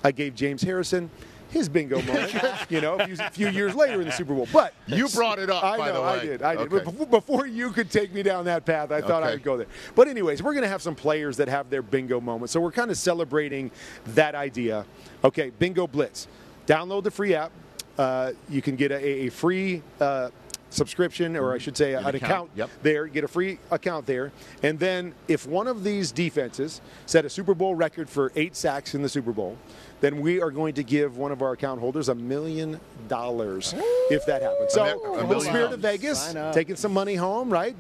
I 0.05 0.11
gave 0.11 0.35
James 0.35 0.63
Harrison 0.63 1.11
his 1.53 1.69
bingo 1.69 2.01
moment, 2.03 2.35
you 2.71 2.81
know, 2.81 2.95
a 2.97 3.07
few, 3.07 3.17
few 3.17 3.49
years 3.51 3.75
later 3.75 4.01
in 4.01 4.07
the 4.07 4.13
Super 4.13 4.35
Bowl. 4.35 4.49
But 4.53 4.75
You 4.87 5.07
brought 5.09 5.39
it 5.39 5.51
up, 5.51 5.63
I 5.63 5.77
by 5.77 5.89
know, 5.89 5.95
the 5.95 6.01
way. 6.01 6.09
I 6.09 6.25
did. 6.25 6.43
I 6.43 6.57
did. 6.57 6.73
Okay. 6.73 6.77
But 6.77 6.85
before, 6.85 7.07
before 7.07 7.47
you 7.47 7.71
could 7.71 7.91
take 7.91 8.13
me 8.13 8.23
down 8.23 8.47
that 8.47 8.65
path, 8.65 8.91
I 8.91 9.01
thought 9.03 9.23
I 9.23 9.33
would 9.33 9.43
go 9.43 9.57
there. 9.59 9.67
But 9.95 10.09
anyways, 10.09 10.43
we're 10.43 10.55
going 10.55 10.65
to 10.65 10.69
have 10.69 10.83
some 10.83 10.95
players 10.95 11.37
that 11.37 11.49
have 11.49 11.69
their 11.71 11.83
bingo 11.83 12.21
moment. 12.21 12.51
So 12.51 12.61
we're 12.61 12.73
kind 12.73 12.91
of 12.91 12.97
celebrating 12.97 13.71
that 14.07 14.35
idea. 14.35 14.87
Okay, 15.23 15.51
Bingo 15.59 15.87
Blitz. 15.87 16.27
Download 16.67 17.03
the 17.05 17.11
free 17.11 17.35
app. 17.35 17.53
Uh, 17.99 18.33
you 18.49 18.63
can 18.63 18.75
get 18.75 18.91
a, 18.91 19.05
a 19.05 19.29
free 19.29 19.83
uh, 20.01 20.31
subscription, 20.73 21.37
or 21.37 21.53
I 21.53 21.59
should 21.59 21.77
say, 21.77 21.95
An 21.95 22.01
an 22.05 22.15
account, 22.15 22.23
account 22.23 22.51
yep. 22.55 22.71
there. 22.83 23.07
Get 23.07 23.25
a 23.25 23.29
free 23.29 23.59
account 23.71 24.07
there. 24.07 24.33
And 24.63 24.79
then 24.79 25.15
if 25.29 25.47
one 25.47 25.67
of 25.67 25.85
these 25.85 26.13
defenses 26.13 26.81
set 27.07 27.25
a 27.25 27.31
Super 27.31 27.55
Bowl 27.55 27.75
record 27.75 28.09
for 28.09 28.33
eight 28.37 28.57
sacks 28.57 28.95
in 28.95 29.03
the 29.03 29.09
Super 29.09 29.33
Bowl, 29.33 29.57
then 30.01 30.21
we 30.21 30.41
are 30.41 30.51
going 30.51 30.75
to 30.75 30.83
give 30.83 31.17
one 31.17 31.31
of 31.31 31.43
our 31.43 31.53
account 31.53 31.81
holders 31.81 32.09
a 32.09 32.15
million 32.15 32.81
dollars 33.09 33.75
if 34.11 34.27
that 34.27 34.43
happens. 34.43 34.73
So, 34.73 34.85
mi- 34.85 34.91
a 34.91 34.95
little 34.95 35.27
million 35.29 35.41
spirit 35.43 35.73
of 35.73 35.81
Vegas, 35.81 36.35
taking 36.53 36.77
some 36.77 36.93
money 36.93 37.15
home, 37.15 37.51
right? 37.51 37.77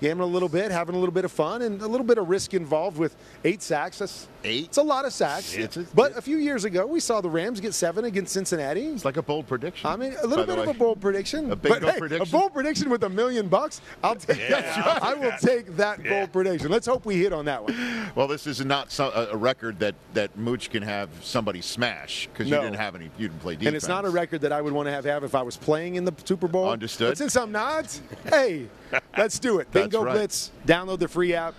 Gambling 0.00 0.28
a 0.30 0.32
little 0.32 0.48
bit, 0.48 0.70
having 0.70 0.94
a 0.94 0.98
little 0.98 1.12
bit 1.12 1.24
of 1.24 1.32
fun, 1.32 1.62
and 1.62 1.80
a 1.80 1.86
little 1.86 2.06
bit 2.06 2.18
of 2.18 2.28
risk 2.28 2.52
involved 2.54 2.98
with 2.98 3.16
eight 3.44 3.62
sacks. 3.62 3.98
That's 3.98 4.28
Eight? 4.44 4.66
It's 4.66 4.76
a 4.76 4.82
lot 4.82 5.04
of 5.04 5.12
sacks. 5.12 5.54
It's 5.54 5.76
a- 5.76 5.86
but 5.94 6.16
a 6.16 6.22
few 6.22 6.36
years 6.36 6.64
ago, 6.64 6.86
we 6.86 7.00
saw 7.00 7.20
the 7.20 7.28
Rams 7.28 7.58
get 7.60 7.74
seven 7.74 8.04
against 8.04 8.32
Cincinnati. 8.32 8.86
It's 8.86 9.04
like 9.04 9.16
a 9.16 9.22
bold 9.22 9.48
prediction. 9.48 9.88
I 9.90 9.96
mean, 9.96 10.14
a 10.22 10.26
little 10.26 10.46
bit 10.46 10.58
of 10.58 10.68
a 10.68 10.74
bold 10.74 11.00
prediction. 11.00 11.50
A 11.50 11.56
bingo 11.56 11.90
hey, 11.90 11.98
prediction? 11.98 12.28
A 12.28 12.30
bold 12.30 12.52
prediction 12.52 12.88
with 12.88 13.02
a 13.02 13.08
million 13.08 13.48
bucks. 13.48 13.80
I'll 14.04 14.14
take 14.14 14.48
that. 14.48 15.02
I 15.02 15.14
will 15.14 15.32
take 15.40 15.76
that 15.76 16.04
bold 16.04 16.32
prediction. 16.32 16.70
Let's 16.70 16.86
hope 16.86 17.04
we 17.04 17.16
hit 17.16 17.32
on 17.32 17.46
that 17.46 17.64
one. 17.64 17.74
Well, 18.14 18.28
this 18.28 18.46
is 18.46 18.64
not 18.64 18.96
a 19.00 19.36
record 19.36 19.80
that, 19.80 19.96
that 20.14 20.36
Mooch 20.38 20.70
can 20.70 20.82
have 20.82 21.08
somebody 21.22 21.60
smash 21.60 22.28
because 22.32 22.48
No. 22.48 22.58
you 22.58 22.62
didn't 22.66 22.78
have 22.78 22.94
any. 22.94 23.10
You 23.18 23.28
didn't 23.28 23.40
play 23.40 23.54
defense. 23.54 23.66
And 23.66 23.76
it's 23.76 23.88
not 23.88 24.04
a 24.04 24.10
record 24.10 24.42
that 24.42 24.52
I 24.52 24.60
would 24.60 24.72
want 24.72 24.86
to 24.86 24.92
have 24.92 25.04
have 25.06 25.24
if 25.24 25.34
I 25.34 25.42
was 25.42 25.56
playing 25.56 25.96
in 25.96 26.04
the 26.04 26.14
Super 26.24 26.46
Bowl. 26.48 26.68
Understood. 26.68 27.10
But 27.10 27.18
since 27.18 27.36
I'm 27.36 27.50
not, 27.52 27.98
hey, 28.28 28.68
let's 29.18 29.38
do 29.38 29.58
it. 29.58 29.70
Bingo 29.72 30.02
right. 30.02 30.12
Blitz. 30.12 30.50
Download 30.66 30.98
the 30.98 31.08
free 31.08 31.34
app. 31.34 31.54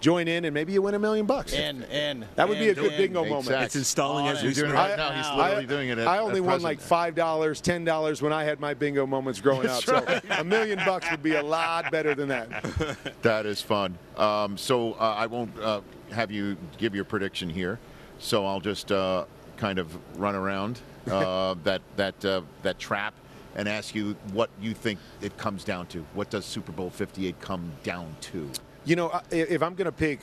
Join 0.00 0.26
in, 0.26 0.44
and 0.46 0.52
maybe 0.52 0.72
you 0.72 0.82
win 0.82 0.94
a 0.94 0.98
million 0.98 1.26
bucks. 1.26 1.52
In, 1.52 1.84
in. 1.84 2.26
That 2.34 2.48
would 2.48 2.58
be 2.58 2.70
a 2.70 2.74
good 2.74 2.90
in. 2.92 2.98
bingo 2.98 3.24
Eight 3.24 3.30
moment. 3.30 3.62
It's 3.62 3.76
installing 3.76 4.26
as 4.26 4.42
we 4.42 4.48
He's 4.48 4.56
doing 4.56 4.70
it 4.70 4.74
speak. 4.74 4.80
right 4.88 4.96
now. 4.96 5.12
He's 5.12 5.26
I- 5.26 5.36
literally 5.36 5.66
doing 5.66 5.88
it. 5.90 5.98
At, 5.98 6.08
I 6.08 6.18
only 6.18 6.38
at 6.38 6.42
won 6.42 6.54
present. 6.54 6.62
like 6.64 6.80
five 6.80 7.14
dollars, 7.14 7.60
ten 7.60 7.84
dollars 7.84 8.20
when 8.20 8.32
I 8.32 8.42
had 8.42 8.58
my 8.58 8.74
bingo 8.74 9.06
moments 9.06 9.40
growing 9.40 9.68
up. 9.68 9.80
So 9.84 10.04
a 10.30 10.42
million 10.42 10.80
bucks 10.84 11.08
would 11.08 11.22
be 11.22 11.36
a 11.36 11.42
lot 11.42 11.92
better 11.92 12.16
than 12.16 12.28
that. 12.28 12.64
That 13.22 13.46
is 13.46 13.62
fun. 13.62 13.96
Um, 14.16 14.58
so 14.58 14.94
uh, 14.94 15.14
I 15.16 15.26
won't 15.26 15.56
uh, 15.60 15.82
have 16.10 16.32
you 16.32 16.56
give 16.78 16.96
your 16.96 17.04
prediction 17.04 17.48
here. 17.48 17.78
So 18.18 18.44
I'll 18.44 18.60
just 18.60 18.90
uh, 18.90 19.26
kind 19.56 19.78
of 19.78 19.96
run 20.18 20.34
around 20.34 20.80
uh, 21.08 21.54
that 21.62 21.82
that 21.94 22.24
uh, 22.24 22.42
that 22.62 22.80
trap 22.80 23.14
and 23.54 23.68
ask 23.68 23.94
you 23.94 24.16
what 24.32 24.50
you 24.60 24.74
think 24.74 24.98
it 25.20 25.36
comes 25.36 25.64
down 25.64 25.86
to. 25.88 26.04
What 26.14 26.30
does 26.30 26.44
Super 26.44 26.72
Bowl 26.72 26.90
58 26.90 27.40
come 27.40 27.72
down 27.82 28.14
to? 28.22 28.50
You 28.84 28.96
know, 28.96 29.20
if 29.30 29.62
I'm 29.62 29.74
going 29.74 29.86
to 29.86 29.92
pick 29.92 30.20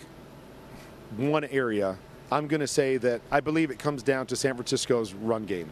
one 1.17 1.45
area, 1.45 1.97
I'm 2.31 2.47
going 2.47 2.59
to 2.59 2.67
say 2.67 2.97
that 2.97 3.21
I 3.31 3.39
believe 3.39 3.71
it 3.71 3.79
comes 3.79 4.03
down 4.03 4.27
to 4.27 4.35
San 4.35 4.55
Francisco's 4.55 5.13
run 5.13 5.45
game. 5.45 5.69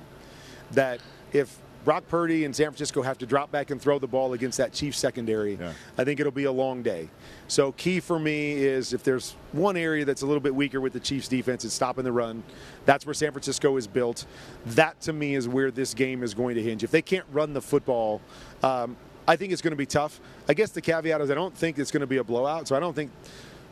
That 0.72 1.00
if 1.34 1.60
Brock 1.88 2.06
Purdy 2.10 2.44
and 2.44 2.54
San 2.54 2.66
Francisco 2.66 3.02
have 3.02 3.18
to 3.20 3.26
drop 3.26 3.50
back 3.50 3.72
and 3.72 3.82
throw 3.82 3.98
the 3.98 4.08
ball 4.08 4.34
against 4.34 4.58
that 4.58 4.74
Chiefs 4.74 4.98
secondary, 5.00 5.56
Yeah. 5.56 5.72
I 5.98 6.04
think 6.04 6.20
it'll 6.20 6.34
be 6.34 6.44
a 6.44 6.52
long 6.52 6.84
day. 6.84 7.08
So 7.48 7.72
key 7.72 8.02
for 8.02 8.20
me 8.20 8.56
is 8.56 8.92
if 8.92 9.06
there's 9.06 9.38
one 9.54 9.78
area 9.78 10.04
that's 10.04 10.22
a 10.22 10.26
little 10.26 10.42
bit 10.42 10.54
weaker 10.54 10.82
with 10.82 10.92
the 10.92 11.00
Chiefs 11.00 11.30
defense, 11.30 11.64
it's 11.64 11.74
stopping 11.74 12.04
the 12.04 12.12
run. 12.12 12.44
That's 12.84 13.06
where 13.06 13.14
San 13.14 13.32
Francisco 13.32 13.78
is 13.78 13.88
built. 13.88 14.26
That 14.66 15.00
to 15.00 15.14
me 15.14 15.36
is 15.36 15.48
where 15.48 15.72
this 15.72 15.94
game 15.94 16.24
is 16.24 16.34
going 16.34 16.56
to 16.56 16.62
hinge. 16.62 16.84
If 16.84 16.92
they 16.92 17.02
can't 17.02 17.26
run 17.32 17.54
the 17.54 17.62
football, 17.62 18.20
um, 18.64 18.98
I 19.26 19.38
think 19.38 19.54
it's 19.54 19.62
going 19.62 19.72
to 19.72 19.78
be 19.78 19.86
tough. 19.86 20.20
I 20.50 20.54
guess 20.56 20.72
the 20.72 20.82
caveat 20.82 21.22
is 21.22 21.32
I 21.32 21.36
don't 21.36 21.56
think 21.56 21.80
it's 21.80 21.92
going 21.92 22.02
to 22.02 22.08
be 22.08 22.18
a 22.18 22.24
blowout. 22.24 22.68
So 22.68 22.76
I 22.76 22.82
don't 22.82 22.98
think 22.98 23.12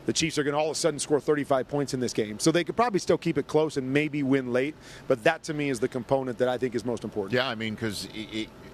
the 0.06 0.14
Chiefs 0.14 0.38
are 0.38 0.43
going 0.43 0.53
to 0.53 0.60
all 0.60 0.68
of 0.72 0.72
a 0.72 0.80
sudden 0.80 0.99
score 0.99 1.20
35 1.20 1.68
points 1.68 1.93
in 1.93 1.99
this 1.99 2.14
game. 2.14 2.39
So 2.39 2.51
they 2.51 2.64
could 2.64 2.76
probably 2.76 2.99
still 2.99 3.18
keep 3.18 3.38
it 3.38 3.47
close 3.47 3.78
and 3.78 3.91
maybe 3.91 4.24
win 4.24 4.53
late. 4.53 4.76
But 5.08 5.24
that 5.24 5.43
to 5.43 5.53
me 5.53 5.70
is 5.70 5.80
the 5.80 5.88
component 5.88 6.38
that 6.38 6.47
I 6.47 6.58
think 6.58 6.76
is 6.76 6.86
most 6.86 7.03
important. 7.03 7.34
Yeah, 7.34 7.47
I 7.47 7.56
mean, 7.56 7.76
because 7.76 8.08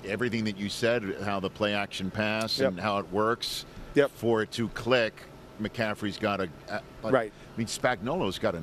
everything 0.05 0.43
that 0.45 0.57
you 0.57 0.69
said, 0.69 1.17
how 1.23 1.39
the 1.39 1.49
play 1.49 1.73
action 1.73 2.11
pass 2.11 2.59
and 2.59 2.79
how 2.79 2.99
it 2.99 3.11
works, 3.11 3.65
Yep. 3.93 4.11
for 4.11 4.41
it 4.41 4.51
to 4.51 4.69
click, 4.69 5.13
McCaffrey's 5.61 6.17
got 6.17 6.37
to. 6.37 6.49
Uh, 6.69 6.79
Right. 7.03 7.31
I 7.53 7.57
mean, 7.57 7.67
Spagnuolo's 7.67 8.39
got 8.39 8.55
a 8.55 8.61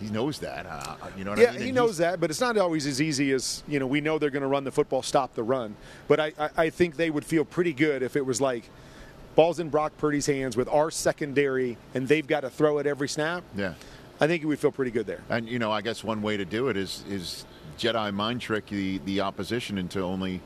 He 0.00 0.08
knows 0.08 0.38
that. 0.40 0.66
Uh, 0.66 0.96
you 1.16 1.24
know 1.24 1.30
what 1.30 1.40
yeah, 1.40 1.48
I 1.48 1.50
mean? 1.52 1.60
Yeah, 1.60 1.66
he 1.66 1.72
knows 1.72 1.98
that, 1.98 2.20
but 2.20 2.30
it's 2.30 2.40
not 2.40 2.56
always 2.58 2.86
as 2.86 3.00
easy 3.00 3.32
as 3.32 3.62
you 3.68 3.78
know. 3.78 3.86
We 3.86 4.00
know 4.00 4.18
they're 4.18 4.30
going 4.30 4.42
to 4.42 4.48
run 4.48 4.64
the 4.64 4.72
football, 4.72 5.02
stop 5.02 5.34
the 5.34 5.42
run. 5.44 5.76
But 6.08 6.18
I, 6.20 6.32
I, 6.38 6.50
I 6.56 6.70
think 6.70 6.96
they 6.96 7.10
would 7.10 7.24
feel 7.24 7.44
pretty 7.44 7.72
good 7.72 8.02
if 8.02 8.16
it 8.16 8.24
was 8.26 8.40
like 8.40 8.68
balls 9.34 9.58
in 9.60 9.68
Brock 9.68 9.92
Purdy's 9.98 10.26
hands 10.26 10.56
with 10.56 10.68
our 10.68 10.90
secondary, 10.90 11.76
and 11.94 12.06
they've 12.08 12.26
got 12.26 12.40
to 12.40 12.50
throw 12.50 12.78
it 12.78 12.86
every 12.86 13.08
snap. 13.08 13.42
Yeah. 13.56 13.74
I 14.20 14.26
think 14.26 14.44
we 14.44 14.56
feel 14.56 14.70
pretty 14.72 14.90
good 14.90 15.06
there. 15.06 15.20
And 15.28 15.48
you 15.48 15.58
know, 15.58 15.72
I 15.72 15.80
guess 15.80 16.04
one 16.04 16.22
way 16.22 16.36
to 16.36 16.44
do 16.44 16.68
it 16.68 16.76
is 16.76 17.04
is 17.08 17.44
Jedi 17.78 18.12
mind 18.14 18.40
trick 18.40 18.66
the 18.66 18.98
the 19.04 19.20
opposition 19.22 19.78
into 19.78 20.00
only 20.00 20.40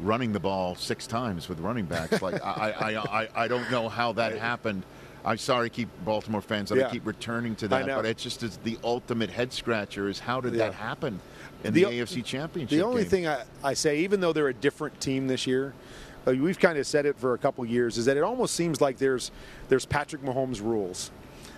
running 0.00 0.32
the 0.32 0.40
ball 0.40 0.74
six 0.74 1.06
times 1.06 1.48
with 1.48 1.60
running 1.60 1.86
backs. 1.86 2.20
Like 2.20 2.44
I, 2.44 2.72
I, 2.72 3.22
I, 3.22 3.28
I 3.44 3.48
don't 3.48 3.70
know 3.70 3.88
how 3.88 4.12
that 4.14 4.36
happened. 4.36 4.82
I'm 5.24 5.38
sorry, 5.38 5.70
keep 5.70 5.88
Baltimore 6.04 6.42
fans 6.42 6.68
that 6.68 6.76
I 6.76 6.82
Yeah. 6.82 6.90
keep 6.90 7.06
returning 7.06 7.54
to 7.56 7.68
that, 7.68 7.86
but 7.86 8.04
it's 8.04 8.22
just 8.22 8.42
is 8.42 8.58
the 8.64 8.76
ultimate 8.84 9.30
head 9.30 9.52
scratcher. 9.54 10.08
Is 10.08 10.18
how 10.18 10.40
did 10.42 10.52
Yeah. 10.52 10.66
that 10.66 10.74
happen 10.74 11.18
in 11.62 11.72
the, 11.72 11.84
The 11.84 11.90
AFC 12.00 12.22
Championship? 12.22 12.76
The 12.76 12.84
only 12.84 13.02
game? 13.02 13.10
thing 13.10 13.26
I, 13.28 13.44
I 13.62 13.72
say, 13.72 14.00
even 14.00 14.20
though 14.20 14.34
they're 14.34 14.48
a 14.48 14.52
different 14.54 15.00
team 15.00 15.28
this 15.28 15.46
year, 15.46 15.72
Uh, 16.26 16.32
we've 16.32 16.58
kind 16.58 16.78
of 16.78 16.86
said 16.86 17.06
it 17.06 17.18
for 17.18 17.34
a 17.34 17.38
couple 17.38 17.64
years, 17.66 17.98
is 17.98 18.06
that 18.06 18.16
it 18.16 18.22
almost 18.22 18.54
seems 18.54 18.80
like 18.80 18.98
there's 18.98 19.30
there's 19.68 19.84
Patrick 19.86 20.22
Mahomes 20.22 20.60
rules. 20.62 21.10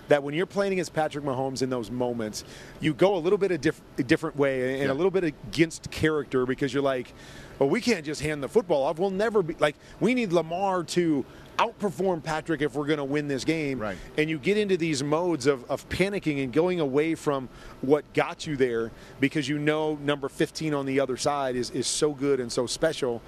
That 0.09 0.23
when 0.23 0.35
you're 0.35 0.47
playing 0.47 0.73
against 0.73 0.95
Patrick 0.95 1.25
Mahomes 1.25 1.63
in 1.63 1.71
those 1.71 1.91
moments, 1.91 2.45
you 2.79 2.95
go 2.95 3.17
a 3.17 3.19
little 3.19 3.39
bit 3.39 3.51
a, 3.51 3.59
diff- 3.59 3.81
a 3.99 4.05
different 4.05 4.37
way 4.37 4.75
and 4.75 4.85
Yeah. 4.85 4.93
a 4.93 4.95
little 4.95 5.11
bit 5.11 5.25
against 5.25 5.91
character 5.91 6.47
because 6.47 6.73
you're 6.73 6.83
like, 6.83 7.13
well, 7.59 7.69
we 7.69 7.81
can't 7.81 8.05
just 8.05 8.23
hand 8.23 8.41
the 8.41 8.49
football 8.49 8.85
off. 8.85 9.01
We'll 9.01 9.11
never 9.11 9.43
be 9.43 9.57
like 9.59 9.75
we 9.99 10.15
need 10.15 10.33
Lamar 10.33 10.85
to 10.85 11.25
outperform 11.59 12.23
Patrick 12.23 12.61
if 12.61 12.75
we're 12.75 12.87
going 12.87 12.99
to 12.99 13.05
win 13.05 13.27
this 13.29 13.43
game. 13.45 13.79
Right. 13.81 13.97
And 14.19 14.29
you 14.31 14.39
get 14.39 14.59
into 14.59 14.77
these 14.77 15.03
modes 15.03 15.47
of, 15.47 15.69
of 15.71 15.89
panicking 15.89 16.43
and 16.45 16.53
going 16.53 16.79
away 16.81 17.15
from 17.15 17.49
what 17.81 18.05
got 18.13 18.47
you 18.47 18.57
there 18.57 18.93
because 19.21 19.49
you 19.49 19.59
know 19.59 19.95
number 20.03 20.29
15 20.29 20.75
on 20.75 20.85
the 20.87 21.01
other 21.01 21.17
side 21.17 21.57
is, 21.57 21.71
is 21.71 21.87
so 21.87 22.13
good 22.13 22.39
and 22.41 22.53
so 22.53 22.67
special. 22.67 23.23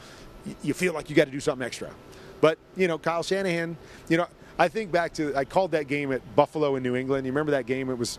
You 0.62 0.74
feel 0.74 0.92
like 0.94 1.10
you 1.10 1.16
got 1.16 1.26
to 1.26 1.30
do 1.30 1.40
something 1.40 1.64
extra. 1.64 1.90
But, 2.40 2.58
you 2.76 2.88
know, 2.88 2.98
Kyle 2.98 3.22
Shanahan, 3.22 3.76
you 4.08 4.16
know, 4.16 4.26
I 4.58 4.68
think 4.68 4.90
back 4.90 5.12
to, 5.14 5.34
I 5.36 5.44
called 5.44 5.72
that 5.72 5.88
game 5.88 6.12
at 6.12 6.36
Buffalo 6.36 6.76
in 6.76 6.82
New 6.82 6.96
England. 6.96 7.26
You 7.26 7.32
remember 7.32 7.52
that 7.52 7.66
game? 7.66 7.90
It 7.90 7.98
was 7.98 8.18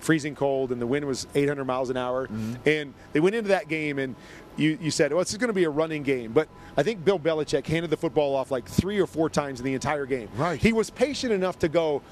freezing 0.00 0.34
cold 0.34 0.70
and 0.70 0.80
the 0.80 0.86
wind 0.86 1.06
was 1.06 1.26
800 1.34 1.64
miles 1.64 1.90
an 1.90 1.96
hour. 1.96 2.26
Mm-hmm. 2.26 2.68
And 2.68 2.94
they 3.12 3.20
went 3.20 3.34
into 3.34 3.48
that 3.48 3.68
game 3.68 3.98
and 3.98 4.14
you, 4.56 4.78
you 4.80 4.90
said, 4.90 5.12
well, 5.12 5.20
this 5.20 5.32
is 5.32 5.38
going 5.38 5.48
to 5.48 5.54
be 5.54 5.64
a 5.64 5.70
running 5.70 6.02
game. 6.02 6.32
But 6.32 6.48
I 6.76 6.82
think 6.82 7.04
Bill 7.04 7.18
Belichick 7.18 7.66
handed 7.66 7.90
the 7.90 7.96
football 7.96 8.36
off 8.36 8.50
like 8.50 8.68
three 8.68 9.00
or 9.00 9.06
four 9.06 9.28
times 9.30 9.60
in 9.60 9.66
the 9.66 9.74
entire 9.74 10.06
game. 10.06 10.28
Right. 10.36 10.60
He 10.60 10.72
was 10.72 10.90
patient 10.90 11.32
enough 11.32 11.58
to 11.60 11.68
go, 11.68 12.02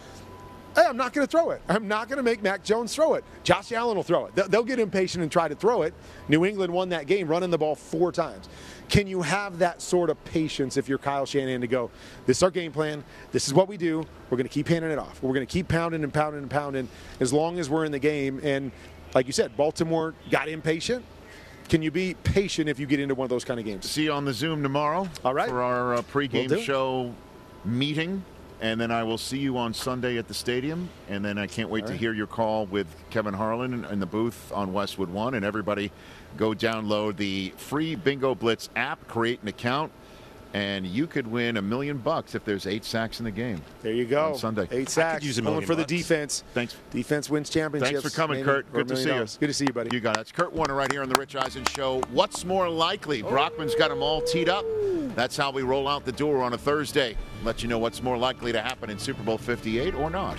Hey, 0.74 0.84
I'm 0.88 0.96
not 0.96 1.12
going 1.12 1.26
to 1.26 1.30
throw 1.30 1.50
it. 1.50 1.60
I'm 1.68 1.86
not 1.86 2.08
going 2.08 2.16
to 2.16 2.22
make 2.22 2.42
Mac 2.42 2.64
Jones 2.64 2.94
throw 2.94 3.12
it. 3.12 3.24
Josh 3.44 3.72
Allen 3.72 3.94
will 3.94 4.02
throw 4.02 4.24
it. 4.26 4.34
They'll 4.34 4.64
get 4.64 4.78
impatient 4.78 5.22
and 5.22 5.30
try 5.30 5.46
to 5.46 5.54
throw 5.54 5.82
it. 5.82 5.92
New 6.28 6.46
England 6.46 6.72
won 6.72 6.88
that 6.90 7.06
game 7.06 7.28
running 7.28 7.50
the 7.50 7.58
ball 7.58 7.74
four 7.74 8.10
times. 8.10 8.48
Can 8.92 9.06
you 9.06 9.22
have 9.22 9.60
that 9.60 9.80
sort 9.80 10.10
of 10.10 10.22
patience 10.26 10.76
if 10.76 10.86
you're 10.86 10.98
Kyle 10.98 11.24
Shanahan 11.24 11.62
to 11.62 11.66
go, 11.66 11.90
this 12.26 12.36
is 12.36 12.42
our 12.42 12.50
game 12.50 12.72
plan, 12.72 13.02
this 13.30 13.46
is 13.46 13.54
what 13.54 13.66
we 13.66 13.78
do, 13.78 14.04
we're 14.28 14.36
going 14.36 14.46
to 14.46 14.52
keep 14.52 14.68
handing 14.68 14.90
it 14.90 14.98
off. 14.98 15.22
We're 15.22 15.32
going 15.32 15.46
to 15.46 15.50
keep 15.50 15.66
pounding 15.66 16.04
and 16.04 16.12
pounding 16.12 16.42
and 16.42 16.50
pounding 16.50 16.90
as 17.18 17.32
long 17.32 17.58
as 17.58 17.70
we're 17.70 17.86
in 17.86 17.92
the 17.92 17.98
game. 17.98 18.38
And 18.42 18.70
like 19.14 19.26
you 19.26 19.32
said, 19.32 19.56
Baltimore 19.56 20.12
got 20.30 20.46
impatient. 20.46 21.06
Can 21.70 21.80
you 21.80 21.90
be 21.90 22.16
patient 22.22 22.68
if 22.68 22.78
you 22.78 22.84
get 22.84 23.00
into 23.00 23.14
one 23.14 23.24
of 23.24 23.30
those 23.30 23.46
kind 23.46 23.58
of 23.58 23.64
games? 23.64 23.88
See 23.88 24.04
you 24.04 24.12
on 24.12 24.26
the 24.26 24.34
Zoom 24.34 24.62
tomorrow. 24.62 25.08
All 25.24 25.32
right. 25.32 25.48
For 25.48 25.62
our 25.62 25.94
uh, 25.94 26.02
pregame 26.02 26.50
Will 26.50 26.60
show 26.60 27.14
meeting. 27.64 28.22
And 28.60 28.78
then 28.78 28.90
I 28.90 29.04
will 29.04 29.18
see 29.18 29.38
you 29.38 29.56
on 29.56 29.72
Sunday 29.72 30.18
at 30.18 30.28
the 30.28 30.34
stadium. 30.34 30.90
And 31.08 31.24
then 31.24 31.38
I 31.38 31.46
can't 31.46 31.70
wait 31.70 31.86
to 31.86 31.96
hear 31.96 32.12
your 32.12 32.26
call 32.26 32.66
with 32.66 32.86
Kevin 33.08 33.32
Harlan 33.32 33.86
in 33.86 34.00
the 34.00 34.06
booth 34.06 34.52
on 34.52 34.74
Westwood 34.74 35.08
One. 35.08 35.32
And 35.32 35.46
everybody 35.46 35.90
go 36.36 36.50
download 36.52 37.16
the 37.16 37.52
free 37.56 37.94
Bingo 37.94 38.34
Blitz 38.34 38.68
app, 38.76 39.06
create 39.08 39.40
an 39.42 39.48
account, 39.48 39.92
and 40.54 40.86
you 40.86 41.06
could 41.06 41.26
win 41.26 41.56
a 41.56 41.62
million 41.62 41.96
bucks 41.98 42.34
if 42.34 42.44
there's 42.44 42.66
eight 42.66 42.84
sacks 42.84 43.20
in 43.20 43.24
the 43.24 43.30
game. 43.30 43.60
There 43.82 43.92
you 43.92 44.04
go. 44.04 44.32
On 44.32 44.38
Sunday. 44.38 44.68
Eight 44.70 44.88
sacks. 44.88 45.24
use 45.24 45.38
a 45.38 45.42
Going 45.42 45.54
million 45.54 45.66
for 45.66 45.74
the 45.74 45.84
defense. 45.84 46.44
Thanks. 46.52 46.76
Defense 46.90 47.30
wins 47.30 47.48
championships. 47.48 48.02
Thanks 48.02 48.14
for 48.14 48.14
coming, 48.14 48.38
maybe, 48.38 48.46
Kurt. 48.46 48.72
Good 48.72 48.88
to 48.88 48.94
million 48.94 49.26
see 49.26 49.34
you. 49.34 49.40
Good 49.40 49.46
to 49.46 49.54
see 49.54 49.64
you, 49.66 49.72
buddy. 49.72 49.94
You 49.94 50.00
got 50.00 50.18
it. 50.18 50.20
It's 50.20 50.32
Kurt 50.32 50.52
Warner 50.52 50.74
right 50.74 50.92
here 50.92 51.02
on 51.02 51.08
the 51.08 51.14
Rich 51.14 51.36
Eisen 51.36 51.64
Show. 51.64 52.00
What's 52.10 52.44
more 52.44 52.68
likely? 52.68 53.22
Brockman's 53.22 53.74
got 53.74 53.88
them 53.88 54.02
all 54.02 54.20
teed 54.20 54.48
up. 54.48 54.64
That's 55.14 55.36
how 55.36 55.50
we 55.50 55.62
roll 55.62 55.88
out 55.88 56.04
the 56.04 56.12
door 56.12 56.42
on 56.42 56.52
a 56.52 56.58
Thursday. 56.58 57.16
Let 57.44 57.62
you 57.62 57.68
know 57.68 57.78
what's 57.78 58.02
more 58.02 58.18
likely 58.18 58.52
to 58.52 58.60
happen 58.60 58.90
in 58.90 58.98
Super 58.98 59.22
Bowl 59.22 59.38
58 59.38 59.94
or 59.94 60.10
not. 60.10 60.38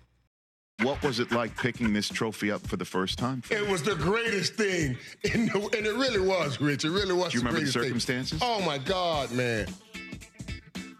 What 0.83 1.01
was 1.03 1.19
it 1.19 1.31
like 1.31 1.55
picking 1.57 1.93
this 1.93 2.09
trophy 2.09 2.51
up 2.51 2.65
for 2.65 2.75
the 2.75 2.85
first 2.85 3.19
time? 3.19 3.43
It 3.51 3.67
was 3.67 3.83
the 3.83 3.95
greatest 3.95 4.55
thing, 4.55 4.97
in 5.23 5.45
the, 5.47 5.59
and 5.77 5.85
it 5.85 5.93
really 5.95 6.19
was, 6.19 6.59
Rich. 6.59 6.85
It 6.85 6.89
really 6.89 7.13
was. 7.13 7.31
Do 7.31 7.37
you 7.37 7.43
the 7.43 7.49
remember 7.49 7.65
the 7.65 7.71
greatest 7.71 7.73
thing. 7.73 7.83
circumstances? 7.83 8.39
Oh 8.41 8.61
my 8.65 8.77
God, 8.79 9.31
man! 9.31 9.67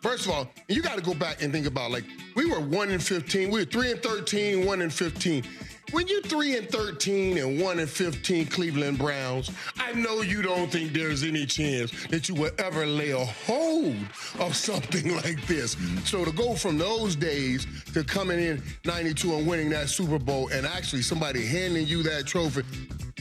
First 0.01 0.25
of 0.25 0.31
all, 0.31 0.47
you 0.67 0.81
got 0.81 0.95
to 0.97 1.01
go 1.01 1.13
back 1.13 1.41
and 1.41 1.51
think 1.51 1.65
about 1.65 1.91
like 1.91 2.03
we 2.35 2.45
were 2.45 2.59
one 2.59 2.91
and 2.91 3.01
fifteen. 3.01 3.49
We 3.49 3.59
were 3.59 3.65
three 3.65 3.91
and 3.91 4.01
13, 4.01 4.65
one 4.65 4.81
and 4.81 4.93
fifteen. 4.93 5.43
When 5.91 6.07
you're 6.07 6.21
three 6.21 6.55
and 6.55 6.69
thirteen 6.69 7.37
and 7.37 7.59
one 7.59 7.79
and 7.79 7.89
fifteen, 7.89 8.45
Cleveland 8.45 8.97
Browns, 8.97 9.51
I 9.77 9.91
know 9.91 10.21
you 10.21 10.41
don't 10.41 10.71
think 10.71 10.93
there's 10.93 11.23
any 11.23 11.45
chance 11.45 11.91
that 12.07 12.29
you 12.29 12.35
will 12.35 12.51
ever 12.59 12.85
lay 12.85 13.11
a 13.11 13.25
hold 13.25 13.97
of 14.39 14.55
something 14.55 15.13
like 15.23 15.45
this. 15.47 15.75
So 16.05 16.23
to 16.23 16.31
go 16.31 16.55
from 16.55 16.77
those 16.77 17.17
days 17.17 17.67
to 17.93 18.05
coming 18.05 18.39
in 18.39 18.63
'92 18.85 19.35
and 19.35 19.45
winning 19.45 19.69
that 19.71 19.89
Super 19.89 20.17
Bowl, 20.17 20.47
and 20.53 20.65
actually 20.65 21.01
somebody 21.01 21.45
handing 21.45 21.85
you 21.85 22.03
that 22.03 22.25
trophy, 22.25 22.61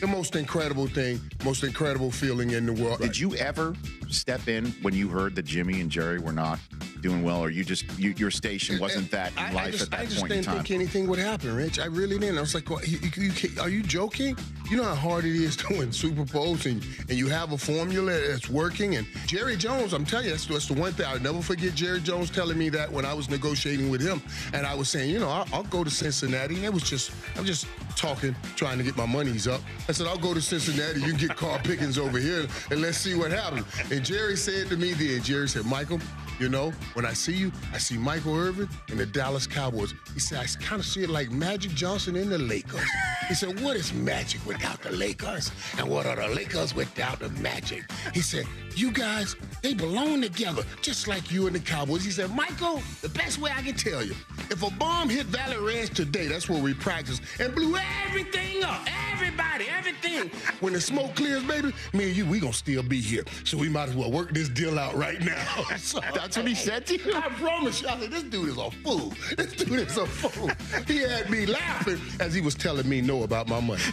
the 0.01 0.07
most 0.07 0.37
incredible 0.37 0.87
thing, 0.87 1.21
most 1.45 1.65
incredible 1.65 2.13
feeling 2.13 2.53
in 2.53 2.67
the 2.67 2.73
world. 2.73 3.01
Did 3.01 3.19
you 3.19 3.35
ever 3.35 3.75
step 4.09 4.47
in 4.47 4.67
when 4.83 4.95
you 4.95 5.09
heard 5.09 5.35
that 5.35 5.45
Jimmy 5.45 5.81
and 5.81 5.91
Jerry 5.91 6.21
were 6.21 6.33
not 6.33 6.61
doing 7.01 7.23
well, 7.23 7.41
or 7.41 7.51
you 7.51 7.65
just 7.65 7.85
you, 7.99 8.15
your 8.17 8.31
station 8.31 8.79
wasn't 8.79 9.11
that 9.11 9.33
in 9.33 9.39
I, 9.39 9.53
life 9.53 9.67
I 9.67 9.71
just, 9.71 9.83
at 9.85 9.91
that 9.91 10.01
I 10.01 10.05
just 10.05 10.21
point 10.21 10.33
in 10.33 10.43
didn't 10.43 10.55
think 10.55 10.71
anything 10.71 11.07
would 11.09 11.19
happen, 11.19 11.55
Rich. 11.55 11.79
I 11.79 11.87
really 11.87 12.19
didn't. 12.19 12.39
I 12.39 12.41
was 12.41 12.55
like, 12.55 12.60
well, 12.69 12.85
you, 12.85 12.99
you, 13.17 13.31
you 13.31 13.61
are 13.61 13.69
you 13.69 13.83
joking? 13.83 14.37
You 14.71 14.77
know 14.77 14.85
how 14.85 14.95
hard 14.95 15.25
it 15.25 15.35
is 15.35 15.57
to 15.63 15.79
win 15.79 15.93
Super 15.93 16.25
Bowls, 16.25 16.67
and, 16.67 16.85
and 17.09 17.19
you 17.19 17.29
have 17.29 17.53
a 17.53 17.59
formula 17.59 18.13
that's 18.13 18.49
working. 18.49 18.97
And 18.97 19.07
Jerry 19.27 19.57
Jones, 19.57 19.93
I'm 19.93 20.05
telling 20.05 20.27
you, 20.27 20.33
that's, 20.33 20.47
that's 20.47 20.69
the 20.69 20.75
one 20.75 20.93
thing 20.93 21.07
I'll 21.07 21.21
never 21.21 21.41
forget. 21.43 21.75
Jerry 21.75 22.01
Jones 22.01 22.31
telling 22.31 22.59
me 22.59 22.69
that 22.71 22.91
when 22.91 23.05
I 23.05 23.15
was 23.15 23.31
negotiating 23.31 23.91
with 23.91 24.01
him, 24.01 24.23
and 24.53 24.67
I 24.67 24.75
was 24.75 24.89
saying, 24.89 25.11
you 25.11 25.19
know, 25.19 25.29
I'll, 25.29 25.47
I'll 25.53 25.63
go 25.65 25.85
to 25.85 25.91
Cincinnati. 25.91 26.57
And 26.57 26.65
it 26.65 26.73
was 26.73 26.83
just, 26.83 27.13
I'm 27.37 27.45
just 27.45 27.67
talking, 28.01 28.35
trying 28.57 28.79
to 28.79 28.85
get 28.85 28.97
my 28.97 29.05
monies 29.05 29.47
up. 29.47 29.61
I 29.89 29.93
said, 29.93 30.07
I'll 30.07 30.17
go 30.17 30.33
to 30.33 30.41
Cincinnati. 30.41 31.01
You 31.01 31.09
can 31.09 31.17
get 31.17 31.37
Carl 31.37 31.59
Pickens 31.63 31.99
over 31.99 32.19
here, 32.19 32.47
and 32.71 32.81
let's 32.81 32.97
see 32.97 33.15
what 33.15 33.31
happens. 33.31 33.67
And 33.91 34.03
Jerry 34.03 34.37
said 34.37 34.69
to 34.69 34.77
me 34.77 34.93
then, 34.95 35.23
Jerry 35.23 35.49
said, 35.49 35.67
Michael, 35.67 36.01
you 36.41 36.49
know, 36.49 36.71
when 36.95 37.05
I 37.05 37.13
see 37.13 37.35
you, 37.35 37.53
I 37.75 37.79
see 37.79 37.99
Michael 37.99 38.35
Irvin 38.35 38.67
and 38.89 38.99
the 38.99 39.05
Dallas 39.05 39.47
Cowboys. 39.47 39.93
He 40.15 40.21
said, 40.21 40.39
I 40.39 40.47
kind 40.65 40.81
of 40.81 40.87
see 40.87 41.03
it 41.03 41.11
like 41.11 41.31
Magic 41.31 41.73
Johnson 41.73 42.17
in 42.17 42.31
the 42.31 42.39
Lakers. 42.39 42.89
He 43.29 43.35
said, 43.35 43.61
What 43.61 43.77
is 43.77 43.93
Magic 43.93 44.45
without 44.47 44.81
the 44.81 44.91
Lakers? 44.91 45.53
And 45.77 45.87
what 45.87 46.07
are 46.07 46.17
the 46.17 46.29
Lakers 46.29 46.75
without 46.75 47.21
the 47.21 47.29
Magic? 47.43 47.85
He 48.15 48.23
said, 48.23 48.47
You 48.75 48.91
guys, 48.91 49.37
they 49.63 49.75
belong 49.75 50.23
together, 50.23 50.63
just 50.81 51.07
like 51.07 51.31
you 51.31 51.47
and 51.47 51.55
the 51.55 51.61
Cowboys. 51.61 52.05
He 52.05 52.11
said, 52.11 52.35
Michael, 52.35 52.81
the 53.03 53.11
best 53.11 53.39
way 53.39 53.51
I 53.55 53.61
can 53.61 53.75
tell 53.75 54.03
you, 54.03 54.15
if 54.51 54.63
a 54.63 54.71
bomb 54.73 55.09
hit 55.09 55.27
Valley 55.27 55.57
Ranch 55.59 55.91
today, 55.91 56.27
that's 56.27 56.49
where 56.49 56.61
we 56.61 56.75
practice, 56.75 57.21
and 57.39 57.55
blew 57.55 57.77
everything 58.07 58.65
up, 58.65 58.81
everybody, 59.13 59.67
everything. 59.69 60.31
When 60.61 60.73
the 60.73 60.81
smoke 60.81 61.15
clears, 61.15 61.43
baby, 61.45 61.73
me 61.93 62.09
and 62.09 62.17
you, 62.17 62.27
we 62.27 62.41
gonna 62.41 62.53
still 62.53 62.83
be 62.83 63.01
here. 63.01 63.25
So 63.45 63.57
we 63.57 63.69
might 63.69 63.89
as 63.91 63.95
well 63.95 64.11
work 64.11 64.33
this 64.33 64.49
deal 64.49 64.79
out 64.79 64.95
right 64.95 65.21
now. 65.21 65.47
So, 65.81 66.01
That's 66.15 66.37
what 66.37 66.47
he 66.47 66.55
said 66.55 66.87
to 66.87 66.99
you? 66.99 67.15
I 67.15 67.29
promise 67.31 67.81
you, 67.81 67.89
I 67.89 67.99
said, 67.99 68.11
this 68.11 68.23
dude 68.25 68.51
is 68.51 68.59
a 68.59 68.71
fool. 68.71 69.13
This 69.37 69.53
dude 69.53 69.89
is 69.89 69.97
a 69.97 70.07
fool. 70.07 70.51
He 70.87 70.99
had 70.99 71.31
me 71.31 71.47
laughing 71.47 71.99
as 72.21 72.35
he 72.35 72.41
was 72.41 72.55
telling 72.55 72.89
me 72.89 73.01
no 73.01 73.23
about 73.23 73.49
my 73.49 73.61
money. 73.61 73.83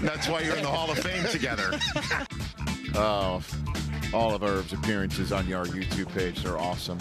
That's 0.00 0.28
why 0.28 0.40
you're 0.42 0.56
in 0.56 0.62
the 0.62 0.68
Hall 0.70 0.90
of 0.90 0.98
Fame 0.98 1.24
together. 1.30 1.78
Oh, 2.94 3.42
all 4.12 4.34
of 4.34 4.42
Irv's 4.42 4.72
appearances 4.72 5.32
on 5.32 5.52
our 5.52 5.66
YouTube 5.66 6.12
page 6.14 6.42
They're 6.42 6.58
awesome. 6.58 6.98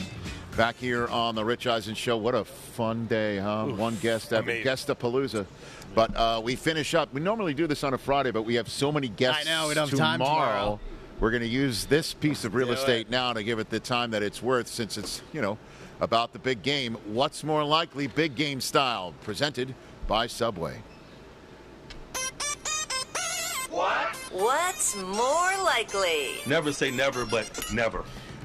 Back 0.55 0.75
here 0.75 1.07
on 1.07 1.35
the 1.35 1.45
Rich 1.45 1.67
Eisen 1.67 1.93
Show, 1.93 2.17
what 2.17 2.33
a 2.33 2.43
fun 2.43 3.05
day, 3.05 3.37
huh? 3.37 3.65
One 3.65 3.95
guest, 3.97 4.33
every 4.33 4.63
guest 4.63 4.89
amazing. 4.89 5.11
Palooza. 5.11 5.45
But 5.93 6.15
uh, 6.15 6.41
we 6.43 6.55
finish 6.55 6.95
up. 6.95 7.13
We 7.13 7.21
normally 7.21 7.53
do 7.53 7.67
this 7.67 7.83
on 7.83 7.93
a 7.93 7.97
Friday, 7.97 8.31
but 8.31 8.41
we 8.41 8.55
have 8.55 8.67
so 8.67 8.91
many 8.91 9.07
guests 9.07 9.47
I 9.47 9.51
know, 9.51 9.67
we 9.67 9.75
don't 9.75 9.89
have 9.89 9.97
time 9.99 10.19
tomorrow. 10.19 10.79
We're 11.19 11.31
going 11.31 11.41
to 11.41 11.47
use 11.47 11.85
this 11.85 12.13
piece 12.13 12.43
of 12.43 12.55
real 12.55 12.67
Do 12.67 12.73
estate 12.73 13.07
it. 13.07 13.09
now 13.09 13.33
to 13.33 13.43
give 13.43 13.59
it 13.59 13.69
the 13.69 13.79
time 13.79 14.11
that 14.11 14.23
it's 14.23 14.41
worth, 14.41 14.67
since 14.67 14.97
it's 14.97 15.21
you 15.31 15.41
know 15.41 15.57
about 16.01 16.33
the 16.33 16.39
big 16.39 16.61
game. 16.63 16.97
What's 17.05 17.43
more 17.43 17.63
likely, 17.63 18.07
big 18.07 18.35
game 18.35 18.59
style, 18.61 19.13
presented 19.23 19.73
by 20.07 20.27
Subway. 20.27 20.81
What's 23.77 24.95
more 24.95 25.51
likely? 25.63 26.37
Never 26.47 26.71
say 26.71 26.89
never, 26.89 27.25
but 27.25 27.49
never. 27.71 28.03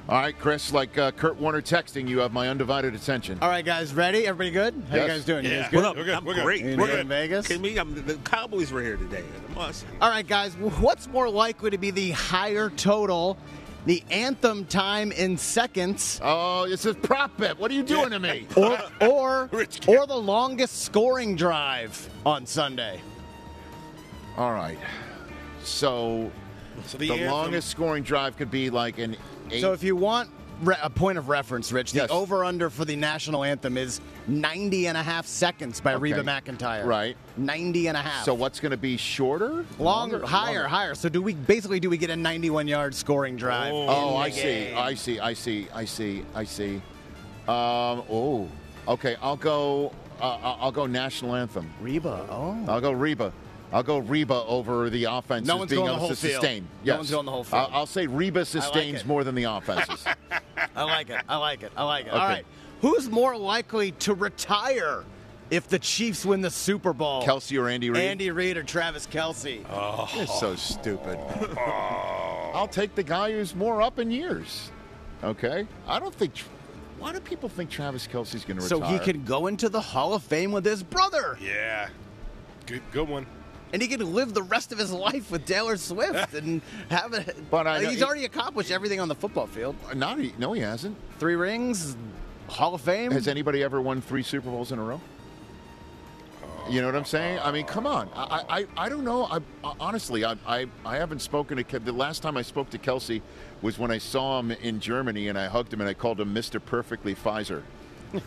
All 0.09 0.19
right, 0.21 0.37
Chris, 0.39 0.73
like 0.73 0.99
uh, 0.99 1.13
Kurt 1.13 1.37
Warner 1.37 1.63
texting, 1.63 2.07
you 2.09 2.19
have 2.19 2.33
my 2.33 2.49
undivided 2.49 2.95
attention. 2.95 3.39
All 3.41 3.49
right, 3.49 3.65
guys, 3.65 3.95
ready? 3.95 4.27
Everybody 4.27 4.51
good? 4.51 4.83
How 4.91 4.97
Yes. 4.97 5.03
you 5.07 5.09
guys 5.15 5.25
doing? 5.25 5.45
You 5.47 5.51
Yeah. 5.53 5.63
guys 5.63 5.71
good? 5.71 5.77
What 5.85 5.97
up? 6.09 6.19
I'm 6.19 6.25
great. 6.45 6.61
You 6.65 6.71
We're 6.77 6.87
good 6.87 6.91
good. 6.93 7.01
in 7.01 7.09
Vegas? 7.09 7.47
Kidding 7.47 7.63
me? 7.63 7.77
I'm, 7.79 7.95
the 8.07 8.15
Cowboys 8.25 8.73
were 8.73 8.83
here 8.83 8.97
today. 8.97 9.23
I'm 9.51 9.59
awesome. 9.59 9.89
All 10.03 10.11
right, 10.11 10.27
guys, 10.27 10.55
what's 10.57 11.07
more 11.09 11.31
likely 11.31 11.71
to 11.71 11.79
be 11.79 11.91
the 11.93 12.11
higher 12.11 12.69
total, 12.71 13.39
the 13.87 14.03
anthem 14.11 14.67
time 14.67 15.13
in 15.13 15.39
seconds, 15.39 16.21
Oh, 16.23 16.69
this 16.69 16.85
is 16.85 16.97
prop 16.97 17.37
bet. 17.39 17.59
What 17.59 17.71
are 17.71 17.75
you 17.75 17.85
doing 17.85 18.11
to 18.11 18.19
me? 18.19 18.47
or 18.57 18.79
or 19.01 19.51
or 19.87 20.07
the 20.07 20.17
longest 20.17 20.83
scoring 20.83 21.37
drive 21.37 22.11
on 22.27 22.45
Sunday? 22.45 23.01
All 24.37 24.53
right. 24.53 24.79
So, 25.65 26.31
So 26.87 26.99
the, 26.99 27.09
the 27.09 27.13
anthem- 27.15 27.31
longest 27.31 27.69
scoring 27.69 28.03
drive 28.03 28.37
could 28.37 28.51
be 28.51 28.71
like 28.71 28.99
an 28.99 29.17
eight. 29.51 29.61
So 29.61 29.73
if 29.73 29.83
you 29.83 29.95
want 29.97 30.31
re- 30.63 30.77
a 30.83 30.91
point 30.91 31.19
of 31.19 31.29
reference, 31.29 31.71
Rich, 31.73 31.93
the 31.93 31.99
Yes. 32.01 32.11
over-under 32.11 32.71
for 32.71 32.85
the 32.85 32.97
national 32.97 33.45
anthem 33.45 33.77
is 33.77 34.01
90 34.27 34.87
and 34.89 34.97
a 34.97 35.03
half 35.03 35.27
seconds 35.27 35.81
by 35.81 35.95
Okay. 35.95 36.01
Reba 36.13 36.23
McEntire. 36.23 36.85
Right. 36.85 37.17
90 37.37 37.89
and 37.89 37.97
a 37.97 38.01
half. 38.01 38.25
so 38.25 38.35
what's 38.35 38.61
going 38.61 38.71
to 38.71 38.77
be 38.77 38.97
shorter? 38.97 39.65
Longer, 39.79 40.25
higher, 40.25 40.55
Longer. 40.55 40.69
higher. 40.69 40.95
So 40.95 41.09
do 41.09 41.21
we 41.23 41.35
basically 41.35 41.81
do 41.81 41.91
we 41.91 41.97
get 41.99 42.11
a 42.11 42.17
91 42.17 42.69
yard 42.69 42.95
scoring 42.95 43.37
drive? 43.37 43.73
Oh. 43.73 43.87
Oh, 43.89 44.09
in 44.09 44.13
the 44.15 44.19
I 44.19 44.31
see. 44.31 44.73
I 44.73 44.95
see. 44.95 45.21
I 45.21 45.33
see. 45.35 45.69
I 45.75 45.85
see. 45.85 46.25
I 46.35 46.45
see. 46.45 46.77
Um. 47.49 48.03
Oh. 48.11 48.49
Okay. 48.89 49.17
I'll 49.21 49.37
go. 49.37 49.93
Uh, 50.21 50.39
I'll 50.43 50.59
I'll 50.61 50.73
go 50.73 50.87
national 50.87 51.35
anthem. 51.35 51.69
Reba. 51.81 52.27
Oh. 52.31 52.57
I'll 52.69 52.81
go 52.81 52.93
Reba. 52.93 53.33
I'll 53.73 53.83
go 53.83 53.99
Reba 53.99 54.35
over 54.47 54.91
the 54.91 55.05
offenses 55.05 55.49
No 55.49 55.57
one's 55.57 55.71
being 55.71 55.85
going 55.87 55.97
able 55.97 56.09
the 56.09 56.15
to 56.15 56.21
whole 56.21 56.31
field. 56.31 56.41
sustain. 56.43 56.63
No 56.63 56.69
Yes. 56.85 56.97
one's 56.99 57.11
going 57.11 57.27
the 57.27 57.33
whole 57.33 57.45
field. 57.45 57.69
I'll, 57.71 57.79
I'll 57.81 57.87
say 57.87 58.07
Reba 58.07 58.45
sustains 58.45 59.01
it. 59.01 59.07
more 59.07 59.25
than 59.25 59.35
the 59.35 59.45
offenses. 59.45 60.05
I 60.77 60.83
like 60.85 61.11
it. 61.11 61.21
I 61.29 61.37
like 61.37 61.63
it. 61.63 61.73
I 61.77 61.85
like 61.85 62.07
it. 62.07 62.11
All 62.13 62.17
Okay. 62.19 62.27
right. 62.27 62.47
Who's 62.83 63.09
more 63.09 63.37
likely 63.37 63.93
to 63.93 64.15
retire 64.15 65.05
if 65.51 65.69
the 65.69 65.79
Chiefs 65.79 66.25
win 66.27 66.41
the 66.41 66.51
Super 66.51 66.93
Bowl? 66.93 67.23
Kelce 67.23 67.59
or 67.61 67.69
Andy 67.69 67.91
Reid? 67.91 68.03
Andy 68.03 68.31
Reid 68.31 68.57
or 68.57 68.63
Travis 68.63 69.07
Kelce? 69.07 69.65
Oh, 69.71 70.11
you're 70.17 70.27
so 70.27 70.55
stupid. 70.57 71.19
I'll 72.55 72.69
take 72.69 72.95
the 72.95 73.03
guy 73.03 73.33
who's 73.33 73.55
more 73.55 73.81
up 73.81 73.99
in 73.99 74.11
years. 74.11 74.71
Okay? 75.25 75.67
I 75.87 75.99
don't 75.99 76.15
think. 76.15 76.33
Why 76.99 77.13
do 77.13 77.21
people 77.21 77.49
think 77.49 77.71
Travis 77.71 78.07
Kelce's 78.07 78.45
going 78.45 78.59
to 78.59 78.63
retire? 78.65 78.79
so 78.79 78.81
he 78.83 78.99
can 78.99 79.25
go 79.25 79.47
into 79.47 79.69
the 79.69 79.81
Hall 79.81 80.15
of 80.15 80.23
Fame 80.23 80.53
with 80.53 80.65
his 80.65 80.83
brother, 80.83 81.37
Yeah. 81.41 81.89
Good, 82.67 82.83
good 82.93 83.09
one. 83.09 83.27
And 83.73 83.81
he 83.81 83.89
can 83.89 84.15
live 84.15 84.35
the 84.35 84.43
rest 84.43 84.71
of 84.73 84.79
his 84.79 84.93
life 84.93 85.31
with 85.31 85.47
Taylor 85.47 85.77
Swift 85.77 86.35
and 86.35 86.61
have 86.91 87.15
it. 87.15 87.37
But 87.51 87.67
I 87.67 87.79
uh, 87.79 87.81
know- 87.83 87.91
he's 87.91 88.03
already 88.03 88.25
accomplished 88.25 88.71
everything 88.71 89.01
on 89.01 89.09
the 89.09 89.15
football 89.15 89.47
field. 89.47 89.77
Not, 89.95 90.19
he- 90.19 90.35
no, 90.39 90.53
he 90.53 90.61
hasn't. 90.61 90.97
Three 91.19 91.37
rings, 91.37 91.97
Hall 92.49 92.75
of 92.75 92.81
Fame. 92.83 93.13
Has 93.13 93.29
anybody 93.29 93.63
ever 93.63 93.81
won 93.81 94.01
three 94.03 94.23
Super 94.23 94.51
Bowls 94.51 94.73
in 94.73 94.79
a 94.79 94.83
row? 94.83 95.01
You 96.71 96.81
know 96.81 96.87
what 96.87 96.95
I'm 96.95 97.05
saying? 97.05 97.41
I 97.43 97.51
mean, 97.51 97.67
come 97.67 97.87
on. 97.89 98.09
I 98.15 98.45
I, 98.49 98.67
I 98.85 98.89
don't 98.89 99.03
know. 99.05 99.25
I, 99.25 99.39
I 99.65 99.73
honestly, 99.81 100.25
I, 100.25 100.37
I 100.47 100.67
I 100.87 100.97
haven't 100.97 101.19
spoken 101.21 101.57
to 101.57 101.65
Ke- 101.65 101.85
the 101.85 101.91
last 101.93 102.23
time 102.23 102.37
I 102.37 102.43
spoke 102.43 102.71
to 102.71 102.79
Kelce 102.79 103.21
was 103.63 103.81
when 103.81 103.91
I 103.91 103.99
saw 103.99 104.39
him 104.39 104.53
in 104.53 104.79
Germany 104.79 105.27
and 105.27 105.37
I 105.37 105.49
hugged 105.49 105.73
him 105.73 105.81
and 105.81 105.91
I 105.91 105.95
called 105.95 106.21
him 106.21 106.33
Mr. 106.33 106.65
Perfectly 106.65 107.17
Pfizer. 107.17 107.63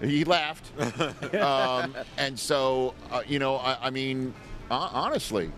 he 0.00 0.24
laughed, 0.24 0.70
um, 1.34 1.94
and 2.16 2.38
so 2.38 2.94
uh, 3.10 3.22
you 3.26 3.38
know, 3.38 3.56
I, 3.56 3.86
I 3.86 3.90
mean, 3.90 4.34
uh, 4.70 4.88
honestly. 4.92 5.50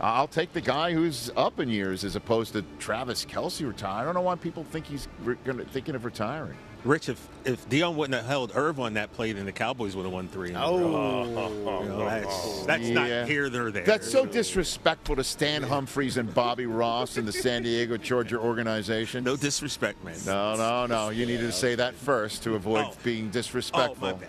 I'll 0.00 0.26
take 0.26 0.52
the 0.52 0.60
guy 0.60 0.92
who's 0.92 1.30
up 1.36 1.60
in 1.60 1.68
years 1.68 2.02
as 2.02 2.16
opposed 2.16 2.52
to 2.54 2.64
Travis 2.80 3.24
Kelce 3.24 3.64
retiring. 3.64 4.00
I 4.00 4.04
don't 4.04 4.14
know 4.14 4.22
why 4.22 4.34
people 4.34 4.64
think 4.64 4.86
he's 4.86 5.06
re- 5.22 5.36
gonna, 5.44 5.64
thinking 5.66 5.94
of 5.94 6.04
retiring. 6.04 6.56
Rich, 6.84 7.08
if, 7.08 7.28
if 7.46 7.66
Deion 7.70 7.94
wouldn't 7.94 8.14
have 8.14 8.26
held 8.26 8.52
Irv 8.54 8.78
on 8.78 8.94
that 8.94 9.10
play, 9.14 9.32
then 9.32 9.46
the 9.46 9.52
Cowboys 9.52 9.96
would 9.96 10.04
have 10.04 10.12
won 10.12 10.28
three. 10.28 10.54
Oh. 10.54 10.78
You 10.78 11.88
know, 11.88 12.04
that's 12.04 12.26
oh. 12.28 12.64
that's 12.66 12.82
Yeah. 12.82 12.94
not 13.20 13.28
here 13.28 13.48
nor 13.48 13.70
there. 13.70 13.84
That's 13.84 14.10
so 14.10 14.26
disrespectful 14.26 15.16
to 15.16 15.24
Stan 15.24 15.62
Humphries 15.62 16.18
and 16.18 16.32
Bobby 16.34 16.66
Ross 16.66 17.16
and 17.16 17.26
the 17.26 17.32
San 17.32 17.62
Diego 17.62 17.96
Charger 17.96 18.38
organization. 18.38 19.24
No 19.24 19.34
disrespect, 19.36 20.04
man. 20.04 20.16
No, 20.26 20.56
no, 20.56 20.84
no. 20.86 21.08
You 21.08 21.24
needed 21.24 21.46
to 21.46 21.52
say 21.52 21.74
that 21.74 21.94
first 21.94 22.42
to 22.42 22.54
avoid 22.54 22.84
Oh. 22.88 22.94
being 23.02 23.28
Oh, 23.28 23.32
disrespectful. 23.32 24.06
my 24.08 24.12
bad. 24.12 24.28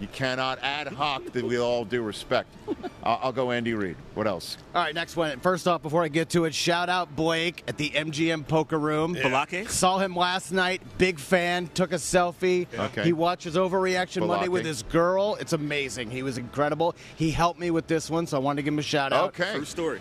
You 0.00 0.08
cannot 0.08 0.58
ad 0.62 0.88
hoc 0.88 1.26
that 1.32 1.44
we 1.44 1.58
all 1.58 1.84
due 1.84 2.00
respect. 2.00 2.48
I'll, 3.02 3.20
I'll 3.24 3.32
go 3.32 3.50
Andy 3.50 3.74
Reid. 3.74 3.96
What 4.14 4.26
else? 4.26 4.56
All 4.74 4.82
right, 4.82 4.94
next 4.94 5.14
one. 5.14 5.38
First 5.40 5.68
off, 5.68 5.82
before 5.82 6.02
I 6.02 6.08
get 6.08 6.30
to 6.30 6.46
it, 6.46 6.54
shout 6.54 6.88
out 6.88 7.14
Blake 7.14 7.62
at 7.68 7.76
the 7.76 7.90
MGM 7.90 8.48
Poker 8.48 8.78
Room. 8.78 9.14
Balake? 9.14 9.68
Saw 9.68 9.98
him 9.98 10.16
last 10.16 10.52
night. 10.52 10.80
Big 10.96 11.18
fan. 11.18 11.68
Took 11.74 11.92
a 11.92 11.96
selfie. 11.96 12.66
Okay. 12.76 13.04
He 13.04 13.12
watches 13.12 13.56
Overreaction 13.56 14.26
Monday 14.26 14.48
with 14.48 14.64
his 14.64 14.82
girl. 14.84 15.36
It's 15.38 15.52
amazing. 15.52 16.10
He 16.10 16.22
was 16.22 16.38
incredible. 16.38 16.96
He 17.16 17.30
helped 17.30 17.60
me 17.60 17.70
with 17.70 17.86
this 17.86 18.08
one, 18.08 18.26
so 18.26 18.38
I 18.38 18.40
wanted 18.40 18.56
to 18.56 18.62
give 18.62 18.72
him 18.72 18.78
a 18.78 18.82
shout 18.82 19.12
out. 19.12 19.28
Okay. 19.28 19.54
True 19.54 19.64
story. 19.66 20.00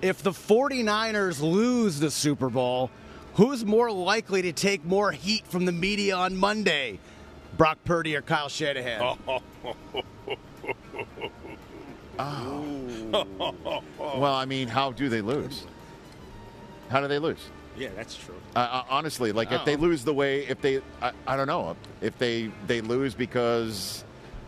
If 0.00 0.22
the 0.22 0.30
49ers 0.30 1.40
lose 1.40 1.98
the 1.98 2.10
Super 2.10 2.50
Bowl, 2.50 2.90
who's 3.34 3.64
more 3.64 3.90
likely 3.90 4.42
to 4.42 4.52
take 4.52 4.84
more 4.84 5.10
heat 5.10 5.44
from 5.46 5.64
the 5.64 5.72
media 5.72 6.14
on 6.14 6.36
Monday? 6.36 7.00
Brock 7.56 7.78
Purdy 7.84 8.16
or 8.16 8.22
Kyle 8.22 8.48
Shanahan? 8.48 9.16
Well, 13.98 14.34
I 14.34 14.44
mean, 14.46 14.68
how 14.68 14.92
do 14.92 15.08
they 15.08 15.20
lose? 15.20 15.66
How 16.88 17.00
do 17.00 17.08
they 17.08 17.18
lose? 17.18 17.38
Yeah, 17.76 17.88
that's 17.94 18.16
true. 18.16 18.34
Uh, 18.54 18.58
uh, 18.60 18.82
honestly, 18.88 19.32
like 19.32 19.52
if 19.52 19.64
they 19.64 19.76
lose 19.76 20.02
the 20.04 20.14
way, 20.14 20.46
if 20.46 20.60
they, 20.62 20.80
I, 21.02 21.12
I 21.26 21.36
don't 21.36 21.46
know, 21.46 21.76
if 22.00 22.16
they 22.18 22.50
they 22.66 22.80
lose 22.80 23.14
because 23.14 24.02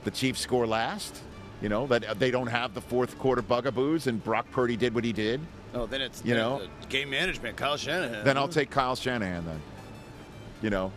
the 0.05 0.11
Chiefs 0.11 0.41
score 0.41 0.67
last, 0.67 1.21
you 1.61 1.69
know, 1.69 1.87
that 1.89 2.19
they 2.19 2.31
don't 2.31 2.47
have 2.47 2.73
the 2.73 2.81
fourth 2.81 3.19
quarter 3.19 3.43
bugaboos, 3.43 4.07
and 4.07 4.23
Brock 4.25 4.51
Purdy 4.51 4.77
did 4.77 4.95
what 4.95 5.05
he 5.05 5.13
did, 5.13 5.41
Oh, 5.75 5.85
then 5.85 6.01
it's 6.01 6.25
You 6.25 6.35
know? 6.35 6.63
game 6.89 7.11
management. 7.11 7.57
Kyle 7.59 7.77
Shanahan. 7.77 8.25
then 8.25 8.39
I'll 8.39 8.49
take 8.49 8.71
Kyle 8.71 8.97
Shanahan. 8.97 9.45
Then, 9.45 9.61
you 10.63 10.71
know, 10.71 10.91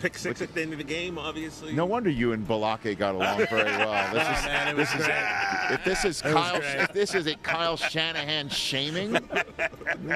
Pick 0.00 0.18
six 0.18 0.42
at 0.42 0.52
the 0.54 0.62
end 0.62 0.72
of 0.72 0.78
the 0.78 0.84
game, 0.84 1.18
obviously. 1.18 1.72
no 1.72 1.86
wonder 1.86 2.10
you 2.10 2.32
and 2.32 2.46
Balake 2.46 2.98
got 2.98 3.14
along 3.14 3.38
very 3.50 3.64
well. 3.64 4.12
This 4.14 4.38
is, 4.38 4.44
man, 4.44 4.76
this 4.76 4.94
is 4.94 5.08
if 5.70 5.84
this 5.84 6.04
is 6.04 6.22
was 6.22 6.32
Kyle, 6.32 6.60
if 6.62 6.92
this 6.92 7.14
is 7.14 7.26
a 7.26 7.34
Kyle 7.36 7.76
Shanahan 7.76 8.48
shaming, 8.48 9.18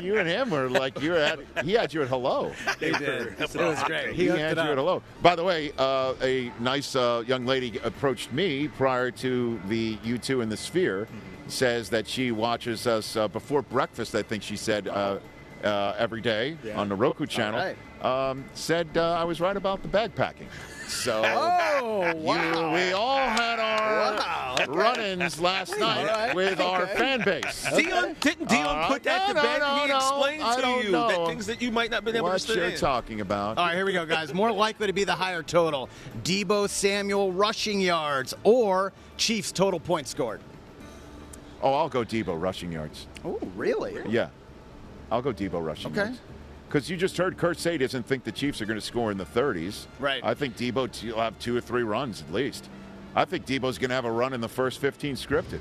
you 0.03 0.19
and 0.19 0.29
him 0.29 0.51
were 0.51 0.69
like 0.69 1.01
you're 1.01 1.17
at. 1.17 1.39
He 1.65 1.73
had 1.73 1.93
you 1.95 2.03
at 2.03 2.09
hello. 2.09 2.53
He 2.79 2.91
did. 2.93 3.35
It 3.41 3.55
was 3.55 3.83
great. 3.85 4.15
He, 4.15 4.25
He 4.25 4.29
had 4.29 4.59
it 4.59 4.65
you 4.65 4.71
at 4.71 4.79
hello. 4.79 5.03
By 5.23 5.35
the 5.35 5.45
way, 5.45 5.73
uh, 5.79 6.15
a 6.23 6.53
nice 6.61 6.95
uh, 6.95 7.25
young 7.27 7.47
lady 7.47 7.79
approached 7.83 8.33
me 8.33 8.69
prior 8.69 9.11
to 9.13 9.61
the 9.69 9.97
U2 9.99 10.43
in 10.43 10.49
the 10.49 10.57
Sphere. 10.57 11.09
Says 11.49 11.89
that 11.91 12.07
she 12.07 12.31
watches 12.31 12.87
us 12.87 13.17
uh, 13.17 13.27
before 13.27 13.63
breakfast. 13.63 14.15
I 14.15 14.23
think 14.23 14.43
she 14.43 14.57
said 14.57 14.87
uh, 14.87 15.19
uh, 15.65 15.95
every 15.99 16.21
day 16.21 16.57
on 16.77 16.89
the 16.89 16.95
Roku 16.95 17.27
channel, 17.27 17.75
um, 18.03 18.45
said 18.55 18.89
uh, 18.97 19.13
I 19.13 19.25
was 19.25 19.41
right 19.41 19.57
about 19.57 19.83
the 19.83 19.89
bag 19.89 20.15
packing. 20.15 20.49
So 20.89 21.23
Oh, 21.83 22.07
you- 22.13 22.15
wow. 22.25 22.75
we 22.75 22.93
all 22.93 23.19
had 23.19 23.59
our 23.59 24.17
Wow, 24.17 24.57
run-ins 24.69 25.41
last 25.41 25.79
night 25.79 26.07
right, 26.07 26.35
with 26.35 26.61
our 26.61 26.87
fan 26.89 27.23
base. 27.25 27.65
Deion 27.67 28.19
didn't 28.21 28.49
Deion 28.49 28.65
right. 28.65 28.89
put 28.89 29.03
that 29.05 29.29
No, 29.29 29.29
to 29.29 29.35
no, 29.35 29.43
bed? 29.43 29.59
no, 29.61 29.77
he 29.87 29.93
explained 29.93 30.43
I 30.43 30.61
to 30.61 30.87
you 30.87 30.93
know. 30.93 31.09
that 31.09 31.27
things 31.29 31.47
that 31.47 31.63
you 31.63 31.71
might 31.71 31.91
not 31.91 32.05
been 32.05 32.17
able 32.17 32.27
What 32.29 32.33
to 32.35 32.39
stay 32.41 32.55
you're 32.71 32.77
talking 32.77 33.21
about? 33.21 33.57
All 33.59 33.67
right, 33.67 33.75
here 33.75 33.85
we 33.87 33.93
go, 33.93 34.05
guys. 34.05 34.35
More 34.35 34.51
likely 34.53 34.87
to 34.89 34.93
be 34.93 35.05
the 35.05 35.15
higher 35.15 35.43
total 35.43 35.89
Deebo 36.25 36.69
Samuel 36.69 37.33
rushing 37.33 37.81
yards 37.81 38.35
or 38.45 38.93
Chiefs 39.17 39.53
total 39.53 39.79
points 39.81 40.11
scored. 40.11 40.41
Oh, 41.63 41.75
I'll 41.75 41.89
go 41.91 42.05
Deebo 42.05 42.41
rushing 42.41 42.73
yards. 42.73 43.07
Oh, 43.25 43.39
really? 43.55 43.97
Yeah, 44.09 44.29
I'll 45.13 45.23
go 45.23 45.33
Deebo 45.33 45.65
rushing 45.65 45.93
Okay. 45.93 46.01
yards. 46.09 46.21
Because 46.71 46.89
you 46.89 46.97
just 46.97 47.17
heard 47.17 47.37
Kurt 47.37 47.59
say 47.59 47.73
he 47.73 47.79
doesn't 47.79 48.07
think 48.07 48.23
the 48.23 48.31
Chiefs 48.31 48.63
are 48.63 48.65
going 48.65 48.79
to 48.79 48.85
score 48.85 49.11
in 49.11 49.19
the 49.19 49.25
30s. 49.25 49.87
Right. 49.99 50.21
I 50.23 50.35
think 50.35 50.57
Deebo 50.57 50.93
t- 50.93 51.11
will 51.11 51.19
have 51.19 51.37
two 51.41 51.57
or 51.57 51.61
three 51.61 51.83
runs 51.83 52.23
at 52.23 52.33
least. 52.33 52.71
I 53.17 53.25
think 53.25 53.45
Deebo's 53.45 53.77
going 53.77 53.89
to 53.89 53.97
have 53.97 54.05
a 54.05 54.11
run 54.11 54.33
in 54.33 54.41
the 54.41 54.49
first 54.49 54.79
15 54.79 55.17
scripted. 55.17 55.59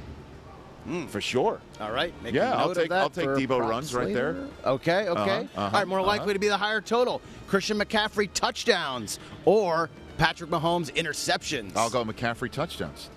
For 1.07 1.19
sure. 1.19 1.61
All 1.81 1.91
right. 1.91 2.13
make 2.21 2.35
Yeah, 2.35 2.53
a 2.53 2.57
I'll 2.57 2.75
take- 2.75 2.83
of 2.83 2.89
that 2.89 3.01
I'll 3.01 3.09
take 3.09 3.29
Debo 3.29 3.59
runs 3.59 3.91
right 3.93 4.07
later. 4.07 4.33
there. 4.33 4.71
Okay, 4.73 5.07
okay. 5.09 5.19
Uh-huh, 5.55 5.61
uh-huh, 5.61 5.77
right, 5.77 5.87
more 5.87 6.01
likely 6.01 6.25
uh-huh. 6.25 6.33
to 6.33 6.39
be 6.39 6.47
the 6.47 6.57
higher 6.57 6.79
total 6.79 7.21
Christian 7.47 7.79
McCaffrey 7.79 8.29
touchdowns 8.31 9.17
or 9.45 9.89
Patrick 10.19 10.51
Mahomes 10.51 10.93
interceptions. 10.93 11.75
I'll 11.75 11.89
go 11.89 12.05
McCaffrey 12.05 12.51
touchdowns. 12.51 13.09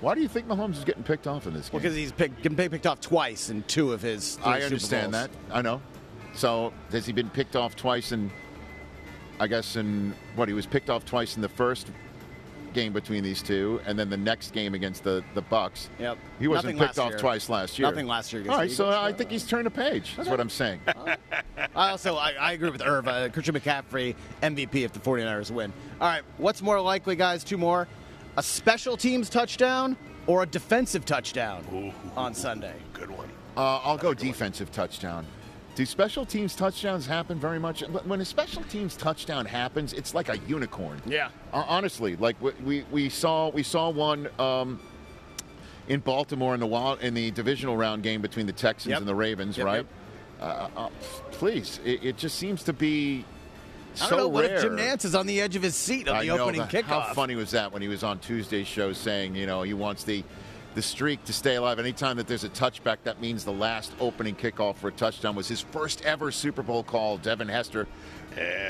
Why 0.00 0.14
do 0.14 0.22
you 0.22 0.28
think 0.28 0.46
Mahomes 0.48 0.78
is 0.78 0.84
getting 0.84 1.02
picked 1.02 1.26
off 1.26 1.46
in 1.46 1.52
this 1.52 1.68
game? 1.68 1.74
Well, 1.74 1.82
because 1.82 1.96
he's 1.96 2.12
picked, 2.12 2.42
been 2.42 2.56
picked 2.56 2.86
off 2.86 3.00
twice 3.00 3.50
in 3.50 3.62
two 3.64 3.92
of 3.92 4.00
his. 4.00 4.38
I 4.42 4.62
understand 4.62 5.12
that. 5.12 5.30
I 5.52 5.60
know. 5.60 5.82
So 6.38 6.72
has 6.92 7.04
he 7.04 7.12
been 7.12 7.30
picked 7.30 7.56
off 7.56 7.74
twice 7.74 8.12
in? 8.12 8.30
I 9.40 9.48
guess 9.48 9.74
in 9.74 10.14
what 10.36 10.46
he 10.46 10.54
was 10.54 10.66
picked 10.66 10.88
off 10.88 11.04
twice 11.04 11.34
in 11.34 11.42
the 11.42 11.48
first 11.48 11.90
game 12.74 12.92
between 12.92 13.24
these 13.24 13.42
two, 13.42 13.80
and 13.86 13.98
then 13.98 14.08
the 14.08 14.16
next 14.16 14.52
game 14.52 14.72
against 14.74 15.02
the 15.02 15.24
the 15.34 15.42
Bucks. 15.42 15.90
Yep. 15.98 16.16
He 16.38 16.46
wasn't 16.46 16.76
Nothing 16.76 16.86
picked 16.86 16.98
off 17.00 17.10
year. 17.10 17.18
twice 17.18 17.48
last 17.48 17.76
year. 17.76 17.90
Nothing 17.90 18.06
last 18.06 18.32
year 18.32 18.42
against 18.42 18.54
All 18.54 18.60
right, 18.60 18.70
the 18.70 18.74
so 18.76 18.88
I 18.88 19.12
think 19.12 19.32
he's 19.32 19.48
turned 19.48 19.66
a 19.66 19.70
page. 19.70 20.14
That's 20.16 20.28
what 20.28 20.38
I'm 20.38 20.48
saying. 20.48 20.80
I 21.74 21.90
also 21.90 22.14
I, 22.14 22.34
I 22.38 22.52
agree 22.52 22.70
with 22.70 22.82
Irv. 22.86 23.08
Uh, 23.08 23.30
Christian 23.30 23.56
McCaffrey 23.56 24.14
MVP 24.40 24.84
if 24.84 24.92
the 24.92 25.00
49ers 25.00 25.50
win. 25.50 25.72
All 26.00 26.06
right, 26.06 26.22
what's 26.36 26.62
more 26.62 26.80
likely, 26.80 27.16
guys? 27.16 27.42
Two 27.42 27.58
more: 27.58 27.88
a 28.36 28.44
special 28.44 28.96
teams 28.96 29.28
touchdown 29.28 29.96
or 30.28 30.44
a 30.44 30.46
defensive 30.46 31.04
touchdown 31.04 31.92
on 32.16 32.32
Sunday. 32.32 32.76
Good 32.92 33.10
one. 33.10 33.28
Uh, 33.56 33.80
I'll 33.82 33.98
go 33.98 34.14
defensive 34.14 34.70
touchdown. 34.70 35.26
Do 35.78 35.86
special 35.86 36.26
teams 36.26 36.56
touchdowns 36.56 37.06
happen 37.06 37.38
very 37.38 37.60
much? 37.60 37.82
When 37.82 38.20
a 38.20 38.24
special 38.24 38.64
teams 38.64 38.96
touchdown 38.96 39.46
happens, 39.46 39.92
it's 39.92 40.12
like 40.12 40.28
a 40.28 40.36
unicorn. 40.38 41.00
Yeah. 41.06 41.28
Honestly, 41.52 42.16
like 42.16 42.34
we, 42.42 42.50
we, 42.64 42.84
we 42.90 43.08
saw 43.08 43.50
we 43.50 43.62
saw 43.62 43.88
one 43.88 44.28
um, 44.40 44.80
in 45.86 46.00
Baltimore 46.00 46.52
in 46.54 46.58
the 46.58 46.66
wild, 46.66 47.00
in 47.00 47.14
the 47.14 47.30
divisional 47.30 47.76
round 47.76 48.02
game 48.02 48.20
between 48.20 48.46
the 48.46 48.52
Texans 48.52 48.90
Yep. 48.90 48.98
and 48.98 49.06
the 49.08 49.14
Ravens, 49.14 49.56
Yep, 49.56 49.66
right? 49.66 49.86
Uh, 50.40 50.68
uh, 50.76 50.88
please, 51.30 51.78
it, 51.84 52.02
it 52.02 52.16
just 52.16 52.40
seems 52.40 52.64
to 52.64 52.72
be 52.72 53.24
so 53.94 54.06
I 54.06 54.10
don't 54.10 54.18
know 54.18 54.28
what 54.30 54.46
rare. 54.46 54.56
if 54.56 54.62
Jim 54.62 54.76
Nantz 54.76 55.04
is 55.04 55.14
on 55.14 55.28
the 55.28 55.40
edge 55.40 55.54
of 55.54 55.62
his 55.62 55.76
seat 55.76 56.08
on 56.08 56.18
the 56.18 56.26
know 56.26 56.38
opening 56.38 56.62
that. 56.62 56.72
kickoff. 56.72 56.86
How 57.06 57.14
funny 57.14 57.36
was 57.36 57.52
that 57.52 57.72
when 57.72 57.82
he 57.82 57.88
was 57.88 58.02
on 58.02 58.18
Tuesday's 58.18 58.66
show 58.66 58.92
saying, 58.92 59.36
you 59.36 59.46
know, 59.46 59.62
he 59.62 59.74
wants 59.74 60.02
the 60.02 60.24
the 60.78 60.82
streak 60.82 61.24
to 61.24 61.32
stay 61.32 61.56
alive. 61.56 61.80
Anytime 61.80 62.16
that 62.18 62.28
there's 62.28 62.44
a 62.44 62.48
touchback, 62.48 62.98
that 63.02 63.20
means 63.20 63.44
the 63.44 63.50
last 63.52 63.92
opening 63.98 64.36
kickoff 64.36 64.76
for 64.76 64.86
a 64.86 64.92
touchdown 64.92 65.34
was 65.34 65.48
his 65.48 65.60
first 65.60 66.04
ever 66.04 66.30
Super 66.30 66.62
Bowl 66.62 66.84
call. 66.84 67.18
Devin 67.18 67.48
Hester 67.48 67.88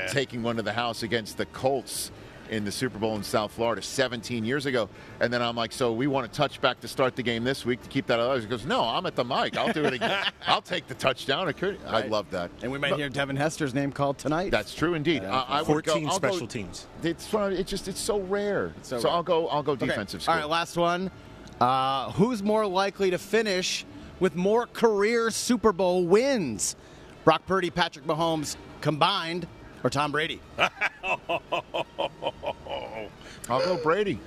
taking 0.07 0.41
one 0.41 0.55
to 0.55 0.63
the 0.63 0.73
house 0.73 1.03
against 1.03 1.37
the 1.37 1.45
Colts 1.45 2.11
in 2.49 2.65
the 2.65 2.71
Super 2.71 2.97
Bowl 2.97 3.15
in 3.15 3.21
South 3.21 3.51
Florida 3.51 3.79
17 3.79 4.43
years 4.43 4.65
ago. 4.65 4.89
And 5.19 5.31
then 5.31 5.39
I'm 5.43 5.55
like, 5.55 5.71
so 5.71 5.93
we 5.93 6.07
want 6.07 6.25
a 6.25 6.41
touchback 6.41 6.79
to 6.79 6.87
start 6.87 7.15
the 7.15 7.21
game 7.21 7.43
this 7.43 7.63
week 7.63 7.79
to 7.83 7.89
keep 7.89 8.07
that 8.07 8.17
alive. 8.19 8.41
He 8.41 8.47
goes, 8.47 8.65
no, 8.65 8.81
I'm 8.81 9.05
at 9.05 9.15
the 9.15 9.23
mic. 9.23 9.55
I'll 9.55 9.71
do 9.71 9.85
it 9.85 9.93
again. 9.93 10.25
I'll 10.47 10.63
take 10.63 10.87
the 10.87 10.95
touchdown. 10.95 11.47
I 11.47 11.51
could- 11.51 11.77
I 11.85 12.07
love 12.07 12.31
that. 12.31 12.49
And 12.63 12.71
we 12.71 12.79
might 12.79 12.89
But- 12.89 13.01
heir 13.01 13.09
Devin 13.09 13.35
Hester's 13.35 13.75
name 13.75 13.91
called 13.91 14.17
tonight. 14.17 14.49
that's 14.49 14.73
true 14.73 14.95
indeed. 14.95 15.23
I, 15.23 15.41
I 15.47 15.61
would 15.61 15.85
go, 15.85 15.91
14 15.91 16.09
special 16.09 16.39
go, 16.39 16.45
teams. 16.47 16.87
It's 17.03 17.27
fun. 17.27 17.53
It's 17.53 17.69
just 17.69 17.87
it's 17.87 18.01
so 18.01 18.19
rare. 18.21 18.73
so 18.81 18.97
So, 18.97 19.09
rare. 19.09 19.17
I'll 19.17 19.23
go. 19.23 19.47
I'll 19.49 19.61
go 19.61 19.75
defensive. 19.75 20.21
All 20.21 20.23
School. 20.23 20.35
right, 20.35 20.49
last 20.49 20.75
one. 20.75 21.11
Uh, 21.59 22.11
who's 22.11 22.41
more 22.41 22.65
likely 22.65 23.11
to 23.11 23.17
finish 23.17 23.85
with 24.19 24.35
more 24.35 24.65
career 24.67 25.29
Super 25.31 25.73
Bowl 25.73 26.05
wins? 26.05 26.75
Brock 27.25 27.45
Purdy, 27.45 27.69
Patrick 27.69 28.05
Mahomes 28.05 28.55
combined, 28.81 29.47
or 29.83 29.89
Tom 29.89 30.11
Brady? 30.11 30.39
I'll 30.57 30.69
go 33.65 33.77
Brady. 33.83 34.19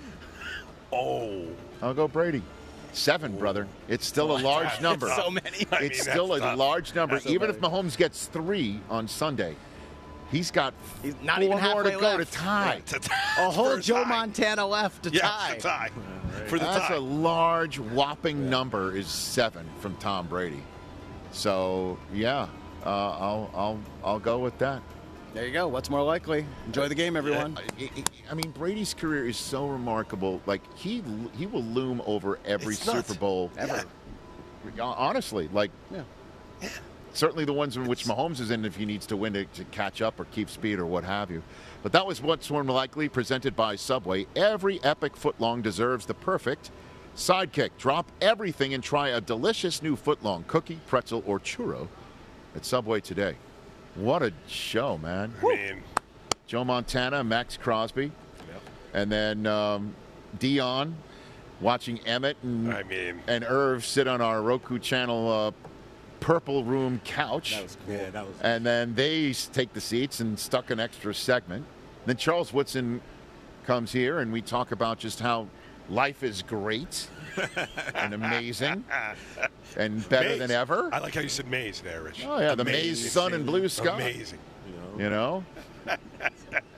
Oh. 0.92 1.46
I'll 1.80 1.94
go 1.94 2.06
Brady. 2.08 2.42
Seven, 2.92 3.38
brother. 3.38 3.66
It's 3.88 4.06
still 4.06 4.36
a 4.36 4.40
large 4.42 4.80
number. 4.82 5.08
so 5.16 5.30
many. 5.30 5.66
I 5.72 5.80
mean, 5.80 5.90
It's 5.90 6.02
still 6.02 6.34
a 6.34 6.40
tough. 6.40 6.58
large 6.58 6.94
number. 6.94 7.14
That's 7.14 7.24
so 7.24 7.30
Even 7.30 7.48
if. 7.48 7.58
Mahomes 7.60 7.96
gets 7.96 8.26
three 8.26 8.80
on 8.90 9.08
Sunday, 9.08 9.56
he's 10.32 10.50
got 10.50 10.74
He's 11.02 11.14
not 11.22 11.36
four 11.36 11.44
even 11.44 11.50
more 11.62 11.82
to 11.84 11.90
halfway 11.90 11.92
go 11.92 12.16
left. 12.16 12.32
to 12.32 12.38
tie. 12.38 12.82
To- 12.86 13.00
A 13.38 13.50
whole 13.50 13.72
a 13.72 13.80
Joe 13.80 14.02
tie. 14.02 14.08
Montana 14.08 14.66
left 14.66 15.04
to 15.04 15.10
Yes, 15.10 15.22
tie. 15.22 15.54
to 15.54 15.60
tie. 15.60 15.90
For 16.48 16.58
the 16.58 16.64
That's 16.64 16.88
tie. 16.88 16.94
a 16.94 17.00
large, 17.00 17.78
whopping 17.78 18.48
number. 18.50 18.96
Is 18.96 19.06
seven 19.06 19.68
from 19.80 19.94
Tom 19.96 20.26
Brady. 20.26 20.62
So 21.30 21.98
yeah, 22.12 22.48
uh, 22.84 22.88
I'll 22.88 23.50
I'll 23.54 23.78
I'll 24.04 24.18
go 24.18 24.38
with 24.38 24.56
that. 24.58 24.82
There 25.34 25.46
you 25.46 25.52
go. 25.52 25.66
What's 25.68 25.88
more 25.88 26.02
likely? 26.02 26.44
Enjoy 26.66 26.88
the 26.88 26.94
game, 26.94 27.16
everyone. 27.16 27.58
I, 27.78 27.84
I- 27.84 28.02
I 28.30 28.34
mean, 28.34 28.50
Brady's 28.50 28.92
career 28.94 29.26
is 29.26 29.36
so 29.38 29.66
remarkable. 29.66 30.40
Like 30.46 30.60
he 30.76 31.02
he 31.36 31.46
will 31.46 31.62
loom 31.62 32.02
over 32.06 32.38
every 32.44 32.74
It's 32.74 32.86
nuts. 32.86 33.08
Super 33.08 33.18
Bowl 33.20 33.50
Ever. 33.56 33.84
Honestly, 34.80 35.48
like 35.52 35.70
Yeah. 35.90 36.68
Certainly 37.14 37.44
the 37.44 37.52
ones 37.52 37.76
in 37.76 37.86
which 37.86 38.04
Mahomes 38.04 38.40
is 38.40 38.50
in 38.50 38.64
if 38.64 38.76
he 38.76 38.86
needs 38.86 39.06
to 39.06 39.16
win 39.16 39.34
to, 39.34 39.44
to 39.44 39.64
catch 39.64 40.00
up 40.00 40.18
or 40.18 40.24
keep 40.26 40.48
speed 40.48 40.78
or 40.78 40.86
what 40.86 41.04
have 41.04 41.30
you. 41.30 41.42
But 41.82 41.92
that 41.92 42.06
was 42.06 42.22
what's 42.22 42.50
more 42.50 42.64
likely 42.64 43.08
presented 43.08 43.54
by 43.54 43.76
Subway. 43.76 44.26
Every 44.34 44.82
epic 44.82 45.14
footlong 45.14 45.62
deserves 45.62 46.06
the 46.06 46.14
perfect 46.14 46.70
sidekick. 47.14 47.70
Drop 47.78 48.10
everything 48.20 48.72
and 48.74 48.82
try 48.82 49.08
a 49.08 49.20
delicious 49.20 49.82
new 49.82 49.96
footlong 49.96 50.46
cookie, 50.46 50.80
pretzel, 50.86 51.22
or 51.26 51.38
churro 51.38 51.88
at 52.56 52.64
Subway 52.64 53.00
today. 53.00 53.36
What 53.94 54.22
a 54.22 54.32
show, 54.48 54.96
man! 54.96 55.34
I 55.42 55.44
mean, 55.44 55.82
Joe 56.46 56.64
Montana, 56.64 57.22
Maxx 57.22 57.58
Crosby, 57.58 58.10
and 58.94 59.12
then 59.12 59.46
um, 59.46 59.94
Deion 60.38 60.94
watching 61.60 61.98
Emmitt 61.98 62.34
and, 62.42 62.72
I 62.72 62.82
mean, 62.84 63.20
and 63.26 63.44
Irv 63.44 63.84
sit 63.84 64.08
on 64.08 64.20
our 64.20 64.40
Roku 64.42 64.78
channel 64.78 65.30
uh, 65.30 65.50
purple 66.22 66.64
room 66.64 67.00
couch. 67.04 67.54
That 67.54 67.62
was 67.64 67.76
cool. 67.86 67.94
Yeah, 67.96 68.10
that 68.10 68.26
was. 68.26 68.36
and 68.40 68.64
then 68.64 68.94
they 68.94 69.32
take 69.32 69.72
the 69.72 69.80
seats 69.80 70.20
and 70.20 70.38
stuck 70.38 70.70
an 70.70 70.80
extra 70.80 71.12
segment. 71.14 71.66
Then 72.06 72.16
Charles 72.16 72.52
Woodson 72.52 73.00
comes 73.66 73.92
here 73.92 74.20
and 74.20 74.32
we 74.32 74.40
talk 74.40 74.72
about 74.72 74.98
just 74.98 75.20
how 75.20 75.46
life 75.88 76.22
is 76.22 76.42
great 76.42 77.08
and 77.94 78.14
amazing 78.14 78.84
and 79.76 80.08
better 80.08 80.30
Maze. 80.30 80.38
than 80.38 80.50
ever. 80.50 80.88
I 80.92 80.98
like 80.98 81.14
how 81.14 81.20
you 81.20 81.28
said 81.28 81.48
maze 81.48 81.80
there, 81.80 82.02
Rich. 82.02 82.24
Oh, 82.26 82.38
yeah, 82.40 82.54
the 82.54 82.62
Amazing. 82.62 83.04
maze, 83.04 83.12
sun, 83.12 83.34
and 83.34 83.44
blue 83.46 83.68
sky. 83.68 83.94
Amazing. 83.94 84.38
you 84.98 85.10
know. 85.10 85.44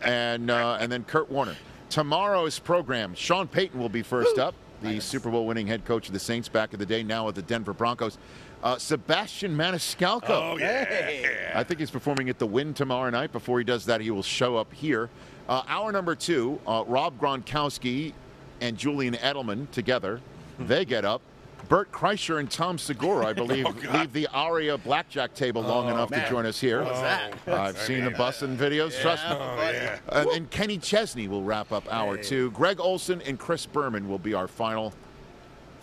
and 0.03 0.51
uh, 0.51 0.79
and 0.81 0.91
then 0.91 1.05
Kurt 1.05 1.31
Warner. 1.31 1.57
Tomorrow's 1.91 2.59
program, 2.59 3.15
Sean 3.15 3.47
Payton 3.47 3.79
will 3.79 3.89
be 3.89 4.03
first 4.03 4.39
up. 4.39 4.55
The 4.83 5.01
Super 5.01 5.31
Bowl 5.31 5.47
winning 5.47 5.67
head 5.67 5.85
coach 5.85 6.09
of 6.09 6.13
the 6.13 6.19
Saints 6.19 6.49
back 6.49 6.73
in 6.75 6.79
the 6.79 6.87
day, 6.87 7.03
now 7.03 7.27
with 7.27 7.37
the 7.37 7.43
Denver 7.43 7.73
Broncos. 7.73 8.19
Uh, 8.65 8.79
Sebastian 8.79 9.55
Maniscalco. 9.57 10.31
Oh, 10.31 10.57
yeah. 10.57 11.53
I 11.55 11.63
think 11.63 11.81
he's 11.81 11.91
performing 11.91 12.31
at 12.31 12.39
the 12.39 12.47
Wynn 12.47 12.73
tomorrow 12.73 13.11
night. 13.11 13.31
Before 13.31 13.59
he 13.59 13.65
does 13.65 13.85
that, 13.85 14.01
he 14.01 14.11
will 14.11 14.23
show 14.23 14.57
up 14.57 14.73
here. 14.73 15.11
Uh, 15.49 15.63
hour 15.69 15.93
number 15.93 16.15
two, 16.15 16.59
uh, 16.67 16.83
Rob 16.87 17.21
Gronkowski 17.21 18.15
and 18.63 18.79
Julian 18.79 19.15
Edelman 19.15 19.71
together. 19.71 20.21
They 20.59 20.87
get 20.87 21.05
up. 21.05 21.21
Bert 21.69 21.93
Kreischer 21.93 22.41
and 22.41 22.51
Tom 22.51 22.79
Segura, 22.79 23.27
I 23.27 23.33
believe, 23.35 23.67
Oh, 23.67 23.75
leave 23.99 24.13
the 24.15 24.29
Aria 24.33 24.79
blackjack 24.79 25.35
table 25.35 25.61
long 25.63 25.89
enough 25.89 26.11
man. 26.11 26.23
to 26.25 26.29
join 26.31 26.47
us 26.47 26.59
here. 26.61 26.83
What 26.83 26.93
was 26.93 27.01
that? 27.03 27.33
I've 27.49 27.79
seen 27.79 28.05
the 28.05 28.11
busing 28.13 28.57
videos. 28.57 28.99
Trust 29.01 29.29
me. 29.29 29.37
Oh, 29.39 29.71
yeah. 29.73 29.99
And, 30.11 30.29
and 30.31 30.51
Kenny 30.51 30.79
Chesney 30.79 31.29
will 31.29 31.43
wrap 31.43 31.71
up 31.73 31.91
hour 31.93 32.17
two. 32.17 32.51
Greg 32.53 32.81
Olsen 32.81 33.21
and 33.23 33.39
Chris 33.39 33.67
Berman 33.67 34.09
will 34.09 34.19
be 34.19 34.33
our 34.35 34.49
final, 34.49 34.93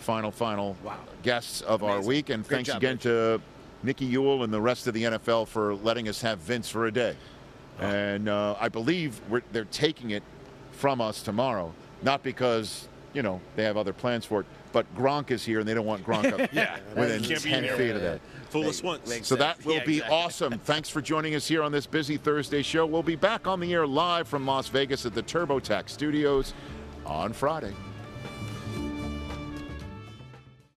final, 0.02 0.30
final 0.30 0.76
guests 1.22 1.60
of 1.62 1.82
our 1.82 2.00
week. 2.02 2.28
And 2.30 2.46
Great 2.46 2.56
thanks 2.58 2.68
job, 2.68 2.76
again 2.78 2.94
Rich. 2.94 3.02
to 3.04 3.40
Nikki 3.82 4.04
Ewell 4.06 4.42
and 4.44 4.52
the 4.52 4.60
rest 4.60 4.86
of 4.86 4.94
the 4.94 5.04
NFL 5.04 5.48
for 5.48 5.74
letting 5.76 6.08
us 6.08 6.20
have 6.22 6.38
Vince 6.40 6.68
for 6.68 6.86
a 6.86 6.92
day. 6.92 7.16
And 7.80 8.28
uh, 8.28 8.56
I 8.60 8.68
believe 8.68 9.20
we're, 9.28 9.42
they're 9.52 9.64
taking 9.66 10.10
it 10.10 10.22
from 10.72 11.00
us 11.00 11.22
tomorrow, 11.22 11.72
not 12.02 12.22
because 12.22 12.88
you 13.14 13.22
know 13.22 13.40
they 13.56 13.64
have 13.64 13.76
other 13.76 13.92
plans 13.92 14.24
for 14.24 14.40
it, 14.40 14.46
but 14.72 14.86
Gronk 14.96 15.30
is 15.30 15.44
here 15.44 15.58
and 15.60 15.68
they 15.68 15.74
don't 15.74 15.86
want 15.86 16.04
Gronk 16.04 16.32
up 16.32 16.52
Yeah. 16.52 16.78
within 16.96 17.22
He 17.22 17.28
can't 17.30 17.42
be 17.42 17.48
in 17.50 17.54
10 17.56 17.64
here. 17.64 17.76
feet 17.76 17.90
of 17.96 18.02
that. 18.02 18.20
Fool 18.50 18.68
us 18.68 18.82
once. 18.82 19.26
So 19.26 19.34
that 19.36 19.64
will 19.64 19.74
Yeah, 19.76 19.84
be 19.84 19.94
exactly. 19.96 20.16
awesome. 20.16 20.58
Thanks 20.64 20.88
for 20.90 21.00
joining 21.00 21.34
us 21.34 21.46
here 21.48 21.62
on 21.62 21.72
this 21.72 21.86
busy 21.86 22.16
Thursday 22.18 22.62
show. 22.62 22.84
We'll 22.86 23.02
be 23.02 23.16
back 23.16 23.46
on 23.46 23.60
the 23.60 23.72
air 23.72 23.86
live 23.86 24.28
from 24.28 24.46
Las 24.46 24.68
Vegas 24.68 25.06
at 25.06 25.14
the 25.14 25.22
TurboTax 25.22 25.88
Studios 25.88 26.52
on 27.06 27.32
Friday. 27.32 27.72